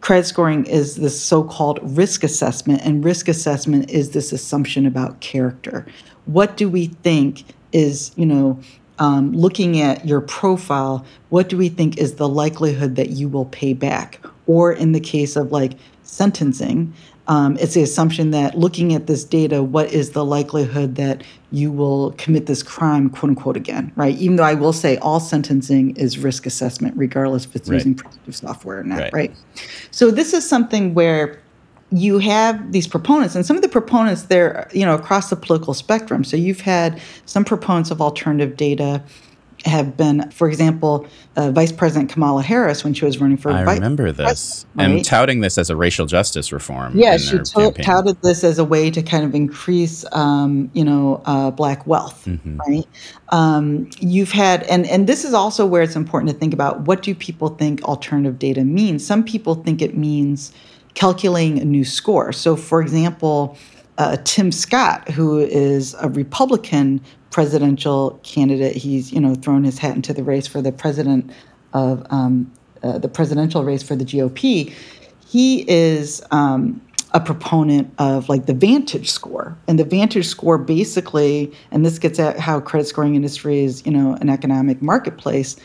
credit 0.00 0.24
scoring 0.24 0.64
is 0.66 0.96
this 0.96 1.20
so 1.20 1.44
called 1.44 1.80
risk 1.82 2.24
assessment, 2.24 2.80
and 2.82 3.04
risk 3.04 3.28
assessment 3.28 3.90
is 3.90 4.10
this 4.10 4.32
assumption 4.32 4.86
about 4.86 5.20
character. 5.20 5.86
What 6.24 6.56
do 6.56 6.68
we 6.68 6.86
think 6.86 7.44
is, 7.72 8.12
you 8.16 8.24
know, 8.24 8.58
um, 8.98 9.32
looking 9.32 9.80
at 9.80 10.06
your 10.06 10.20
profile, 10.20 11.04
what 11.30 11.48
do 11.48 11.56
we 11.56 11.68
think 11.68 11.98
is 11.98 12.14
the 12.14 12.28
likelihood 12.28 12.96
that 12.96 13.10
you 13.10 13.28
will 13.28 13.46
pay 13.46 13.72
back? 13.72 14.24
Or 14.46 14.72
in 14.72 14.92
the 14.92 15.00
case 15.00 15.36
of 15.36 15.52
like 15.52 15.72
sentencing, 16.02 16.92
um, 17.26 17.56
it's 17.58 17.74
the 17.74 17.82
assumption 17.82 18.32
that 18.32 18.58
looking 18.58 18.92
at 18.92 19.06
this 19.06 19.24
data, 19.24 19.62
what 19.62 19.90
is 19.92 20.10
the 20.10 20.24
likelihood 20.24 20.96
that 20.96 21.22
you 21.50 21.72
will 21.72 22.12
commit 22.12 22.46
this 22.46 22.62
crime, 22.62 23.08
quote 23.08 23.30
unquote, 23.30 23.56
again, 23.56 23.92
right? 23.96 24.16
Even 24.18 24.36
though 24.36 24.44
I 24.44 24.54
will 24.54 24.74
say 24.74 24.98
all 24.98 25.20
sentencing 25.20 25.96
is 25.96 26.18
risk 26.18 26.44
assessment, 26.44 26.94
regardless 26.96 27.46
if 27.46 27.56
it's 27.56 27.68
right. 27.68 27.76
using 27.76 27.94
predictive 27.94 28.36
software 28.36 28.80
or 28.80 28.84
not, 28.84 28.98
right. 28.98 29.12
right? 29.12 29.36
So 29.90 30.10
this 30.10 30.34
is 30.34 30.46
something 30.46 30.92
where 30.92 31.40
you 31.94 32.18
have 32.18 32.72
these 32.72 32.88
proponents 32.88 33.34
and 33.36 33.46
some 33.46 33.56
of 33.56 33.62
the 33.62 33.68
proponents 33.68 34.24
they're 34.24 34.68
you 34.72 34.84
know 34.84 34.94
across 34.94 35.30
the 35.30 35.36
political 35.36 35.74
spectrum. 35.74 36.24
So 36.24 36.36
you've 36.36 36.60
had 36.60 37.00
some 37.24 37.44
proponents 37.44 37.90
of 37.90 38.00
alternative 38.00 38.56
data 38.56 39.02
have 39.64 39.96
been 39.96 40.30
for 40.30 40.46
example 40.46 41.06
uh, 41.36 41.50
vice 41.50 41.72
president 41.72 42.10
kamala 42.10 42.42
harris 42.42 42.84
when 42.84 42.92
she 42.92 43.06
was 43.06 43.18
running 43.18 43.36
for 43.38 43.50
i 43.50 43.62
remember 43.62 44.12
this. 44.12 44.66
right? 44.74 44.84
and 44.84 45.04
touting 45.04 45.40
this 45.40 45.56
as 45.56 45.70
a 45.70 45.76
racial 45.76 46.04
justice 46.04 46.52
reform 46.52 46.92
yeah 46.94 47.16
she 47.16 47.38
to- 47.38 47.72
touted 47.82 48.20
this 48.20 48.44
as 48.44 48.58
a 48.58 48.64
way 48.64 48.90
to 48.90 49.00
kind 49.02 49.24
of 49.24 49.34
increase 49.34 50.04
um, 50.12 50.70
you 50.74 50.84
know 50.84 51.22
uh, 51.24 51.50
black 51.50 51.86
wealth 51.86 52.26
mm-hmm. 52.26 52.58
right? 52.58 52.86
Um, 53.30 53.90
you've 53.98 54.30
had 54.30 54.62
and 54.64 54.86
and 54.86 55.06
this 55.08 55.24
is 55.24 55.34
also 55.34 55.66
where 55.66 55.82
it's 55.82 55.96
important 55.96 56.30
to 56.30 56.36
think 56.36 56.54
about 56.54 56.82
what 56.82 57.02
do 57.02 57.14
people 57.14 57.48
think 57.48 57.82
alternative 57.82 58.38
data 58.38 58.64
means? 58.64 59.04
Some 59.04 59.24
people 59.24 59.56
think 59.56 59.82
it 59.82 59.96
means 59.96 60.52
calculating 60.94 61.60
a 61.60 61.64
new 61.64 61.84
score. 61.84 62.32
So, 62.32 62.56
for 62.56 62.80
example, 62.80 63.56
uh, 63.98 64.16
Tim 64.24 64.50
Scott, 64.50 65.10
who 65.10 65.38
is 65.38 65.94
a 66.00 66.08
Republican 66.08 67.00
presidential 67.30 68.18
candidate, 68.22 68.76
he's 68.76 69.12
you 69.12 69.20
know 69.20 69.34
thrown 69.34 69.64
his 69.64 69.78
hat 69.78 69.94
into 69.96 70.12
the 70.12 70.22
race 70.22 70.46
for 70.46 70.62
the 70.62 70.72
president 70.72 71.30
of 71.72 72.06
um, 72.10 72.52
uh, 72.82 72.98
the 72.98 73.08
presidential 73.08 73.64
race 73.64 73.82
for 73.82 73.96
the 73.96 74.04
GOP. 74.04 74.72
He 75.26 75.68
is 75.68 76.22
um, 76.30 76.80
a 77.12 77.20
proponent 77.20 77.92
of 77.98 78.28
like 78.28 78.46
the 78.46 78.54
Vantage 78.54 79.10
score, 79.10 79.56
and 79.68 79.78
the 79.78 79.84
Vantage 79.84 80.26
score 80.26 80.58
basically, 80.58 81.52
and 81.70 81.84
this 81.84 81.98
gets 81.98 82.18
at 82.18 82.38
how 82.38 82.60
credit 82.60 82.86
scoring 82.86 83.14
industry 83.14 83.60
is 83.60 83.84
you 83.86 83.92
know 83.92 84.16
an 84.20 84.28
economic 84.28 84.82
marketplace 84.82 85.56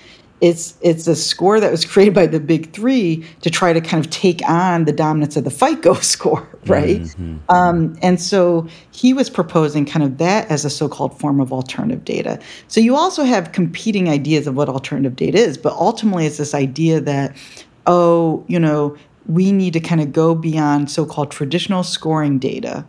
it's 0.41 0.75
it's 0.81 1.07
a 1.07 1.15
score 1.15 1.59
that 1.59 1.71
was 1.71 1.85
created 1.91 2.13
by 2.13 2.27
the 2.27 2.39
big 2.39 2.71
three 2.71 3.25
to 3.41 3.49
try 3.49 3.73
to 3.73 3.81
kind 3.81 4.03
of 4.03 4.11
take 4.11 4.41
on 4.47 4.85
the 4.85 4.91
dominance 4.91 5.35
of 5.35 5.43
the 5.43 5.51
FICO 5.51 5.93
score, 6.01 6.47
right? 6.65 7.01
Mm-hmm. 7.01 7.37
Um, 7.49 7.97
and 8.01 8.21
so 8.21 8.67
he 8.91 9.13
was 9.13 9.29
proposing 9.29 9.85
kind 9.85 10.03
of 10.03 10.17
that 10.17 10.49
as 10.49 10.65
a 10.65 10.69
so-called 10.69 11.17
form 11.19 11.39
of 11.39 11.51
alternative 11.51 12.05
data. 12.05 12.39
So 12.67 12.79
you 12.79 12.95
also 12.95 13.23
have 13.23 13.51
competing 13.51 14.09
ideas 14.09 14.47
of 14.47 14.55
what 14.55 14.69
alternative 14.69 15.15
data 15.15 15.37
is, 15.37 15.57
but 15.57 15.73
ultimately 15.73 16.25
it's 16.25 16.37
this 16.37 16.53
idea 16.53 17.01
that 17.01 17.35
oh, 17.87 18.43
you 18.47 18.59
know, 18.59 18.95
we 19.25 19.51
need 19.51 19.73
to 19.73 19.79
kind 19.79 19.99
of 19.99 20.13
go 20.13 20.35
beyond 20.35 20.91
so-called 20.91 21.31
traditional 21.31 21.83
scoring 21.83 22.37
data 22.37 22.85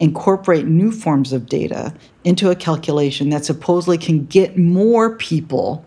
incorporate 0.00 0.66
new 0.66 0.90
forms 0.90 1.32
of 1.32 1.46
data 1.46 1.94
into 2.24 2.50
a 2.50 2.56
calculation 2.56 3.28
that 3.28 3.44
supposedly 3.44 3.98
can 3.98 4.24
get 4.26 4.56
more 4.56 5.14
people 5.16 5.84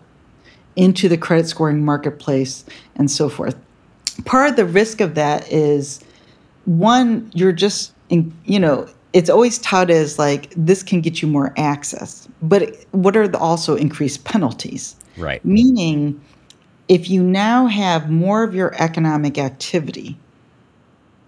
into 0.76 1.08
the 1.08 1.18
credit 1.18 1.48
scoring 1.48 1.84
marketplace 1.84 2.66
and 2.96 3.10
so 3.10 3.30
forth. 3.30 3.56
Part 4.26 4.50
of 4.50 4.56
the 4.56 4.66
risk 4.66 5.02
of 5.02 5.16
that 5.16 5.52
is 5.52 6.00
one, 6.66 7.32
you're 7.34 7.52
just, 7.52 7.94
in, 8.10 8.34
you 8.46 8.60
know, 8.60 8.88
it's 9.14 9.30
always 9.30 9.60
touted 9.60 9.96
as 9.96 10.18
like 10.18 10.52
this 10.56 10.82
can 10.82 11.02
get 11.02 11.22
you 11.22 11.28
more 11.28 11.54
access, 11.58 12.28
but 12.42 12.76
what 12.92 13.16
are 13.16 13.28
the 13.28 13.38
also 13.38 13.76
increased 13.76 14.24
penalties? 14.24 14.96
Right. 15.18 15.44
Meaning, 15.46 16.20
if 16.88 17.10
you 17.10 17.24
now 17.24 17.68
have 17.68 18.10
more 18.10 18.44
of 18.44 18.56
your 18.56 18.74
economic 18.82 19.38
activity 19.38 20.18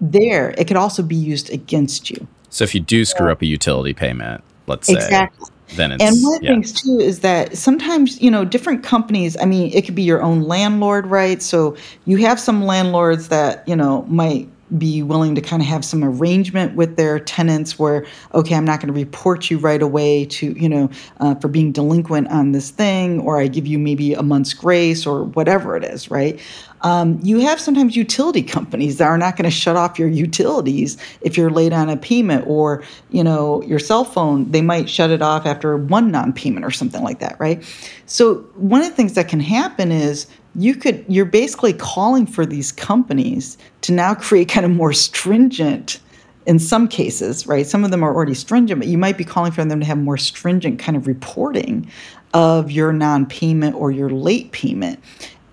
there, 0.02 0.54
it 0.58 0.68
could 0.68 0.78
also 0.78 1.04
be 1.04 1.16
used 1.16 1.50
against 1.52 2.10
you. 2.10 2.28
So 2.50 2.64
if 2.64 2.74
you 2.74 2.82
do 2.82 3.06
screw 3.06 3.32
up 3.32 3.42
a 3.42 3.46
utility 3.46 3.94
payment, 3.94 4.44
let's 4.68 4.88
say, 4.88 4.96
exactly 4.96 5.50
then 5.74 5.92
it's 5.92 6.04
and 6.04 6.24
one 6.24 6.36
of 6.36 6.42
the 6.42 6.46
yeah. 6.48 6.54
things 6.54 6.72
too 6.72 7.00
is 7.00 7.20
that 7.22 7.58
sometimes 7.58 8.22
you 8.22 8.30
know 8.30 8.46
different 8.46 8.84
companies 8.84 9.36
i 9.42 9.46
mean 9.46 9.72
it 9.74 9.84
could 9.84 9.96
be 9.96 10.04
your 10.04 10.22
own 10.22 10.42
landlord 10.42 11.06
right 11.08 11.42
so 11.42 11.76
you 12.06 12.18
have 12.18 12.40
some 12.40 12.64
landlords 12.66 13.30
that 13.30 13.68
you 13.68 13.76
know 13.76 14.04
might 14.04 14.48
be 14.80 15.04
willing 15.04 15.36
to 15.36 15.42
kind 15.42 15.62
of 15.62 15.68
have 15.68 15.86
some 15.86 16.04
arrangement 16.04 16.76
with 16.76 16.96
their 16.98 17.20
tenants 17.20 17.78
where 17.78 18.06
okay 18.34 18.56
i'm 18.56 18.66
not 18.66 18.80
going 18.80 18.92
to 18.92 19.00
report 19.00 19.50
you 19.50 19.58
right 19.60 19.82
away 19.82 20.26
to 20.26 20.52
you 20.54 20.68
know 20.68 20.90
uh, 21.20 21.36
for 21.36 21.48
being 21.48 21.72
delinquent 21.72 22.28
on 22.30 22.52
this 22.52 22.72
thing 22.72 23.20
or 23.22 23.40
i 23.40 23.48
give 23.48 23.68
you 23.68 23.78
maybe 23.78 24.14
a 24.14 24.24
month's 24.24 24.54
grace 24.54 25.06
or 25.06 25.24
whatever 25.24 25.76
it 25.76 25.84
is 25.84 26.10
right 26.10 26.40
um, 26.86 27.20
you 27.24 27.40
have 27.40 27.60
sometimes 27.60 27.96
utility 27.96 28.44
companies 28.44 29.00
that 29.00 29.08
are 29.08 29.18
not 29.18 29.36
going 29.36 29.50
to 29.50 29.50
shut 29.50 29.76
off 29.76 29.98
your 29.98 30.08
utilities 30.08 30.98
if 31.22 31.36
you're 31.36 31.50
late 31.50 31.74
on 31.74 31.90
a 31.90 31.98
payment 31.98 32.46
or 32.46 32.84
you 33.10 33.24
know 33.24 33.64
your 33.64 33.80
cell 33.80 34.06
phone 34.06 34.52
they 34.52 34.62
might 34.62 34.88
shut 34.88 35.10
it 35.10 35.20
off 35.20 35.48
after 35.48 35.78
one 35.78 36.12
non-payment 36.12 36.64
or 36.64 36.70
something 36.70 37.04
like 37.04 37.20
that 37.20 37.36
right? 37.40 37.64
So 38.06 38.36
one 38.54 38.82
of 38.82 38.88
the 38.88 38.94
things 38.94 39.14
that 39.14 39.28
can 39.28 39.40
happen 39.40 39.92
is 39.92 40.28
you 40.54 40.76
could 40.76 41.04
you're 41.10 41.26
basically 41.26 41.74
calling 41.74 42.28
for 42.28 42.46
these 42.46 42.72
companies 42.72 43.58
to 43.82 43.92
now 43.92 44.14
create 44.28 44.48
kind 44.48 44.66
of 44.66 44.72
more 44.72 44.94
stringent 44.94 46.00
in 46.46 46.60
some 46.60 46.88
cases 46.88 47.48
right? 47.48 47.66
Some 47.66 47.84
of 47.84 47.90
them 47.90 48.04
are 48.04 48.14
already 48.14 48.36
stringent 48.36 48.80
but 48.80 48.88
you 48.88 49.00
might 49.00 49.18
be 49.18 49.24
calling 49.24 49.52
for 49.52 49.66
them 49.66 49.80
to 49.80 49.88
have 49.88 49.98
more 49.98 50.18
stringent 50.18 50.78
kind 50.78 50.96
of 50.96 51.08
reporting 51.08 51.90
of 52.36 52.70
your 52.70 52.92
non-payment 52.92 53.74
or 53.76 53.92
your 53.92 54.10
late 54.10 54.52
payment 54.52 55.00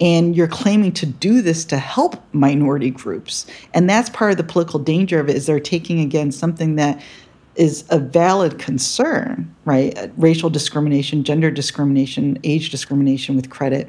and 0.03 0.36
you're 0.36 0.48
claiming 0.48 0.92
to 0.92 1.07
do 1.07 1.40
this 1.40 1.64
to 1.64 1.78
help 1.78 2.22
minority 2.34 2.90
groups 2.90 3.46
and 3.72 3.88
that's 3.88 4.11
part 4.11 4.30
of 4.32 4.36
the 4.36 4.44
political 4.44 4.78
danger 4.78 5.18
of 5.20 5.30
it 5.30 5.36
is 5.36 5.46
they're 5.46 5.61
taking 5.61 6.00
again 6.00 6.30
something 6.30 6.74
that 6.74 7.00
is 7.55 7.84
a 7.90 7.98
valid 7.98 8.59
concern 8.59 9.55
right 9.64 10.11
racial 10.16 10.50
discrimination 10.50 11.22
gender 11.24 11.50
discrimination 11.50 12.38
age 12.44 12.70
discrimination 12.70 13.36
with 13.36 13.48
credit 13.48 13.88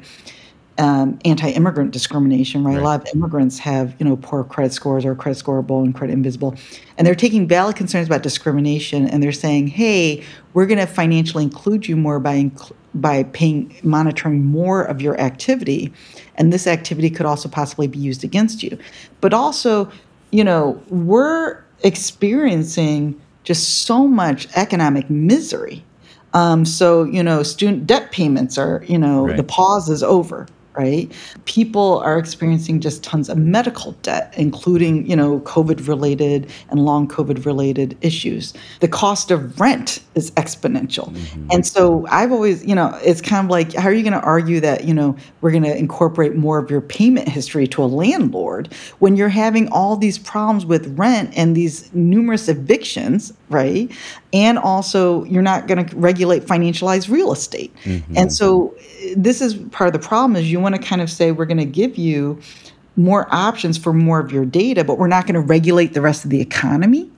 um, 0.78 1.18
anti-immigrant 1.24 1.92
discrimination, 1.92 2.64
right? 2.64 2.74
right? 2.74 2.80
A 2.80 2.84
lot 2.84 3.00
of 3.00 3.14
immigrants 3.14 3.58
have, 3.58 3.94
you 3.98 4.06
know, 4.06 4.16
poor 4.16 4.42
credit 4.42 4.72
scores 4.72 5.04
or 5.04 5.14
credit 5.14 5.42
scoreable 5.42 5.84
and 5.84 5.94
credit 5.94 6.12
invisible, 6.12 6.56
and 6.98 7.06
they're 7.06 7.14
taking 7.14 7.46
valid 7.46 7.76
concerns 7.76 8.08
about 8.08 8.22
discrimination, 8.22 9.06
and 9.06 9.22
they're 9.22 9.32
saying, 9.32 9.68
"Hey, 9.68 10.24
we're 10.52 10.66
going 10.66 10.80
to 10.80 10.86
financially 10.86 11.44
include 11.44 11.86
you 11.86 11.96
more 11.96 12.18
by 12.18 12.36
inc- 12.36 12.72
by 12.94 13.24
paying 13.24 13.74
monitoring 13.82 14.44
more 14.44 14.82
of 14.82 15.02
your 15.02 15.18
activity, 15.20 15.92
and 16.36 16.52
this 16.52 16.66
activity 16.66 17.10
could 17.10 17.26
also 17.26 17.48
possibly 17.48 17.86
be 17.86 17.98
used 17.98 18.24
against 18.24 18.62
you." 18.62 18.78
But 19.20 19.34
also, 19.34 19.90
you 20.30 20.44
know, 20.44 20.80
we're 20.88 21.62
experiencing 21.82 23.20
just 23.44 23.84
so 23.84 24.08
much 24.08 24.48
economic 24.56 25.10
misery. 25.10 25.84
Um, 26.32 26.64
so, 26.64 27.04
you 27.04 27.22
know, 27.22 27.42
student 27.42 27.86
debt 27.86 28.10
payments 28.10 28.58
are, 28.58 28.82
you 28.88 28.98
know, 28.98 29.26
right. 29.28 29.36
the 29.36 29.44
pause 29.44 29.88
is 29.88 30.02
over 30.02 30.48
right? 30.76 31.10
People 31.44 31.98
are 31.98 32.18
experiencing 32.18 32.80
just 32.80 33.02
tons 33.02 33.28
of 33.28 33.38
medical 33.38 33.92
debt, 34.02 34.34
including, 34.36 35.08
you 35.08 35.16
know, 35.16 35.40
COVID 35.40 35.86
related 35.86 36.50
and 36.70 36.84
long 36.84 37.06
COVID 37.08 37.44
related 37.46 37.96
issues. 38.00 38.54
The 38.80 38.88
cost 38.88 39.30
of 39.30 39.60
rent 39.60 40.00
is 40.14 40.30
exponential. 40.32 41.12
Mm-hmm. 41.12 41.48
And 41.52 41.66
so 41.66 42.06
I've 42.08 42.32
always, 42.32 42.64
you 42.64 42.74
know, 42.74 42.98
it's 43.02 43.20
kind 43.20 43.44
of 43.44 43.50
like, 43.50 43.74
how 43.74 43.88
are 43.88 43.92
you 43.92 44.02
going 44.02 44.20
to 44.20 44.20
argue 44.20 44.60
that, 44.60 44.84
you 44.84 44.94
know, 44.94 45.16
we're 45.40 45.52
going 45.52 45.64
to 45.64 45.76
incorporate 45.76 46.34
more 46.34 46.58
of 46.58 46.70
your 46.70 46.80
payment 46.80 47.28
history 47.28 47.66
to 47.68 47.82
a 47.82 47.86
landlord 47.86 48.72
when 48.98 49.16
you're 49.16 49.28
having 49.28 49.68
all 49.68 49.96
these 49.96 50.18
problems 50.18 50.66
with 50.66 50.98
rent 50.98 51.32
and 51.36 51.56
these 51.56 51.92
numerous 51.94 52.48
evictions, 52.48 53.32
right? 53.54 53.90
And 54.32 54.58
also, 54.58 55.24
you're 55.24 55.42
not 55.42 55.66
going 55.66 55.86
to 55.86 55.96
regulate 55.96 56.42
financialized 56.42 57.08
real 57.08 57.32
estate. 57.32 57.74
Mm-hmm. 57.84 58.18
And 58.18 58.32
so, 58.32 58.74
this 59.16 59.40
is 59.40 59.54
part 59.70 59.86
of 59.88 59.92
the 60.00 60.06
problem 60.06 60.36
is 60.36 60.50
you 60.50 60.60
want 60.60 60.74
to 60.74 60.80
kind 60.80 61.00
of 61.00 61.10
say 61.10 61.32
we're 61.32 61.46
going 61.46 61.58
to 61.58 61.64
give 61.64 61.96
you 61.96 62.40
more 62.96 63.26
options 63.34 63.78
for 63.78 63.92
more 63.92 64.20
of 64.20 64.32
your 64.32 64.44
data, 64.44 64.84
but 64.84 64.98
we're 64.98 65.08
not 65.08 65.26
going 65.26 65.34
to 65.34 65.40
regulate 65.40 65.94
the 65.94 66.00
rest 66.00 66.24
of 66.24 66.30
the 66.30 66.40
economy. 66.40 67.10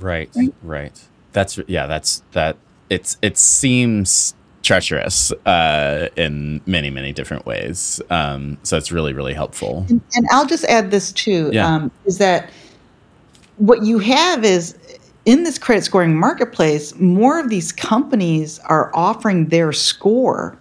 Right, 0.00 0.30
right, 0.34 0.54
right. 0.62 1.08
That's 1.32 1.58
yeah. 1.66 1.86
That's 1.86 2.22
that. 2.32 2.56
It's 2.90 3.16
it 3.22 3.38
seems 3.38 4.34
treacherous 4.62 5.32
uh, 5.44 6.08
in 6.16 6.60
many 6.66 6.90
many 6.90 7.12
different 7.12 7.46
ways. 7.46 8.00
Um, 8.10 8.58
so 8.62 8.76
it's 8.76 8.92
really 8.92 9.12
really 9.12 9.34
helpful. 9.34 9.86
And, 9.88 10.00
and 10.14 10.26
I'll 10.30 10.46
just 10.46 10.64
add 10.64 10.90
this 10.90 11.12
too. 11.12 11.50
Yeah. 11.52 11.66
Um, 11.66 11.90
is 12.04 12.18
that 12.18 12.50
what 13.56 13.84
you 13.84 13.98
have 13.98 14.44
is 14.44 14.76
in 15.24 15.44
this 15.44 15.58
credit 15.58 15.84
scoring 15.84 16.16
marketplace, 16.18 16.94
more 16.96 17.38
of 17.38 17.48
these 17.48 17.72
companies 17.72 18.58
are 18.60 18.90
offering 18.94 19.48
their 19.48 19.72
score 19.72 20.58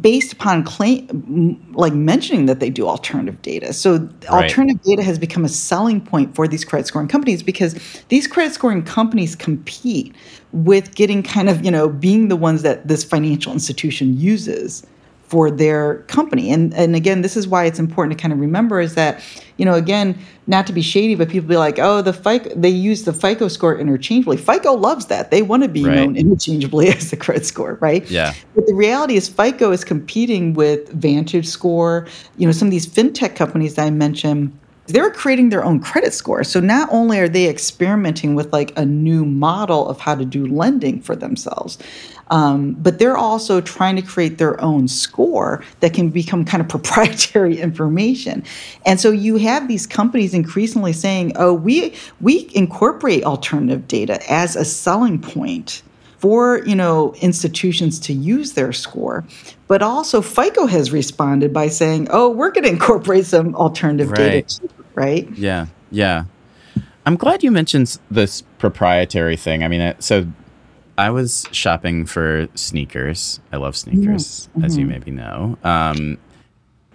based 0.00 0.32
upon 0.32 0.62
claim 0.62 1.60
like 1.72 1.92
mentioning 1.92 2.46
that 2.46 2.60
they 2.60 2.70
do 2.70 2.86
alternative 2.86 3.42
data 3.42 3.72
so 3.72 3.96
right. 3.96 4.44
alternative 4.44 4.80
data 4.84 5.02
has 5.02 5.18
become 5.18 5.44
a 5.44 5.48
selling 5.48 6.00
point 6.00 6.32
for 6.32 6.46
these 6.46 6.64
credit 6.64 6.86
scoring 6.86 7.08
companies 7.08 7.42
because 7.42 7.74
these 8.08 8.28
credit 8.28 8.54
scoring 8.54 8.84
companies 8.84 9.34
compete 9.34 10.14
with 10.52 10.94
getting 10.94 11.24
kind 11.24 11.50
of 11.50 11.64
you 11.64 11.72
know 11.72 11.88
being 11.88 12.28
the 12.28 12.36
ones 12.36 12.62
that 12.62 12.86
this 12.86 13.02
financial 13.02 13.52
institution 13.52 14.16
uses 14.16 14.86
for 15.30 15.48
their 15.48 15.98
company. 16.08 16.50
And 16.50 16.74
and 16.74 16.96
again, 16.96 17.22
this 17.22 17.36
is 17.36 17.46
why 17.46 17.64
it's 17.64 17.78
important 17.78 18.18
to 18.18 18.20
kind 18.20 18.32
of 18.32 18.40
remember 18.40 18.80
is 18.80 18.96
that, 18.96 19.22
you 19.58 19.64
know, 19.64 19.74
again, 19.74 20.18
not 20.48 20.66
to 20.66 20.72
be 20.72 20.82
shady, 20.82 21.14
but 21.14 21.28
people 21.28 21.48
be 21.48 21.56
like, 21.56 21.78
oh, 21.78 22.02
the 22.02 22.12
FICO, 22.12 22.52
they 22.56 22.68
use 22.68 23.04
the 23.04 23.12
FICO 23.12 23.46
score 23.46 23.78
interchangeably. 23.78 24.36
FICO 24.36 24.72
loves 24.72 25.06
that. 25.06 25.30
They 25.30 25.42
want 25.42 25.62
to 25.62 25.68
be 25.68 25.84
right. 25.84 25.94
known 25.94 26.16
interchangeably 26.16 26.88
as 26.96 27.10
the 27.10 27.16
credit 27.16 27.46
score, 27.46 27.74
right? 27.80 28.04
Yeah. 28.10 28.34
But 28.56 28.66
the 28.66 28.74
reality 28.74 29.14
is 29.14 29.28
FICO 29.28 29.70
is 29.70 29.84
competing 29.84 30.54
with 30.54 30.88
Vantage 30.88 31.46
Score, 31.46 32.08
you 32.36 32.46
know, 32.46 32.52
some 32.52 32.66
of 32.66 32.72
these 32.72 32.88
fintech 32.88 33.36
companies 33.36 33.76
that 33.76 33.86
I 33.86 33.90
mentioned 33.90 34.58
they're 34.92 35.10
creating 35.10 35.50
their 35.50 35.64
own 35.64 35.80
credit 35.80 36.12
score. 36.12 36.44
So 36.44 36.60
not 36.60 36.88
only 36.92 37.18
are 37.18 37.28
they 37.28 37.48
experimenting 37.48 38.34
with 38.34 38.52
like 38.52 38.76
a 38.78 38.84
new 38.84 39.24
model 39.24 39.88
of 39.88 39.98
how 39.98 40.14
to 40.14 40.24
do 40.24 40.46
lending 40.46 41.00
for 41.00 41.16
themselves, 41.16 41.78
um, 42.30 42.74
but 42.74 42.98
they're 42.98 43.16
also 43.16 43.60
trying 43.60 43.96
to 43.96 44.02
create 44.02 44.38
their 44.38 44.60
own 44.60 44.88
score 44.88 45.64
that 45.80 45.92
can 45.92 46.10
become 46.10 46.44
kind 46.44 46.60
of 46.60 46.68
proprietary 46.76 47.58
information. 47.58 48.44
And 48.86 49.00
so 49.00 49.10
you 49.10 49.36
have 49.36 49.68
these 49.68 49.86
companies 49.86 50.32
increasingly 50.32 50.92
saying, 50.92 51.32
"Oh, 51.36 51.52
we 51.52 51.94
we 52.20 52.48
incorporate 52.54 53.24
alternative 53.24 53.88
data 53.88 54.20
as 54.30 54.56
a 54.56 54.64
selling 54.64 55.20
point." 55.20 55.82
for 56.20 56.62
you 56.66 56.74
know 56.74 57.14
institutions 57.22 57.98
to 57.98 58.12
use 58.12 58.52
their 58.52 58.74
score 58.74 59.24
but 59.68 59.80
also 59.80 60.20
fico 60.20 60.66
has 60.66 60.92
responded 60.92 61.50
by 61.50 61.66
saying 61.66 62.06
oh 62.10 62.28
we're 62.28 62.50
going 62.50 62.64
to 62.64 62.68
incorporate 62.68 63.24
some 63.24 63.54
alternative 63.54 64.10
right. 64.10 64.46
data 64.46 64.68
right 64.94 65.28
yeah 65.36 65.66
yeah 65.90 66.24
i'm 67.06 67.16
glad 67.16 67.42
you 67.42 67.50
mentioned 67.50 67.98
this 68.10 68.42
proprietary 68.58 69.36
thing 69.36 69.62
i 69.62 69.68
mean 69.68 69.94
so 69.98 70.26
I 71.00 71.08
was 71.08 71.48
shopping 71.50 72.04
for 72.04 72.46
sneakers. 72.54 73.40
I 73.52 73.56
love 73.56 73.74
sneakers, 73.74 74.48
mm-hmm. 74.48 74.64
as 74.66 74.76
you 74.76 74.84
maybe 74.84 75.10
know. 75.10 75.56
Um, 75.64 76.18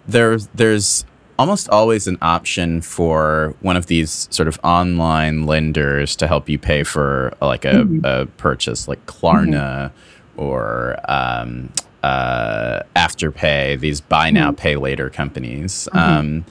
there's 0.06 0.46
there's 0.54 1.04
almost 1.40 1.68
always 1.70 2.06
an 2.06 2.16
option 2.22 2.80
for 2.80 3.56
one 3.60 3.76
of 3.76 3.86
these 3.86 4.28
sort 4.30 4.46
of 4.46 4.60
online 4.62 5.44
lenders 5.44 6.14
to 6.16 6.28
help 6.28 6.48
you 6.48 6.56
pay 6.56 6.84
for 6.84 7.36
like 7.42 7.64
a, 7.64 7.72
mm-hmm. 7.72 8.04
a 8.04 8.26
purchase, 8.36 8.86
like 8.86 9.04
Klarna 9.06 9.90
mm-hmm. 9.90 10.40
or 10.40 10.98
um, 11.08 11.72
uh, 12.04 12.82
Afterpay. 12.94 13.80
These 13.80 14.00
buy 14.00 14.30
now, 14.30 14.50
mm-hmm. 14.50 14.56
pay 14.56 14.76
later 14.76 15.10
companies. 15.10 15.88
Mm-hmm. 15.92 15.98
Um, 15.98 16.44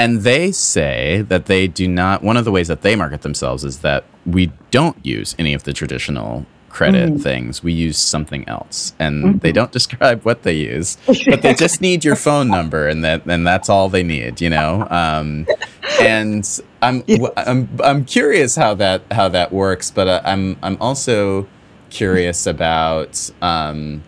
and 0.00 0.22
they 0.22 0.50
say 0.50 1.20
that 1.28 1.44
they 1.44 1.66
do 1.66 1.86
not. 1.86 2.22
One 2.22 2.38
of 2.38 2.46
the 2.46 2.50
ways 2.50 2.68
that 2.68 2.80
they 2.80 2.96
market 2.96 3.20
themselves 3.20 3.64
is 3.64 3.80
that 3.80 4.04
we 4.24 4.50
don't 4.70 4.96
use 5.04 5.36
any 5.38 5.52
of 5.52 5.64
the 5.64 5.74
traditional 5.74 6.46
credit 6.70 7.10
mm-hmm. 7.10 7.18
things. 7.18 7.62
We 7.62 7.74
use 7.74 7.98
something 7.98 8.48
else, 8.48 8.94
and 8.98 9.24
mm-hmm. 9.24 9.38
they 9.38 9.52
don't 9.52 9.70
describe 9.78 10.22
what 10.24 10.42
they 10.42 10.54
use, 10.54 10.96
but 11.06 11.42
they 11.42 11.52
just 11.52 11.80
need 11.86 12.02
your 12.02 12.16
phone 12.16 12.48
number, 12.48 12.88
and 12.88 13.04
that 13.04 13.26
and 13.26 13.46
that's 13.46 13.68
all 13.68 13.90
they 13.90 14.02
need, 14.02 14.40
you 14.40 14.48
know. 14.48 14.88
Um, 14.90 15.46
and 16.00 16.48
I'm 16.80 17.04
yes. 17.06 17.30
I'm 17.36 17.68
I'm 17.84 18.06
curious 18.06 18.56
how 18.56 18.72
that 18.76 19.02
how 19.10 19.28
that 19.28 19.52
works, 19.52 19.90
but 19.90 20.08
uh, 20.08 20.22
I'm 20.24 20.56
I'm 20.62 20.78
also 20.80 21.46
curious 21.90 22.46
about 22.46 23.30
um, 23.42 24.02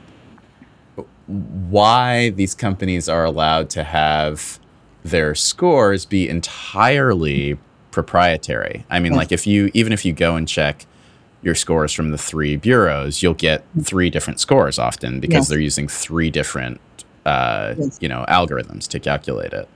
why 1.26 2.30
these 2.30 2.54
companies 2.54 3.10
are 3.10 3.26
allowed 3.26 3.68
to 3.70 3.84
have 3.84 4.58
their 5.04 5.34
scores 5.34 6.04
be 6.04 6.28
entirely 6.28 7.58
proprietary. 7.90 8.84
I 8.88 9.00
mean, 9.00 9.12
like 9.14 9.32
if 9.32 9.46
you 9.46 9.70
even 9.74 9.92
if 9.92 10.04
you 10.04 10.12
go 10.12 10.36
and 10.36 10.48
check 10.48 10.86
your 11.42 11.54
scores 11.54 11.92
from 11.92 12.10
the 12.10 12.18
three 12.18 12.56
bureaus, 12.56 13.22
you'll 13.22 13.34
get 13.34 13.64
three 13.82 14.08
different 14.10 14.38
scores 14.38 14.78
often 14.78 15.20
because 15.20 15.34
yes. 15.34 15.48
they're 15.48 15.58
using 15.58 15.88
three 15.88 16.30
different, 16.30 16.80
uh, 17.26 17.74
yes. 17.76 17.98
you 18.00 18.08
know, 18.08 18.24
algorithms 18.28 18.86
to 18.88 19.00
calculate 19.00 19.52
it. 19.52 19.68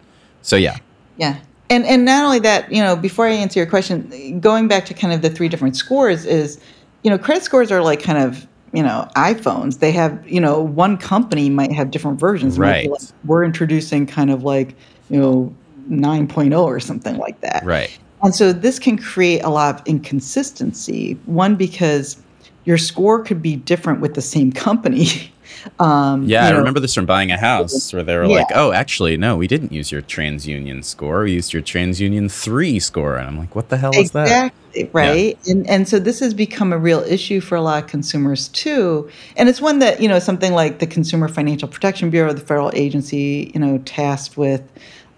So 0.42 0.54
yeah. 0.54 0.76
Yeah. 1.16 1.38
And, 1.68 1.84
and 1.84 2.04
not 2.04 2.24
only 2.24 2.38
that, 2.38 2.70
you 2.70 2.80
know, 2.80 2.94
before 2.94 3.26
I 3.26 3.32
answer 3.32 3.58
your 3.58 3.66
question, 3.66 4.38
going 4.38 4.68
back 4.68 4.86
to 4.86 4.94
kind 4.94 5.12
of 5.12 5.22
the 5.22 5.30
three 5.30 5.48
different 5.48 5.76
scores 5.76 6.24
is, 6.24 6.60
you 7.02 7.10
know, 7.10 7.18
credit 7.18 7.42
scores 7.42 7.72
are 7.72 7.82
like 7.82 8.00
kind 8.00 8.18
of, 8.18 8.46
you 8.72 8.84
know, 8.84 9.08
iPhones. 9.16 9.80
They 9.80 9.90
have, 9.90 10.24
you 10.28 10.40
know, 10.40 10.60
one 10.60 10.96
company 10.96 11.50
might 11.50 11.72
have 11.72 11.90
different 11.90 12.20
versions. 12.20 12.56
Right. 12.60 12.88
We're 13.24 13.42
introducing 13.42 14.06
kind 14.06 14.30
of 14.30 14.44
like, 14.44 14.76
you 15.10 15.18
know, 15.18 15.54
9.0 15.88 16.58
or 16.58 16.80
something 16.80 17.16
like 17.16 17.40
that. 17.40 17.64
Right. 17.64 17.96
And 18.22 18.34
so 18.34 18.52
this 18.52 18.78
can 18.78 18.98
create 18.98 19.40
a 19.40 19.50
lot 19.50 19.74
of 19.74 19.86
inconsistency. 19.86 21.18
One, 21.26 21.56
because 21.56 22.16
your 22.64 22.78
score 22.78 23.22
could 23.22 23.42
be 23.42 23.56
different 23.56 24.00
with 24.00 24.14
the 24.14 24.22
same 24.22 24.52
company. 24.52 25.06
Um, 25.78 26.24
yeah, 26.24 26.46
I 26.46 26.50
know, 26.50 26.58
remember 26.58 26.80
this 26.80 26.94
from 26.94 27.06
buying 27.06 27.30
a 27.30 27.38
house 27.38 27.92
where 27.92 28.02
they 28.02 28.16
were 28.16 28.24
yeah. 28.24 28.36
like, 28.36 28.46
"Oh, 28.54 28.72
actually, 28.72 29.16
no, 29.16 29.36
we 29.36 29.46
didn't 29.46 29.72
use 29.72 29.92
your 29.92 30.02
TransUnion 30.02 30.84
score. 30.84 31.22
We 31.22 31.32
used 31.32 31.52
your 31.52 31.62
TransUnion 31.62 32.30
three 32.30 32.78
score." 32.78 33.16
And 33.16 33.28
I'm 33.28 33.38
like, 33.38 33.54
"What 33.54 33.68
the 33.68 33.76
hell 33.76 33.94
is 33.94 34.12
that?" 34.12 34.24
Exactly 34.24 34.66
right. 34.92 35.38
Yeah. 35.44 35.52
And 35.52 35.66
and 35.68 35.88
so 35.88 35.98
this 35.98 36.20
has 36.20 36.34
become 36.34 36.72
a 36.72 36.78
real 36.78 37.00
issue 37.00 37.40
for 37.40 37.56
a 37.56 37.62
lot 37.62 37.82
of 37.82 37.90
consumers 37.90 38.48
too. 38.48 39.10
And 39.36 39.48
it's 39.48 39.60
one 39.60 39.78
that 39.80 40.00
you 40.00 40.08
know 40.08 40.18
something 40.18 40.52
like 40.52 40.78
the 40.78 40.86
Consumer 40.86 41.28
Financial 41.28 41.68
Protection 41.68 42.10
Bureau, 42.10 42.32
the 42.32 42.40
federal 42.40 42.70
agency, 42.74 43.50
you 43.54 43.60
know, 43.60 43.78
tasked 43.78 44.36
with 44.36 44.62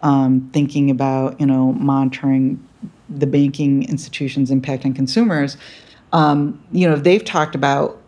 um, 0.03 0.49
thinking 0.53 0.91
about 0.91 1.41
you 1.41 1.47
know 1.47 1.73
monitoring 1.75 2.65
the 3.09 3.27
banking 3.27 3.89
institutions' 3.89 4.51
impact 4.51 4.85
on 4.85 4.93
consumers, 4.93 5.57
um, 6.13 6.63
you 6.73 6.89
know, 6.89 6.97
they've 6.97 7.25
talked 7.25 7.55
about 7.55 7.99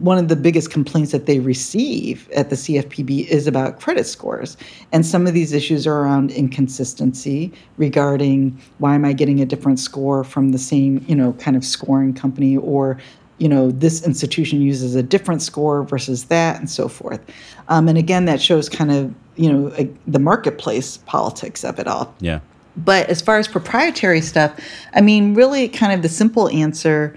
one 0.00 0.18
of 0.18 0.28
the 0.28 0.36
biggest 0.36 0.70
complaints 0.70 1.12
that 1.12 1.26
they 1.26 1.38
receive 1.38 2.28
at 2.30 2.50
the 2.50 2.56
CFPB 2.56 3.26
is 3.26 3.46
about 3.46 3.80
credit 3.80 4.06
scores. 4.06 4.56
And 4.92 5.04
some 5.04 5.26
of 5.26 5.34
these 5.34 5.52
issues 5.52 5.86
are 5.86 6.00
around 6.00 6.30
inconsistency 6.30 7.52
regarding 7.76 8.60
why 8.78 8.94
am 8.94 9.04
I 9.04 9.12
getting 9.12 9.40
a 9.40 9.46
different 9.46 9.78
score 9.78 10.24
from 10.24 10.52
the 10.52 10.58
same, 10.58 11.04
you 11.08 11.14
know, 11.14 11.32
kind 11.34 11.56
of 11.56 11.64
scoring 11.64 12.14
company 12.14 12.56
or 12.56 12.98
you 13.38 13.48
know 13.50 13.70
this 13.70 14.02
institution 14.06 14.62
uses 14.62 14.94
a 14.94 15.02
different 15.02 15.42
score 15.42 15.82
versus 15.82 16.24
that 16.24 16.58
and 16.58 16.70
so 16.70 16.88
forth. 16.88 17.20
Um, 17.68 17.86
and 17.86 17.98
again 17.98 18.24
that 18.24 18.40
shows 18.40 18.68
kind 18.68 18.90
of 18.90 19.14
you 19.36 19.52
know 19.52 19.72
a, 19.76 19.90
the 20.06 20.18
marketplace 20.18 20.98
politics 20.98 21.64
of 21.64 21.78
it 21.78 21.86
all. 21.86 22.14
Yeah. 22.20 22.40
But 22.76 23.08
as 23.08 23.22
far 23.22 23.38
as 23.38 23.48
proprietary 23.48 24.20
stuff, 24.20 24.58
I 24.92 25.00
mean, 25.00 25.34
really, 25.34 25.68
kind 25.68 25.92
of 25.92 26.02
the 26.02 26.10
simple 26.10 26.48
answer 26.50 27.16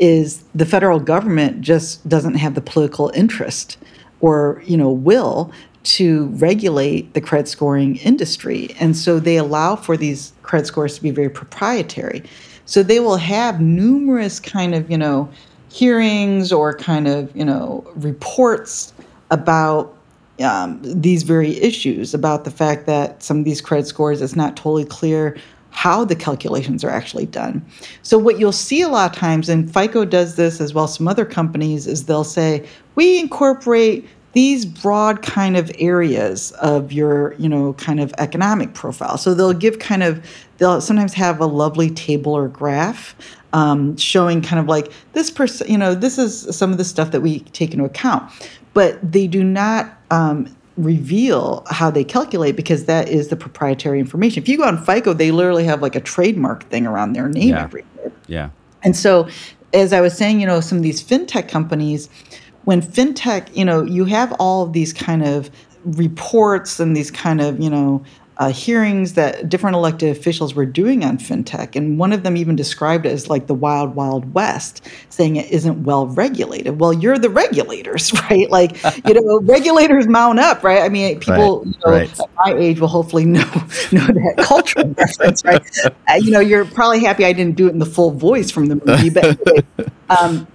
is 0.00 0.42
the 0.54 0.66
federal 0.66 0.98
government 0.98 1.60
just 1.60 2.06
doesn't 2.08 2.34
have 2.34 2.54
the 2.54 2.60
political 2.60 3.10
interest 3.14 3.76
or, 4.20 4.62
you 4.66 4.76
know, 4.76 4.90
will 4.90 5.52
to 5.82 6.26
regulate 6.32 7.14
the 7.14 7.20
credit 7.20 7.48
scoring 7.48 7.96
industry. 7.96 8.74
And 8.80 8.96
so 8.96 9.20
they 9.20 9.36
allow 9.36 9.76
for 9.76 9.96
these 9.96 10.32
credit 10.42 10.66
scores 10.66 10.96
to 10.96 11.02
be 11.02 11.10
very 11.10 11.30
proprietary. 11.30 12.24
So 12.66 12.82
they 12.82 13.00
will 13.00 13.16
have 13.16 13.60
numerous 13.60 14.40
kind 14.40 14.74
of, 14.74 14.90
you 14.90 14.98
know, 14.98 15.28
hearings 15.70 16.52
or 16.52 16.74
kind 16.74 17.06
of, 17.06 17.34
you 17.36 17.44
know, 17.44 17.84
reports 17.94 18.92
about 19.30 19.96
um, 20.42 20.80
these 20.82 21.22
very 21.22 21.56
issues 21.60 22.14
about 22.14 22.44
the 22.44 22.50
fact 22.50 22.86
that 22.86 23.22
some 23.22 23.38
of 23.38 23.44
these 23.44 23.60
credit 23.60 23.86
scores, 23.86 24.20
it's 24.22 24.36
not 24.36 24.56
totally 24.56 24.84
clear 24.84 25.36
how 25.70 26.04
the 26.04 26.16
calculations 26.16 26.84
are 26.84 26.90
actually 26.90 27.26
done. 27.26 27.64
So 28.02 28.18
what 28.18 28.38
you'll 28.38 28.52
see 28.52 28.82
a 28.82 28.88
lot 28.88 29.10
of 29.10 29.16
times, 29.16 29.48
and 29.48 29.72
FICO 29.72 30.04
does 30.04 30.36
this 30.36 30.60
as 30.60 30.74
well 30.74 30.84
as 30.84 30.94
some 30.94 31.08
other 31.08 31.24
companies, 31.24 31.86
is 31.86 32.06
they'll 32.06 32.24
say, 32.24 32.66
we 32.96 33.20
incorporate 33.20 34.06
these 34.32 34.64
broad 34.64 35.22
kind 35.22 35.56
of 35.56 35.72
areas 35.78 36.52
of 36.52 36.92
your, 36.92 37.34
you 37.34 37.48
know, 37.48 37.72
kind 37.74 37.98
of 38.00 38.14
economic 38.18 38.74
profile. 38.74 39.18
So 39.18 39.34
they'll 39.34 39.52
give 39.52 39.80
kind 39.80 40.02
of, 40.02 40.24
they'll 40.58 40.80
sometimes 40.80 41.14
have 41.14 41.40
a 41.40 41.46
lovely 41.46 41.90
table 41.90 42.32
or 42.32 42.46
graph 42.46 43.16
um, 43.52 43.96
showing 43.96 44.40
kind 44.40 44.60
of 44.60 44.66
like 44.66 44.92
this 45.14 45.30
person, 45.30 45.68
you 45.68 45.78
know, 45.78 45.94
this 45.94 46.18
is 46.18 46.54
some 46.56 46.70
of 46.70 46.78
the 46.78 46.84
stuff 46.84 47.10
that 47.10 47.22
we 47.22 47.40
take 47.40 47.72
into 47.72 47.84
account, 47.84 48.30
but 48.72 49.00
they 49.02 49.26
do 49.26 49.42
not 49.42 49.98
um, 50.12 50.54
reveal 50.76 51.64
how 51.70 51.90
they 51.90 52.04
calculate 52.04 52.56
because 52.56 52.84
that 52.86 53.08
is 53.08 53.28
the 53.28 53.36
proprietary 53.36 53.98
information. 53.98 54.42
If 54.42 54.48
you 54.48 54.56
go 54.56 54.64
on 54.64 54.82
FICO, 54.82 55.12
they 55.12 55.30
literally 55.30 55.64
have 55.64 55.82
like 55.82 55.94
a 55.96 56.00
trademark 56.00 56.64
thing 56.70 56.86
around 56.86 57.12
their 57.12 57.28
name 57.28 57.50
Yeah. 57.50 57.62
everywhere. 57.64 58.12
Yeah. 58.26 58.50
And 58.82 58.96
so, 58.96 59.28
as 59.74 59.92
I 59.92 60.00
was 60.00 60.16
saying, 60.16 60.40
you 60.40 60.46
know, 60.46 60.60
some 60.60 60.78
of 60.78 60.82
these 60.84 61.02
fintech 61.02 61.48
companies, 61.48 62.08
when 62.64 62.80
fintech, 62.82 63.54
you 63.54 63.64
know, 63.64 63.82
you 63.82 64.04
have 64.06 64.32
all 64.38 64.62
of 64.62 64.72
these 64.72 64.92
kind 64.92 65.24
of 65.24 65.50
reports 65.84 66.80
and 66.80 66.96
these 66.96 67.10
kind 67.10 67.40
of, 67.40 67.60
you 67.60 67.70
know, 67.70 68.02
uh, 68.40 68.50
hearings 68.50 69.12
that 69.12 69.50
different 69.50 69.76
elected 69.76 70.16
officials 70.16 70.54
were 70.54 70.64
doing 70.64 71.04
on 71.04 71.18
fintech. 71.18 71.76
And 71.76 71.98
one 71.98 72.10
of 72.10 72.22
them 72.22 72.38
even 72.38 72.56
described 72.56 73.04
it 73.04 73.10
as 73.10 73.28
like 73.28 73.48
the 73.48 73.54
wild, 73.54 73.94
wild 73.94 74.32
west, 74.32 74.88
saying 75.10 75.36
it 75.36 75.50
isn't 75.50 75.84
well 75.84 76.06
regulated. 76.06 76.80
Well, 76.80 76.94
you're 76.94 77.18
the 77.18 77.28
regulators, 77.28 78.12
right? 78.30 78.50
Like, 78.50 78.82
you 79.06 79.12
know, 79.12 79.40
regulators 79.42 80.08
mount 80.08 80.38
up, 80.38 80.64
right? 80.64 80.82
I 80.82 80.88
mean, 80.88 81.20
people 81.20 81.60
Right, 81.60 81.66
you 81.66 81.74
know, 81.84 81.92
right. 81.92 82.20
at 82.20 82.30
my 82.36 82.54
age 82.54 82.80
will 82.80 82.88
hopefully 82.88 83.26
know 83.26 83.40
know 83.92 84.06
that 84.06 84.34
cultural 84.38 84.88
reference, 84.96 85.44
right? 85.44 85.62
Uh, 86.08 86.14
you 86.14 86.30
know, 86.30 86.40
you're 86.40 86.64
probably 86.64 87.00
happy 87.04 87.26
I 87.26 87.34
didn't 87.34 87.56
do 87.56 87.66
it 87.66 87.72
in 87.72 87.78
the 87.78 87.86
full 87.86 88.10
voice 88.10 88.50
from 88.50 88.66
the 88.66 88.76
movie, 88.76 89.10
but 89.10 89.24
anyway, 89.24 89.64
um, 90.08 90.48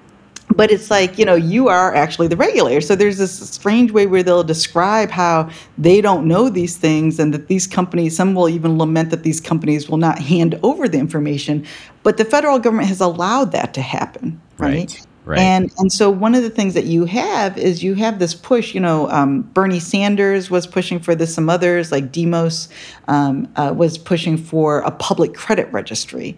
but 0.53 0.71
it's 0.71 0.91
like 0.91 1.17
you 1.17 1.25
know 1.25 1.35
you 1.35 1.67
are 1.67 1.93
actually 1.95 2.27
the 2.27 2.37
regulator. 2.37 2.81
So 2.81 2.95
there's 2.95 3.17
this 3.17 3.37
strange 3.49 3.91
way 3.91 4.05
where 4.07 4.23
they'll 4.23 4.43
describe 4.43 5.09
how 5.09 5.49
they 5.77 6.01
don't 6.01 6.27
know 6.27 6.49
these 6.49 6.77
things 6.77 7.19
and 7.19 7.33
that 7.33 7.47
these 7.47 7.67
companies 7.67 8.15
some 8.15 8.33
will 8.35 8.49
even 8.49 8.77
lament 8.77 9.09
that 9.09 9.23
these 9.23 9.41
companies 9.41 9.89
will 9.89 9.97
not 9.97 10.19
hand 10.19 10.59
over 10.63 10.87
the 10.87 10.97
information 10.97 11.65
but 12.03 12.17
the 12.17 12.25
federal 12.25 12.59
government 12.59 12.87
has 12.87 13.01
allowed 13.01 13.51
that 13.51 13.73
to 13.73 13.81
happen 13.81 14.39
right, 14.57 14.71
Right, 14.71 15.05
right. 15.25 15.39
and 15.39 15.71
and 15.77 15.91
so 15.91 16.09
one 16.09 16.35
of 16.35 16.43
the 16.43 16.49
things 16.49 16.73
that 16.75 16.85
you 16.85 17.05
have 17.05 17.57
is 17.57 17.83
you 17.83 17.95
have 17.95 18.19
this 18.19 18.33
push 18.33 18.73
you 18.73 18.79
know 18.79 19.09
um, 19.09 19.41
bernie 19.53 19.79
sanders 19.79 20.49
was 20.51 20.67
pushing 20.67 20.99
for 20.99 21.15
this 21.15 21.33
some 21.33 21.49
others 21.49 21.91
like 21.91 22.11
demos 22.11 22.69
um, 23.07 23.47
uh, 23.55 23.73
was 23.75 23.97
pushing 23.97 24.37
for 24.37 24.79
a 24.79 24.91
public 24.91 25.33
credit 25.33 25.71
registry 25.71 26.35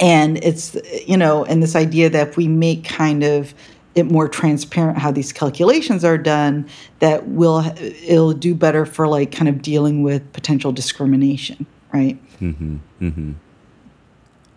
and 0.00 0.42
it's 0.44 0.76
you 1.06 1.16
know 1.16 1.44
and 1.44 1.62
this 1.62 1.76
idea 1.76 2.08
that 2.10 2.28
if 2.28 2.36
we 2.36 2.48
make 2.48 2.84
kind 2.84 3.22
of 3.22 3.54
it 3.96 4.04
more 4.04 4.28
transparent 4.28 4.98
how 4.98 5.10
these 5.10 5.32
calculations 5.32 6.04
are 6.04 6.18
done 6.18 6.68
that 7.00 7.26
will 7.28 7.64
it'll 7.78 8.32
do 8.32 8.54
better 8.54 8.86
for 8.86 9.08
like 9.08 9.32
kind 9.32 9.48
of 9.48 9.62
dealing 9.62 10.02
with 10.02 10.32
potential 10.32 10.72
discrimination 10.72 11.66
right? 11.92 12.18
Mm-hmm, 12.40 12.76
mm-hmm. 13.00 13.32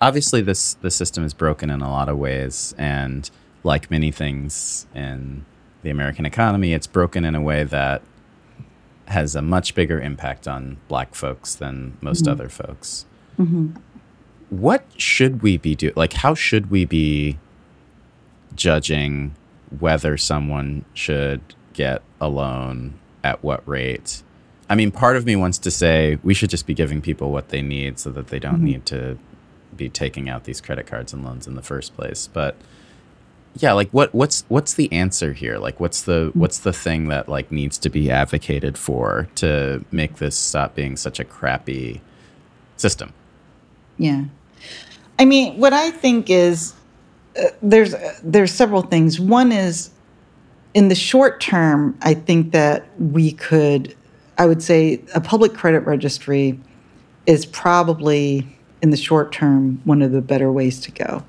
Obviously 0.01 0.41
this 0.41 0.75
the 0.75 0.91
system 0.91 1.23
is 1.23 1.33
broken 1.33 1.69
in 1.69 1.81
a 1.81 1.89
lot 1.89 2.09
of 2.09 2.17
ways 2.17 2.75
and 2.77 3.29
like 3.63 3.89
many 3.89 4.11
things 4.11 4.85
in 4.93 5.45
the 5.83 5.89
american 5.89 6.25
economy 6.25 6.73
it's 6.73 6.87
broken 6.87 7.23
in 7.23 7.35
a 7.35 7.41
way 7.41 7.63
that 7.63 8.01
has 9.07 9.35
a 9.35 9.41
much 9.41 9.75
bigger 9.75 9.99
impact 9.99 10.47
on 10.47 10.77
black 10.89 11.15
folks 11.15 11.55
than 11.55 11.97
most 12.01 12.23
mm-hmm. 12.23 12.31
other 12.31 12.49
folks 12.49 13.05
what 14.59 14.85
should 14.97 15.41
we 15.41 15.57
be 15.57 15.75
doing 15.75 15.93
like 15.95 16.13
how 16.13 16.35
should 16.35 16.69
we 16.69 16.85
be 16.85 17.37
judging 18.55 19.33
whether 19.79 20.15
someone 20.17 20.85
should 20.93 21.41
get 21.73 22.03
a 22.21 22.27
loan 22.27 22.93
at 23.23 23.43
what 23.43 23.67
rate? 23.67 24.21
I 24.69 24.75
mean 24.75 24.91
part 24.91 25.17
of 25.17 25.25
me 25.25 25.35
wants 25.35 25.57
to 25.59 25.71
say 25.71 26.19
we 26.23 26.33
should 26.33 26.49
just 26.49 26.67
be 26.67 26.73
giving 26.73 27.01
people 27.01 27.31
what 27.31 27.49
they 27.49 27.61
need 27.61 27.99
so 27.99 28.11
that 28.11 28.27
they 28.27 28.39
don't 28.39 28.55
mm-hmm. 28.55 28.65
need 28.65 28.85
to 28.87 29.17
be 29.75 29.89
taking 29.89 30.29
out 30.29 30.43
these 30.43 30.61
credit 30.61 30.85
cards 30.85 31.13
and 31.13 31.25
loans 31.25 31.47
in 31.47 31.55
the 31.55 31.63
first 31.63 31.95
place. 31.95 32.29
But 32.31 32.55
yeah 33.55 33.71
like 33.73 33.89
what 33.89 34.13
what's 34.13 34.45
what's 34.49 34.75
the 34.75 34.91
answer 34.91 35.33
here? 35.33 35.57
Like 35.57 35.79
what's 35.79 36.03
the 36.03 36.29
mm-hmm. 36.29 36.39
what's 36.39 36.59
the 36.59 36.73
thing 36.73 37.07
that 37.07 37.27
like 37.27 37.51
needs 37.51 37.79
to 37.79 37.89
be 37.89 38.11
advocated 38.11 38.77
for 38.77 39.27
to 39.35 39.83
make 39.91 40.17
this 40.17 40.37
stop 40.37 40.75
being 40.75 40.95
such 40.95 41.19
a 41.19 41.23
crappy 41.23 42.01
system? 42.77 43.13
Yeah. 43.97 44.25
I 45.19 45.25
mean, 45.25 45.57
what 45.57 45.73
I 45.73 45.91
think 45.91 46.29
is 46.29 46.73
uh, 47.37 47.49
there's 47.61 47.93
uh, 47.93 48.19
there's 48.23 48.51
several 48.51 48.81
things. 48.81 49.19
One 49.19 49.51
is 49.51 49.91
in 50.73 50.87
the 50.87 50.95
short 50.95 51.39
term, 51.39 51.97
I 52.01 52.13
think 52.13 52.51
that 52.51 52.85
we 52.99 53.31
could 53.31 53.95
I 54.37 54.45
would 54.45 54.63
say 54.63 55.01
a 55.13 55.21
public 55.21 55.53
credit 55.53 55.81
registry 55.81 56.59
is 57.25 57.45
probably 57.45 58.47
in 58.81 58.89
the 58.89 58.97
short 58.97 59.31
term 59.31 59.81
one 59.85 60.01
of 60.01 60.11
the 60.11 60.21
better 60.21 60.51
ways 60.51 60.79
to 60.81 60.91
go. 60.91 61.23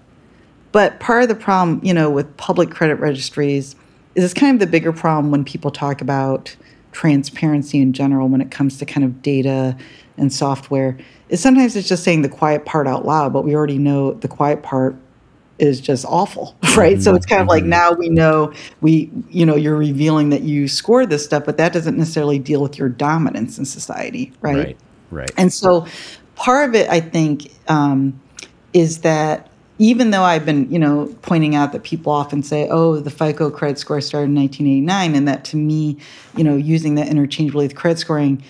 But 0.72 0.98
part 0.98 1.22
of 1.22 1.28
the 1.28 1.34
problem, 1.34 1.80
you 1.84 1.94
know, 1.94 2.10
with 2.10 2.36
public 2.36 2.70
credit 2.70 2.96
registries 2.96 3.76
is 4.14 4.24
it's 4.24 4.34
kind 4.34 4.54
of 4.54 4.60
the 4.60 4.66
bigger 4.66 4.92
problem 4.92 5.30
when 5.30 5.44
people 5.44 5.70
talk 5.70 6.00
about 6.00 6.56
transparency 6.92 7.80
in 7.80 7.92
general 7.92 8.28
when 8.28 8.40
it 8.40 8.50
comes 8.50 8.78
to 8.78 8.86
kind 8.86 9.04
of 9.04 9.22
data 9.22 9.76
and 10.16 10.32
software. 10.32 10.96
Is 11.28 11.40
sometimes 11.40 11.76
it's 11.76 11.88
just 11.88 12.04
saying 12.04 12.22
the 12.22 12.28
quiet 12.28 12.64
part 12.64 12.86
out 12.86 13.04
loud, 13.04 13.32
but 13.32 13.42
we 13.44 13.54
already 13.54 13.78
know 13.78 14.12
the 14.12 14.28
quiet 14.28 14.62
part 14.62 14.96
is 15.58 15.80
just 15.80 16.04
awful, 16.06 16.56
right? 16.76 17.00
So 17.00 17.14
it's 17.14 17.26
kind 17.26 17.40
of 17.40 17.48
like 17.48 17.64
now 17.64 17.92
we 17.92 18.08
know 18.08 18.52
we, 18.80 19.10
you 19.30 19.46
know, 19.46 19.56
you're 19.56 19.76
revealing 19.76 20.30
that 20.30 20.42
you 20.42 20.68
scored 20.68 21.10
this 21.10 21.24
stuff, 21.24 21.44
but 21.44 21.56
that 21.58 21.72
doesn't 21.72 21.96
necessarily 21.96 22.38
deal 22.38 22.60
with 22.62 22.78
your 22.78 22.88
dominance 22.88 23.58
in 23.58 23.64
society, 23.64 24.32
right? 24.40 24.56
right 24.56 24.78
right 25.10 25.32
And 25.36 25.52
so 25.52 25.86
part 26.34 26.68
of 26.68 26.74
it, 26.74 26.88
I 26.90 27.00
think, 27.00 27.52
um, 27.68 28.20
is 28.72 29.00
that 29.00 29.50
even 29.78 30.10
though 30.10 30.22
I've 30.22 30.46
been, 30.46 30.70
you 30.70 30.78
know, 30.78 31.14
pointing 31.22 31.56
out 31.56 31.72
that 31.72 31.82
people 31.82 32.12
often 32.12 32.42
say, 32.42 32.68
oh, 32.68 33.00
the 33.00 33.10
FICO 33.10 33.50
credit 33.50 33.78
score 33.78 34.00
started 34.00 34.30
in 34.30 34.36
1989, 34.36 35.14
and 35.16 35.28
that 35.28 35.44
to 35.46 35.56
me, 35.56 35.98
you 36.36 36.44
know, 36.44 36.56
using 36.56 36.94
that 36.94 37.08
interchangeably 37.08 37.66
with 37.66 37.74
credit 37.74 37.98
scoring, 37.98 38.42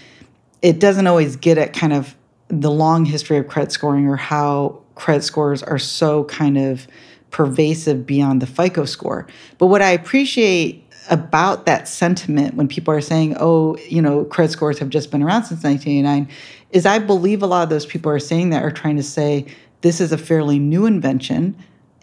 it 0.64 0.80
doesn't 0.80 1.06
always 1.06 1.36
get 1.36 1.58
at 1.58 1.74
kind 1.74 1.92
of 1.92 2.16
the 2.48 2.70
long 2.70 3.04
history 3.04 3.36
of 3.36 3.46
credit 3.46 3.70
scoring 3.70 4.08
or 4.08 4.16
how 4.16 4.80
credit 4.94 5.22
scores 5.22 5.62
are 5.62 5.78
so 5.78 6.24
kind 6.24 6.56
of 6.56 6.88
pervasive 7.30 8.06
beyond 8.06 8.40
the 8.40 8.46
FICO 8.46 8.86
score. 8.86 9.26
But 9.58 9.66
what 9.66 9.82
I 9.82 9.90
appreciate 9.90 10.90
about 11.10 11.66
that 11.66 11.86
sentiment 11.86 12.54
when 12.54 12.66
people 12.66 12.94
are 12.94 13.02
saying, 13.02 13.36
oh, 13.38 13.76
you 13.76 14.00
know, 14.00 14.24
credit 14.24 14.52
scores 14.52 14.78
have 14.78 14.88
just 14.88 15.10
been 15.10 15.22
around 15.22 15.44
since 15.44 15.62
1989, 15.62 16.34
is 16.70 16.86
I 16.86 16.98
believe 16.98 17.42
a 17.42 17.46
lot 17.46 17.64
of 17.64 17.68
those 17.68 17.84
people 17.84 18.10
are 18.10 18.18
saying 18.18 18.48
that 18.50 18.62
are 18.62 18.70
trying 18.70 18.96
to 18.96 19.02
say 19.02 19.44
this 19.82 20.00
is 20.00 20.12
a 20.12 20.18
fairly 20.18 20.58
new 20.58 20.86
invention 20.86 21.54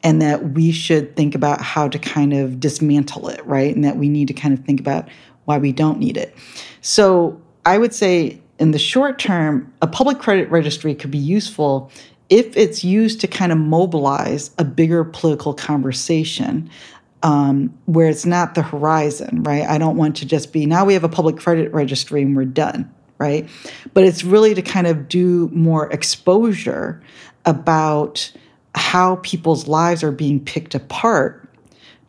and 0.03 0.21
that 0.21 0.51
we 0.51 0.71
should 0.71 1.15
think 1.15 1.33
about 1.33 1.61
how 1.61 1.87
to 1.87 1.97
kind 1.97 2.31
of 2.31 2.59
dismantle 2.59 3.27
it, 3.29 3.43
right? 3.43 3.73
And 3.73 3.83
that 3.83 3.97
we 3.97 4.07
need 4.07 4.27
to 4.27 4.35
kind 4.35 4.53
of 4.53 4.63
think 4.63 4.79
about 4.79 5.09
why 5.45 5.57
we 5.57 5.71
don't 5.71 5.97
need 5.97 6.15
it. 6.15 6.35
So 6.81 7.41
I 7.65 7.79
would 7.79 7.93
say 7.93 8.39
in 8.61 8.71
the 8.71 8.79
short 8.79 9.17
term, 9.17 9.73
a 9.81 9.87
public 9.87 10.19
credit 10.19 10.49
registry 10.51 10.93
could 10.93 11.09
be 11.09 11.17
useful 11.17 11.91
if 12.29 12.55
it's 12.55 12.83
used 12.83 13.19
to 13.21 13.27
kind 13.27 13.51
of 13.51 13.57
mobilize 13.57 14.51
a 14.59 14.63
bigger 14.63 15.03
political 15.03 15.53
conversation 15.53 16.69
um, 17.23 17.75
where 17.85 18.07
it's 18.07 18.25
not 18.25 18.53
the 18.53 18.61
horizon, 18.61 19.41
right? 19.43 19.67
I 19.67 19.79
don't 19.79 19.97
want 19.97 20.15
to 20.17 20.27
just 20.27 20.53
be 20.53 20.67
now 20.67 20.85
we 20.85 20.93
have 20.93 21.03
a 21.03 21.09
public 21.09 21.37
credit 21.37 21.73
registry 21.73 22.21
and 22.21 22.35
we're 22.35 22.45
done, 22.45 22.89
right? 23.17 23.49
But 23.95 24.03
it's 24.03 24.23
really 24.23 24.53
to 24.53 24.61
kind 24.61 24.85
of 24.85 25.07
do 25.07 25.49
more 25.51 25.91
exposure 25.91 27.01
about 27.45 28.31
how 28.75 29.17
people's 29.17 29.67
lives 29.67 30.03
are 30.03 30.11
being 30.11 30.39
picked 30.39 30.75
apart 30.75 31.40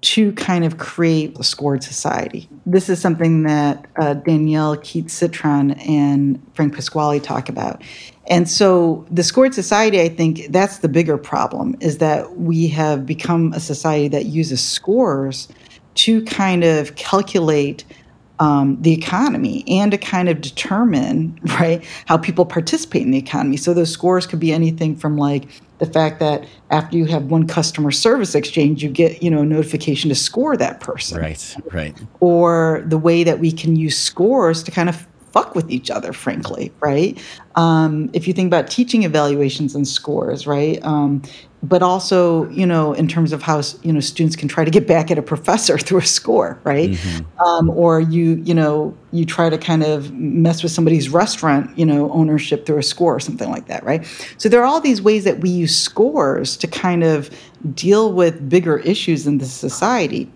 to 0.03 0.33
kind 0.33 0.65
of 0.65 0.79
create 0.79 1.39
a 1.39 1.45
scored 1.45 1.83
society. 1.83 2.49
This 2.67 2.89
is 2.89 3.01
something 3.01 3.45
that 3.45 3.87
uh, 3.97 4.15
Danielle 4.15 4.77
Keats 4.77 5.13
Citron 5.13 5.73
and 5.73 6.45
Frank 6.55 6.75
Pasquale 6.75 7.21
talk 7.21 7.49
about. 7.49 7.83
And 8.27 8.49
so 8.49 9.07
the 9.11 9.23
scored 9.23 9.55
society, 9.55 10.01
I 10.01 10.09
think 10.09 10.47
that's 10.51 10.79
the 10.79 10.89
bigger 10.89 11.17
problem 11.17 11.77
is 11.81 11.99
that 11.99 12.37
we 12.37 12.67
have 12.69 13.07
become 13.07 13.53
a 13.53 13.61
society 13.61 14.09
that 14.09 14.27
uses 14.27 14.61
scores 14.61 15.49
to 15.95 16.25
kind 16.25 16.65
of 16.65 16.97
calculate 16.97 17.85
um, 18.39 18.81
the 18.81 18.93
economy 18.93 19.63
and 19.69 19.93
to 19.93 19.99
kind 19.99 20.29
of 20.29 20.41
determine 20.41 21.39
right 21.61 21.85
how 22.07 22.17
people 22.17 22.45
participate 22.45 23.03
in 23.03 23.13
the 23.13 23.19
economy. 23.19 23.57
So 23.57 23.73
those 23.73 23.91
scores 23.91 24.27
could 24.27 24.41
be 24.41 24.53
anything 24.53 24.97
from 24.97 25.17
like 25.17 25.45
the 25.83 25.93
fact 25.93 26.21
that 26.21 26.47
after 26.71 26.97
you 26.97 27.07
have 27.07 27.25
one 27.25 27.45
customer 27.45 27.91
service 27.91 28.37
exchange, 28.37 28.85
you 28.85 28.89
get 28.89 29.21
you 29.21 29.29
know 29.29 29.41
a 29.41 29.45
notification 29.45 30.11
to 30.11 30.15
score 30.15 30.57
that 30.57 30.79
person, 30.79 31.21
right 31.21 31.57
right. 31.73 32.01
Or 32.21 32.85
the 32.87 32.97
way 32.97 33.25
that 33.25 33.41
we 33.41 33.51
can 33.51 33.75
use 33.75 33.99
scores 33.99 34.63
to 34.63 34.71
kind 34.71 34.89
of 34.89 35.09
fuck 35.33 35.55
with 35.55 35.71
each 35.71 35.91
other, 35.91 36.13
frankly, 36.13 36.71
right? 36.81 37.19
Um, 37.57 38.11
if 38.13 38.29
you 38.29 38.35
think 38.35 38.47
about 38.47 38.69
teaching 38.69 39.03
evaluations 39.03 39.75
and 39.75 39.89
scores, 39.89 40.47
right? 40.47 40.83
Um, 40.85 41.23
but 41.63 41.83
also, 41.83 42.49
you 42.51 42.67
know, 42.67 42.93
in 42.93 43.07
terms 43.07 43.33
of 43.33 43.41
how 43.41 43.63
you 43.83 43.93
know 43.93 44.01
students 44.01 44.35
can 44.35 44.49
try 44.49 44.65
to 44.65 44.71
get 44.71 44.87
back 44.87 45.11
at 45.11 45.19
a 45.19 45.23
professor 45.23 45.79
through 45.87 46.01
a 46.01 46.07
score, 46.07 46.61
right? 46.65 46.91
Mm-hmm. 46.91 47.43
Um, 47.43 47.71
or 47.71 48.01
you, 48.01 48.43
you 48.45 48.55
know, 48.55 48.97
you 49.13 49.25
try 49.25 49.49
to 49.49 49.59
kind 49.59 49.83
of 49.83 50.13
mess 50.13 50.63
with 50.63 50.73
somebody's 50.73 51.09
restaurant, 51.09 51.77
you 51.79 51.87
know, 51.87 52.11
ownership 52.13 52.67
through 52.67 52.79
a 52.79 52.83
score 52.83 53.15
or 53.15 53.21
something 53.21 53.51
like 53.51 53.69
that, 53.69 53.85
right? 53.85 54.05
So 54.39 54.49
there 54.49 54.61
are 54.61 54.67
all 54.67 54.81
these 54.81 55.01
ways 55.01 55.25
that 55.25 55.41
we 55.41 55.51
use 55.51 55.77
scores 55.77 56.57
to 56.59 56.67
kind 56.67 57.05
of 57.05 57.31
deal 57.75 58.13
with 58.13 58.49
bigger 58.49 58.79
issues 58.79 59.27
in 59.27 59.39
the 59.39 59.47
society. 59.47 60.31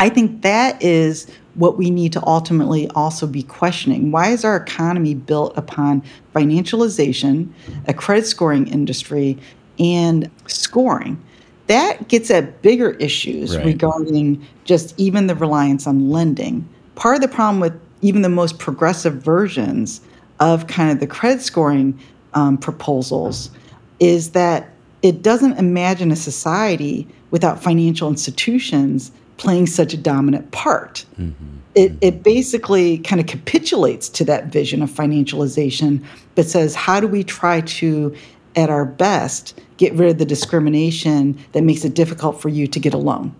I 0.00 0.08
think 0.10 0.42
that 0.42 0.80
is 0.82 1.26
what 1.58 1.76
we 1.76 1.90
need 1.90 2.12
to 2.12 2.24
ultimately 2.24 2.88
also 2.90 3.26
be 3.26 3.42
questioning. 3.42 4.12
Why 4.12 4.28
is 4.30 4.44
our 4.44 4.56
economy 4.56 5.14
built 5.14 5.56
upon 5.58 6.04
financialization, 6.34 7.52
a 7.88 7.94
credit 7.94 8.26
scoring 8.26 8.68
industry, 8.68 9.36
and 9.78 10.30
scoring? 10.46 11.20
That 11.66 12.06
gets 12.06 12.30
at 12.30 12.62
bigger 12.62 12.92
issues 12.92 13.56
right. 13.56 13.66
regarding 13.66 14.46
just 14.64 14.94
even 14.98 15.26
the 15.26 15.34
reliance 15.34 15.86
on 15.86 16.10
lending. 16.10 16.66
Part 16.94 17.16
of 17.16 17.22
the 17.22 17.28
problem 17.28 17.60
with 17.60 17.78
even 18.02 18.22
the 18.22 18.28
most 18.28 18.58
progressive 18.58 19.14
versions 19.14 20.00
of 20.38 20.68
kind 20.68 20.92
of 20.92 21.00
the 21.00 21.08
credit 21.08 21.42
scoring 21.42 21.98
um, 22.34 22.56
proposals 22.56 23.50
is 23.98 24.30
that 24.30 24.70
it 25.02 25.22
doesn't 25.22 25.58
imagine 25.58 26.12
a 26.12 26.16
society 26.16 27.06
without 27.32 27.60
financial 27.60 28.08
institutions 28.08 29.10
playing 29.38 29.66
such 29.66 29.94
a 29.94 29.96
dominant 29.96 30.50
part. 30.50 31.04
Mm-hmm. 31.18 31.56
It, 31.74 31.92
it 32.00 32.22
basically 32.22 32.98
kind 32.98 33.20
of 33.20 33.26
capitulates 33.26 34.08
to 34.10 34.24
that 34.24 34.46
vision 34.46 34.82
of 34.82 34.90
financialization, 34.90 36.04
but 36.34 36.46
says, 36.46 36.74
how 36.74 37.00
do 37.00 37.06
we 37.06 37.24
try 37.24 37.60
to, 37.62 38.14
at 38.56 38.68
our 38.68 38.84
best, 38.84 39.58
get 39.76 39.92
rid 39.94 40.10
of 40.10 40.18
the 40.18 40.24
discrimination 40.24 41.38
that 41.52 41.62
makes 41.62 41.84
it 41.84 41.94
difficult 41.94 42.40
for 42.40 42.48
you 42.48 42.66
to 42.66 42.80
get 42.80 42.94
a 42.94 42.98
loan 42.98 43.34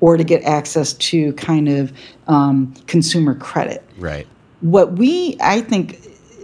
or 0.00 0.16
to 0.16 0.24
get 0.24 0.42
access 0.44 0.92
to 0.94 1.32
kind 1.34 1.68
of 1.68 1.92
um, 2.26 2.74
consumer 2.86 3.34
credit? 3.34 3.82
Right. 3.96 4.26
What 4.60 4.92
we, 4.92 5.36
I 5.40 5.62
think, 5.62 5.98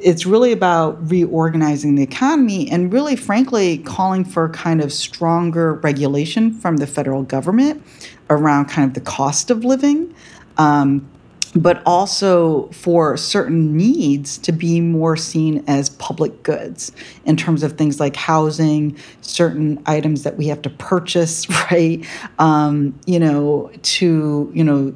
it's 0.04 0.26
really 0.26 0.52
about 0.52 1.10
reorganizing 1.10 1.94
the 1.94 2.02
economy 2.02 2.70
and 2.70 2.92
really 2.92 3.16
frankly 3.16 3.78
calling 3.78 4.24
for 4.24 4.50
kind 4.50 4.82
of 4.82 4.92
stronger 4.92 5.74
regulation 5.74 6.52
from 6.52 6.76
the 6.76 6.86
federal 6.86 7.22
government 7.22 7.82
around 8.28 8.66
kind 8.66 8.86
of 8.86 8.94
the 8.94 9.00
cost 9.00 9.50
of 9.50 9.64
living 9.64 10.14
um, 10.58 11.08
but 11.56 11.82
also 11.86 12.66
for 12.68 13.16
certain 13.16 13.76
needs 13.76 14.38
to 14.38 14.52
be 14.52 14.80
more 14.80 15.16
seen 15.16 15.62
as 15.68 15.90
public 15.90 16.42
goods 16.42 16.90
in 17.24 17.36
terms 17.36 17.62
of 17.62 17.78
things 17.78 18.00
like 18.00 18.16
housing, 18.16 18.96
certain 19.20 19.80
items 19.86 20.24
that 20.24 20.36
we 20.36 20.48
have 20.48 20.60
to 20.62 20.70
purchase, 20.70 21.48
right? 21.70 22.04
Um, 22.38 22.98
you 23.06 23.20
know, 23.20 23.70
to 23.82 24.50
you 24.52 24.64
know, 24.64 24.94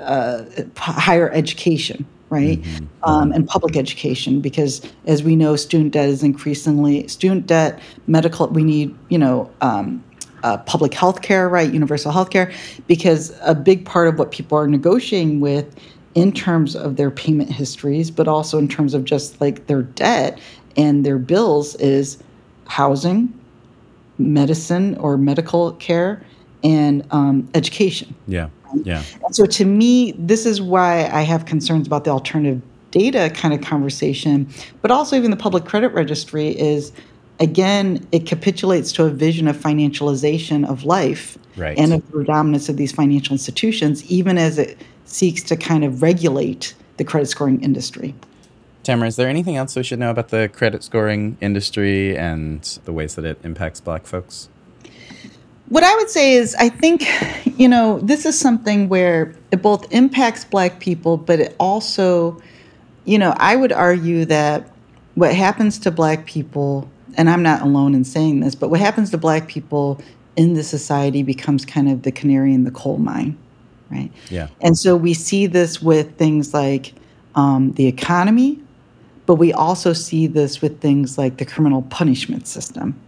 uh, 0.00 0.44
higher 0.76 1.30
education, 1.30 2.06
right? 2.30 2.60
Mm-hmm. 2.60 2.86
Um, 3.04 3.32
and 3.32 3.46
public 3.46 3.76
education, 3.76 4.40
because 4.40 4.82
as 5.06 5.22
we 5.22 5.36
know, 5.36 5.56
student 5.56 5.92
debt 5.92 6.08
is 6.08 6.22
increasingly 6.22 7.06
student 7.08 7.46
debt, 7.46 7.80
medical. 8.06 8.48
We 8.48 8.64
need 8.64 8.96
you 9.08 9.18
know. 9.18 9.50
Um, 9.60 10.02
uh, 10.42 10.58
public 10.58 10.94
health 10.94 11.22
care, 11.22 11.48
right? 11.48 11.72
Universal 11.72 12.12
health 12.12 12.30
care, 12.30 12.52
because 12.86 13.36
a 13.42 13.54
big 13.54 13.84
part 13.84 14.06
of 14.06 14.16
what 14.16 14.30
people 14.30 14.56
are 14.56 14.68
negotiating 14.68 15.40
with 15.40 15.74
in 16.14 16.30
terms 16.30 16.76
of 16.76 16.96
their 16.96 17.10
payment 17.10 17.50
histories, 17.50 18.10
but 18.10 18.28
also 18.28 18.56
in 18.58 18.68
terms 18.68 18.94
of 18.94 19.04
just 19.04 19.40
like 19.40 19.66
their 19.66 19.82
debt 19.82 20.38
and 20.76 21.04
their 21.04 21.18
bills 21.18 21.74
is 21.76 22.18
housing, 22.66 23.32
medicine 24.18 24.96
or 24.96 25.16
medical 25.16 25.72
care, 25.72 26.22
and 26.64 27.06
um, 27.10 27.48
education. 27.54 28.14
Yeah. 28.26 28.48
Um, 28.78 28.82
yeah. 28.84 29.02
And 29.24 29.34
so 29.34 29.46
to 29.46 29.64
me, 29.64 30.12
this 30.18 30.46
is 30.46 30.60
why 30.60 31.08
I 31.08 31.22
have 31.22 31.44
concerns 31.44 31.86
about 31.86 32.04
the 32.04 32.10
alternative 32.10 32.62
data 32.90 33.30
kind 33.34 33.52
of 33.52 33.60
conversation, 33.60 34.48
but 34.82 34.90
also 34.90 35.16
even 35.16 35.30
the 35.30 35.36
public 35.36 35.64
credit 35.64 35.88
registry 35.88 36.48
is 36.58 36.92
again, 37.38 38.06
it 38.12 38.26
capitulates 38.26 38.92
to 38.92 39.04
a 39.04 39.10
vision 39.10 39.48
of 39.48 39.56
financialization 39.56 40.66
of 40.66 40.84
life 40.84 41.36
right. 41.56 41.78
and 41.78 41.92
of 41.92 42.06
the 42.06 42.12
predominance 42.12 42.68
of 42.68 42.76
these 42.76 42.92
financial 42.92 43.32
institutions, 43.32 44.04
even 44.10 44.38
as 44.38 44.58
it 44.58 44.78
seeks 45.04 45.42
to 45.42 45.56
kind 45.56 45.84
of 45.84 46.02
regulate 46.02 46.74
the 46.96 47.04
credit 47.04 47.26
scoring 47.26 47.62
industry. 47.62 48.14
Tamara, 48.82 49.08
is 49.08 49.16
there 49.16 49.28
anything 49.28 49.56
else 49.56 49.74
we 49.74 49.82
should 49.82 49.98
know 49.98 50.10
about 50.10 50.28
the 50.28 50.48
credit 50.48 50.82
scoring 50.84 51.36
industry 51.40 52.16
and 52.16 52.62
the 52.84 52.92
ways 52.92 53.16
that 53.16 53.24
it 53.24 53.38
impacts 53.42 53.80
black 53.80 54.06
folks? 54.06 54.48
What 55.68 55.82
I 55.82 55.94
would 55.96 56.10
say 56.10 56.34
is, 56.34 56.54
I 56.58 56.68
think, 56.68 57.04
you 57.58 57.68
know, 57.68 57.98
this 58.00 58.24
is 58.24 58.38
something 58.38 58.88
where 58.88 59.34
it 59.50 59.62
both 59.62 59.92
impacts 59.92 60.44
black 60.44 60.80
people, 60.80 61.16
but 61.16 61.40
it 61.40 61.56
also, 61.58 62.40
you 63.04 63.18
know, 63.18 63.34
I 63.36 63.56
would 63.56 63.72
argue 63.72 64.24
that 64.26 64.70
what 65.14 65.34
happens 65.34 65.78
to 65.80 65.90
black 65.90 66.26
people 66.26 66.88
and 67.16 67.30
I'm 67.30 67.42
not 67.42 67.62
alone 67.62 67.94
in 67.94 68.04
saying 68.04 68.40
this, 68.40 68.54
but 68.54 68.70
what 68.70 68.80
happens 68.80 69.10
to 69.10 69.18
black 69.18 69.48
people 69.48 70.00
in 70.36 70.54
the 70.54 70.62
society 70.62 71.22
becomes 71.22 71.64
kind 71.64 71.88
of 71.88 72.02
the 72.02 72.12
canary 72.12 72.52
in 72.52 72.64
the 72.64 72.70
coal 72.70 72.98
mine, 72.98 73.36
right? 73.90 74.12
Yeah. 74.28 74.48
And 74.60 74.76
so 74.78 74.96
we 74.96 75.14
see 75.14 75.46
this 75.46 75.80
with 75.80 76.16
things 76.18 76.52
like 76.52 76.92
um, 77.34 77.72
the 77.72 77.86
economy, 77.86 78.60
but 79.24 79.36
we 79.36 79.52
also 79.52 79.92
see 79.92 80.26
this 80.26 80.60
with 80.60 80.80
things 80.80 81.16
like 81.16 81.38
the 81.38 81.46
criminal 81.46 81.82
punishment 81.82 82.46
system. 82.46 83.00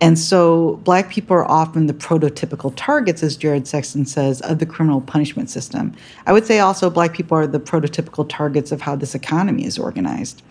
And 0.00 0.18
so 0.18 0.76
black 0.84 1.10
people 1.10 1.36
are 1.36 1.50
often 1.50 1.86
the 1.86 1.92
prototypical 1.92 2.72
targets, 2.76 3.22
as 3.22 3.36
Jared 3.36 3.66
Sexton 3.66 4.06
says, 4.06 4.40
of 4.42 4.60
the 4.60 4.66
criminal 4.66 5.00
punishment 5.00 5.50
system. 5.50 5.92
I 6.26 6.32
would 6.32 6.46
say 6.46 6.60
also 6.60 6.88
black 6.88 7.14
people 7.14 7.36
are 7.36 7.46
the 7.46 7.58
prototypical 7.58 8.28
targets 8.28 8.70
of 8.70 8.80
how 8.80 8.94
this 8.94 9.14
economy 9.14 9.64
is 9.64 9.78
organized. 9.78 10.42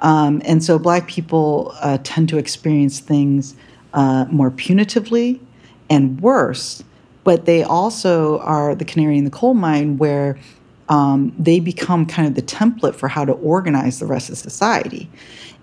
Um, 0.00 0.42
and 0.44 0.64
so 0.64 0.78
black 0.78 1.06
people 1.06 1.74
uh, 1.80 1.98
tend 2.02 2.28
to 2.30 2.38
experience 2.38 2.98
things 2.98 3.54
uh, 3.94 4.26
more 4.30 4.50
punitively 4.50 5.38
and 5.88 6.20
worse, 6.20 6.82
but 7.22 7.44
they 7.44 7.62
also 7.62 8.38
are 8.40 8.74
the 8.74 8.84
canary 8.84 9.18
in 9.18 9.24
the 9.24 9.30
coal 9.30 9.54
mine 9.54 9.98
where 9.98 10.38
um, 10.88 11.32
they 11.38 11.60
become 11.60 12.04
kind 12.06 12.26
of 12.26 12.34
the 12.34 12.42
template 12.42 12.96
for 12.96 13.08
how 13.08 13.24
to 13.24 13.32
organize 13.32 14.00
the 14.00 14.06
rest 14.06 14.28
of 14.30 14.36
society. 14.36 15.08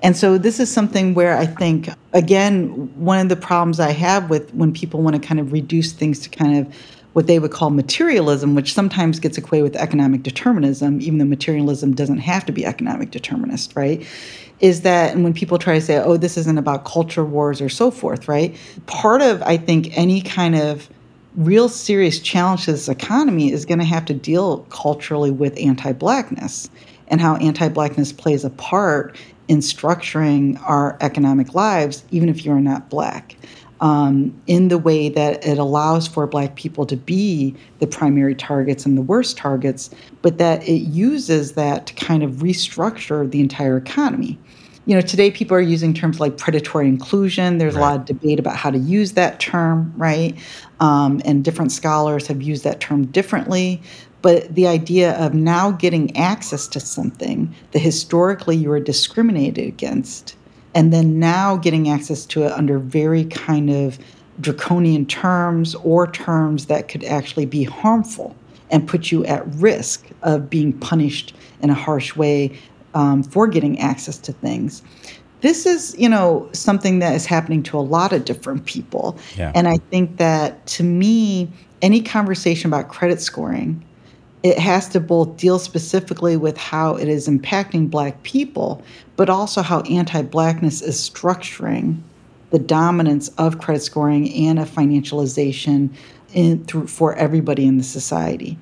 And 0.04 0.16
so 0.16 0.38
this 0.38 0.60
is 0.60 0.72
something 0.72 1.14
where 1.14 1.38
I 1.38 1.46
think, 1.46 1.90
again, 2.14 2.92
one 2.96 3.20
of 3.20 3.30
the 3.30 3.36
problems 3.36 3.80
I 3.80 3.92
have 3.92 4.30
with 4.30 4.54
when 4.54 4.72
people 4.72 5.02
want 5.02 5.16
to 5.16 5.28
kind 5.28 5.40
of 5.40 5.52
reduce 5.52 5.92
things 5.92 6.20
to 6.20 6.30
kind 6.30 6.58
of 6.60 6.76
what 7.14 7.26
they 7.26 7.40
would 7.40 7.50
call 7.50 7.72
materialism, 7.72 8.54
which 8.54 8.74
sometimes 8.74 9.20
gets 9.20 9.40
equated 9.40 9.64
with 9.64 9.76
economic 9.76 10.22
determinism, 10.22 11.02
even 11.02 11.18
though 11.18 11.26
materialism 11.26 11.96
doesn't 11.96 12.20
have 12.20 12.46
to 12.46 12.52
be 12.52 12.64
economic 12.64 13.10
determinist, 13.10 13.76
right? 13.76 14.06
Is 14.60 14.82
that, 14.82 15.16
and 15.16 15.24
when 15.24 15.34
people 15.34 15.58
try 15.58 15.74
to 15.74 15.82
say, 15.82 15.98
oh, 15.98 16.18
this 16.18 16.38
isn't 16.38 16.60
about 16.60 16.86
culture 16.86 17.26
wars 17.26 17.60
or 17.60 17.70
so 17.70 17.90
forth, 17.90 18.28
right? 18.28 18.56
Part 18.86 19.24
of, 19.24 19.42
I 19.42 19.58
think, 19.58 19.98
any 19.98 20.22
kind 20.22 20.56
of 20.56 20.88
real 21.38 21.70
serious 21.70 22.20
challenge 22.20 22.66
to 22.66 22.72
this 22.72 22.88
economy 22.88 23.52
is 23.52 23.66
going 23.66 23.80
to 23.80 23.86
have 23.86 24.06
to 24.06 24.14
deal 24.14 24.60
culturally 24.70 25.32
with 25.32 25.58
anti 25.58 25.94
blackness 25.94 26.70
and 27.08 27.20
how 27.20 27.38
anti 27.38 27.68
blackness 27.68 28.12
plays 28.12 28.44
a 28.44 28.52
part 28.52 29.16
in 29.48 29.60
structuring 29.60 30.62
our 30.68 30.98
economic 31.02 31.54
lives, 31.54 32.04
even 32.12 32.30
if 32.30 32.46
you 32.46 32.52
are 32.52 32.62
not 32.62 32.90
black 32.90 33.36
um, 33.80 34.40
in 34.48 34.70
the 34.70 34.78
way 34.78 35.10
that 35.10 35.46
it 35.46 35.58
allows 35.58 36.08
for 36.08 36.26
Black 36.26 36.56
people 36.56 36.86
to 36.86 36.98
be 36.98 37.56
the 37.80 37.88
primary 37.88 38.36
targets 38.36 38.86
and 38.86 38.98
the 38.98 39.02
worst 39.02 39.38
targets, 39.38 39.90
but 40.22 40.38
that 40.38 40.68
it 40.68 40.80
uses 40.80 41.54
that 41.54 41.86
to 41.88 41.94
kind 41.94 42.24
of 42.24 42.36
restructure 42.36 43.30
the 43.30 43.40
entire 43.40 43.78
economy. 43.78 44.38
You 44.86 44.96
know, 44.96 45.02
today 45.02 45.32
people 45.32 45.56
are 45.58 45.62
using 45.62 45.94
terms 45.94 46.22
like 46.22 46.38
predatory 46.38 46.88
inclusion. 46.88 47.58
There's 47.58 47.76
right. 47.76 47.82
a 47.82 47.86
lot 47.86 47.96
of 47.98 48.06
debate 48.06 48.40
about 48.40 48.56
how 48.56 48.72
to 48.72 48.78
use 48.78 49.12
that 49.14 49.40
term, 49.40 49.94
right? 49.98 50.36
Um, 50.80 51.22
and 51.26 51.44
different 51.44 51.74
scholars 51.74 52.26
have 52.28 52.42
used 52.42 52.64
that 52.64 52.80
term 52.80 53.06
differently. 53.08 53.82
But 54.28 54.54
the 54.54 54.68
idea 54.68 55.14
of 55.14 55.34
now 55.34 55.72
getting 55.72 56.14
access 56.18 56.68
to 56.68 56.82
something 56.82 57.56
that 57.72 57.80
historically 57.80 58.58
you 58.58 58.68
were 58.68 58.82
discriminated 58.82 59.66
against 59.66 60.36
and 60.76 60.92
then 60.92 61.18
now 61.18 61.56
getting 61.56 61.88
access 61.88 62.26
to 62.26 62.44
it 62.44 62.52
under 62.52 62.78
very 62.78 63.24
kind 63.24 63.70
of 63.70 63.98
draconian 64.42 65.06
terms 65.06 65.76
or 65.76 66.12
terms 66.12 66.66
that 66.66 66.90
could 66.90 67.06
actually 67.06 67.46
be 67.46 67.64
harmful 67.64 68.36
and 68.70 68.86
put 68.86 69.14
you 69.14 69.24
at 69.28 69.48
risk 69.56 70.06
of 70.24 70.50
being 70.50 70.74
punished 70.74 71.34
in 71.62 71.70
a 71.70 71.74
harsh 71.74 72.14
way 72.18 72.52
um, 72.96 73.24
for 73.24 73.48
getting 73.48 73.80
access 73.80 74.18
to 74.18 74.34
things. 74.34 74.84
This 75.40 75.66
is, 75.66 75.96
you 75.98 76.10
know, 76.10 76.50
something 76.52 77.00
that 77.00 77.16
is 77.16 77.26
happening 77.26 77.64
to 77.64 77.80
a 77.80 77.86
lot 77.96 78.12
of 78.12 78.26
different 78.26 78.66
people. 78.66 79.18
Yeah. 79.38 79.54
And 79.56 79.70
I 79.70 79.78
think 79.90 80.18
that 80.18 80.66
to 80.68 80.84
me, 80.84 81.50
any 81.82 82.02
conversation 82.02 82.70
about 82.70 82.90
credit 82.90 83.22
scoring 83.22 83.86
it 84.48 84.58
has 84.58 84.88
to 84.90 85.02
both 85.02 85.36
deal 85.36 85.60
specifically 85.60 86.38
with 86.38 86.58
how 86.58 86.96
it 86.96 87.10
is 87.10 87.28
impacting 87.28 87.90
black 87.90 88.24
people, 88.24 88.82
but 89.18 89.30
also 89.30 89.62
how 89.62 89.82
anti 89.82 90.22
blackness 90.22 90.82
is 90.82 90.98
structuring 90.98 91.98
the 92.52 92.60
dominance 92.60 93.28
of 93.38 93.60
credit 93.60 93.82
scoring 93.82 94.34
and 94.34 94.58
a 94.58 94.64
financialization 94.64 95.90
in, 96.34 96.64
through, 96.64 96.88
for 96.88 97.14
everybody 97.16 97.66
in 97.66 97.78
the 97.78 97.84
society. 97.84 98.58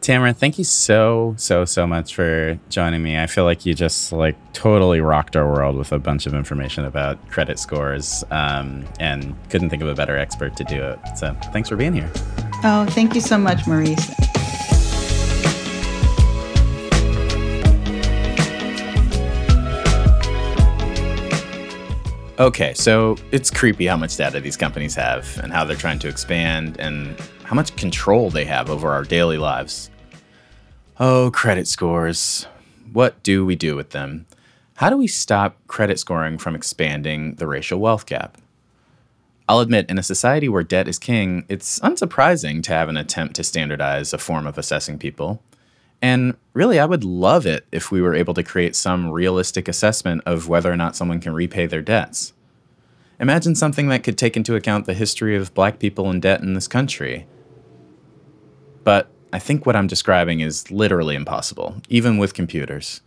Tamara, 0.00 0.32
thank 0.32 0.56
you 0.58 0.64
so, 0.64 1.34
so, 1.36 1.66
so 1.66 1.86
much 1.86 2.14
for 2.14 2.58
joining 2.70 3.02
me. 3.02 3.18
I 3.18 3.26
feel 3.26 3.44
like 3.44 3.66
you 3.66 3.74
just 3.74 4.10
like 4.10 4.36
totally 4.54 5.00
rocked 5.00 5.36
our 5.36 5.46
world 5.46 5.76
with 5.76 5.92
a 5.92 5.98
bunch 5.98 6.26
of 6.26 6.34
information 6.34 6.84
about 6.86 7.30
credit 7.30 7.58
scores 7.58 8.24
um, 8.30 8.84
and 8.98 9.36
couldn't 9.50 9.68
think 9.68 9.82
of 9.82 9.88
a 9.88 9.94
better 9.94 10.16
expert 10.16 10.56
to 10.56 10.64
do 10.64 10.82
it. 10.82 10.98
So 11.16 11.36
thanks 11.52 11.68
for 11.68 11.76
being 11.76 11.92
here. 11.92 12.10
Oh, 12.64 12.86
thank 12.90 13.14
you 13.14 13.20
so 13.20 13.36
much, 13.36 13.66
Maurice. 13.66 14.10
Okay, 22.42 22.74
so 22.74 23.16
it's 23.30 23.52
creepy 23.52 23.86
how 23.86 23.96
much 23.96 24.16
data 24.16 24.40
these 24.40 24.56
companies 24.56 24.96
have 24.96 25.38
and 25.44 25.52
how 25.52 25.64
they're 25.64 25.76
trying 25.76 26.00
to 26.00 26.08
expand 26.08 26.76
and 26.80 27.16
how 27.44 27.54
much 27.54 27.76
control 27.76 28.30
they 28.30 28.44
have 28.44 28.68
over 28.68 28.90
our 28.90 29.04
daily 29.04 29.38
lives. 29.38 29.90
Oh, 30.98 31.30
credit 31.32 31.68
scores. 31.68 32.48
What 32.92 33.22
do 33.22 33.46
we 33.46 33.54
do 33.54 33.76
with 33.76 33.90
them? 33.90 34.26
How 34.74 34.90
do 34.90 34.96
we 34.96 35.06
stop 35.06 35.56
credit 35.68 36.00
scoring 36.00 36.36
from 36.36 36.56
expanding 36.56 37.36
the 37.36 37.46
racial 37.46 37.78
wealth 37.78 38.06
gap? 38.06 38.36
I'll 39.48 39.60
admit, 39.60 39.88
in 39.88 39.96
a 39.96 40.02
society 40.02 40.48
where 40.48 40.64
debt 40.64 40.88
is 40.88 40.98
king, 40.98 41.44
it's 41.48 41.78
unsurprising 41.78 42.64
to 42.64 42.72
have 42.72 42.88
an 42.88 42.96
attempt 42.96 43.36
to 43.36 43.44
standardize 43.44 44.12
a 44.12 44.18
form 44.18 44.48
of 44.48 44.58
assessing 44.58 44.98
people. 44.98 45.40
And 46.02 46.36
really, 46.52 46.80
I 46.80 46.84
would 46.84 47.04
love 47.04 47.46
it 47.46 47.64
if 47.70 47.92
we 47.92 48.02
were 48.02 48.14
able 48.14 48.34
to 48.34 48.42
create 48.42 48.74
some 48.74 49.08
realistic 49.08 49.68
assessment 49.68 50.22
of 50.26 50.48
whether 50.48 50.70
or 50.70 50.76
not 50.76 50.96
someone 50.96 51.20
can 51.20 51.32
repay 51.32 51.66
their 51.66 51.80
debts. 51.80 52.32
Imagine 53.20 53.54
something 53.54 53.88
that 53.88 54.02
could 54.02 54.18
take 54.18 54.36
into 54.36 54.56
account 54.56 54.86
the 54.86 54.94
history 54.94 55.36
of 55.36 55.54
black 55.54 55.78
people 55.78 56.10
in 56.10 56.18
debt 56.18 56.40
in 56.40 56.54
this 56.54 56.66
country. 56.66 57.24
But 58.82 59.08
I 59.32 59.38
think 59.38 59.64
what 59.64 59.76
I'm 59.76 59.86
describing 59.86 60.40
is 60.40 60.72
literally 60.72 61.14
impossible, 61.14 61.80
even 61.88 62.18
with 62.18 62.34
computers. 62.34 63.00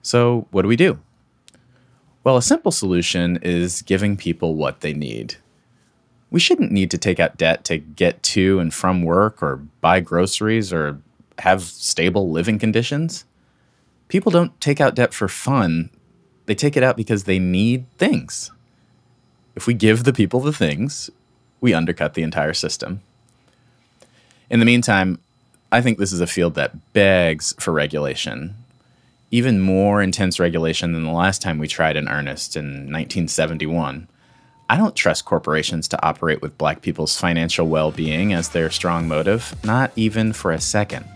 So, 0.00 0.46
what 0.50 0.62
do 0.62 0.68
we 0.68 0.76
do? 0.76 0.98
Well, 2.24 2.38
a 2.38 2.42
simple 2.42 2.72
solution 2.72 3.38
is 3.42 3.82
giving 3.82 4.16
people 4.16 4.54
what 4.54 4.80
they 4.80 4.94
need. 4.94 5.36
We 6.30 6.40
shouldn't 6.40 6.72
need 6.72 6.90
to 6.90 6.98
take 6.98 7.20
out 7.20 7.36
debt 7.36 7.64
to 7.64 7.76
get 7.76 8.22
to 8.22 8.60
and 8.60 8.72
from 8.72 9.02
work 9.02 9.42
or 9.42 9.56
buy 9.82 10.00
groceries 10.00 10.72
or 10.72 11.02
have 11.38 11.62
stable 11.62 12.30
living 12.30 12.58
conditions. 12.58 13.24
People 14.08 14.30
don't 14.30 14.58
take 14.60 14.80
out 14.80 14.94
debt 14.94 15.14
for 15.14 15.28
fun, 15.28 15.90
they 16.46 16.54
take 16.54 16.76
it 16.76 16.82
out 16.82 16.96
because 16.96 17.24
they 17.24 17.38
need 17.38 17.86
things. 17.96 18.50
If 19.56 19.66
we 19.66 19.74
give 19.74 20.04
the 20.04 20.12
people 20.12 20.40
the 20.40 20.52
things, 20.52 21.10
we 21.60 21.72
undercut 21.72 22.14
the 22.14 22.22
entire 22.22 22.54
system. 22.54 23.00
In 24.50 24.60
the 24.60 24.66
meantime, 24.66 25.18
I 25.72 25.80
think 25.80 25.98
this 25.98 26.12
is 26.12 26.20
a 26.20 26.26
field 26.26 26.54
that 26.54 26.92
begs 26.92 27.54
for 27.58 27.72
regulation. 27.72 28.54
Even 29.30 29.60
more 29.60 30.02
intense 30.02 30.38
regulation 30.38 30.92
than 30.92 31.04
the 31.04 31.10
last 31.10 31.42
time 31.42 31.58
we 31.58 31.66
tried 31.66 31.96
in 31.96 32.08
earnest 32.08 32.56
in 32.56 32.64
1971. 32.64 34.06
I 34.68 34.76
don't 34.76 34.94
trust 34.94 35.24
corporations 35.24 35.88
to 35.88 36.06
operate 36.06 36.40
with 36.40 36.58
black 36.58 36.82
people's 36.82 37.18
financial 37.18 37.66
well 37.66 37.90
being 37.90 38.32
as 38.32 38.50
their 38.50 38.70
strong 38.70 39.08
motive, 39.08 39.54
not 39.64 39.92
even 39.96 40.32
for 40.32 40.52
a 40.52 40.60
second. 40.60 41.06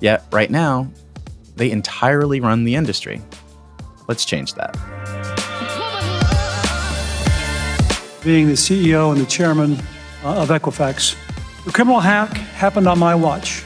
Yet, 0.00 0.24
right 0.32 0.50
now, 0.50 0.90
they 1.56 1.70
entirely 1.70 2.40
run 2.40 2.64
the 2.64 2.74
industry. 2.74 3.20
Let's 4.08 4.24
change 4.24 4.54
that. 4.54 4.76
Being 8.24 8.48
the 8.48 8.54
CEO 8.54 9.12
and 9.12 9.20
the 9.20 9.26
chairman 9.26 9.74
uh, 10.24 10.42
of 10.42 10.48
Equifax, 10.48 11.16
the 11.64 11.72
criminal 11.72 12.00
hack 12.00 12.30
happened 12.30 12.86
on 12.86 12.98
my 12.98 13.14
watch 13.14 13.62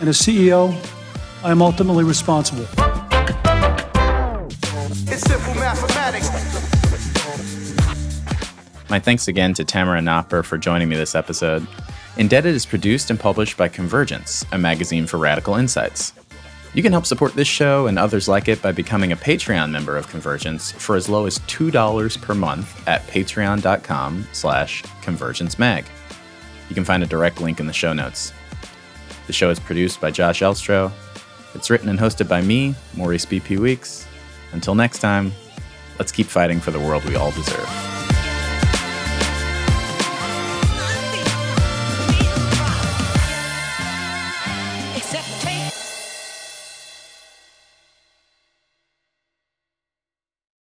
and 0.00 0.08
as 0.08 0.18
CEO, 0.18 0.74
I 1.42 1.50
am 1.50 1.62
ultimately 1.62 2.04
responsible. 2.04 2.66
It's 5.08 5.22
simple 5.22 5.54
mathematics. 5.54 6.28
My 8.90 8.98
thanks 8.98 9.26
again 9.26 9.54
to 9.54 9.64
Tamara 9.64 10.00
Nopper 10.00 10.44
for 10.44 10.58
joining 10.58 10.88
me 10.88 10.96
this 10.96 11.14
episode. 11.14 11.66
Indebted 12.18 12.54
is 12.54 12.64
produced 12.64 13.10
and 13.10 13.20
published 13.20 13.58
by 13.58 13.68
Convergence, 13.68 14.46
a 14.50 14.56
magazine 14.56 15.06
for 15.06 15.18
radical 15.18 15.56
insights. 15.56 16.14
You 16.72 16.82
can 16.82 16.92
help 16.92 17.04
support 17.04 17.34
this 17.34 17.46
show 17.46 17.88
and 17.88 17.98
others 17.98 18.26
like 18.26 18.48
it 18.48 18.62
by 18.62 18.72
becoming 18.72 19.12
a 19.12 19.16
Patreon 19.16 19.70
member 19.70 19.98
of 19.98 20.08
Convergence 20.08 20.72
for 20.72 20.96
as 20.96 21.10
low 21.10 21.26
as 21.26 21.38
$2 21.40 22.22
per 22.22 22.34
month 22.34 22.88
at 22.88 23.06
patreon.com 23.06 24.26
slash 24.32 24.82
convergencemag. 25.02 25.84
You 26.70 26.74
can 26.74 26.86
find 26.86 27.02
a 27.02 27.06
direct 27.06 27.42
link 27.42 27.60
in 27.60 27.66
the 27.66 27.72
show 27.74 27.92
notes. 27.92 28.32
The 29.26 29.34
show 29.34 29.50
is 29.50 29.60
produced 29.60 30.00
by 30.00 30.10
Josh 30.10 30.40
Elstro. 30.40 30.92
It's 31.54 31.68
written 31.68 31.90
and 31.90 31.98
hosted 31.98 32.28
by 32.28 32.40
me, 32.40 32.74
Maurice 32.94 33.26
BP 33.26 33.58
Weeks. 33.58 34.06
Until 34.52 34.74
next 34.74 35.00
time, 35.00 35.32
let's 35.98 36.12
keep 36.12 36.26
fighting 36.26 36.60
for 36.60 36.70
the 36.70 36.80
world 36.80 37.04
we 37.04 37.16
all 37.16 37.32
deserve. 37.32 38.25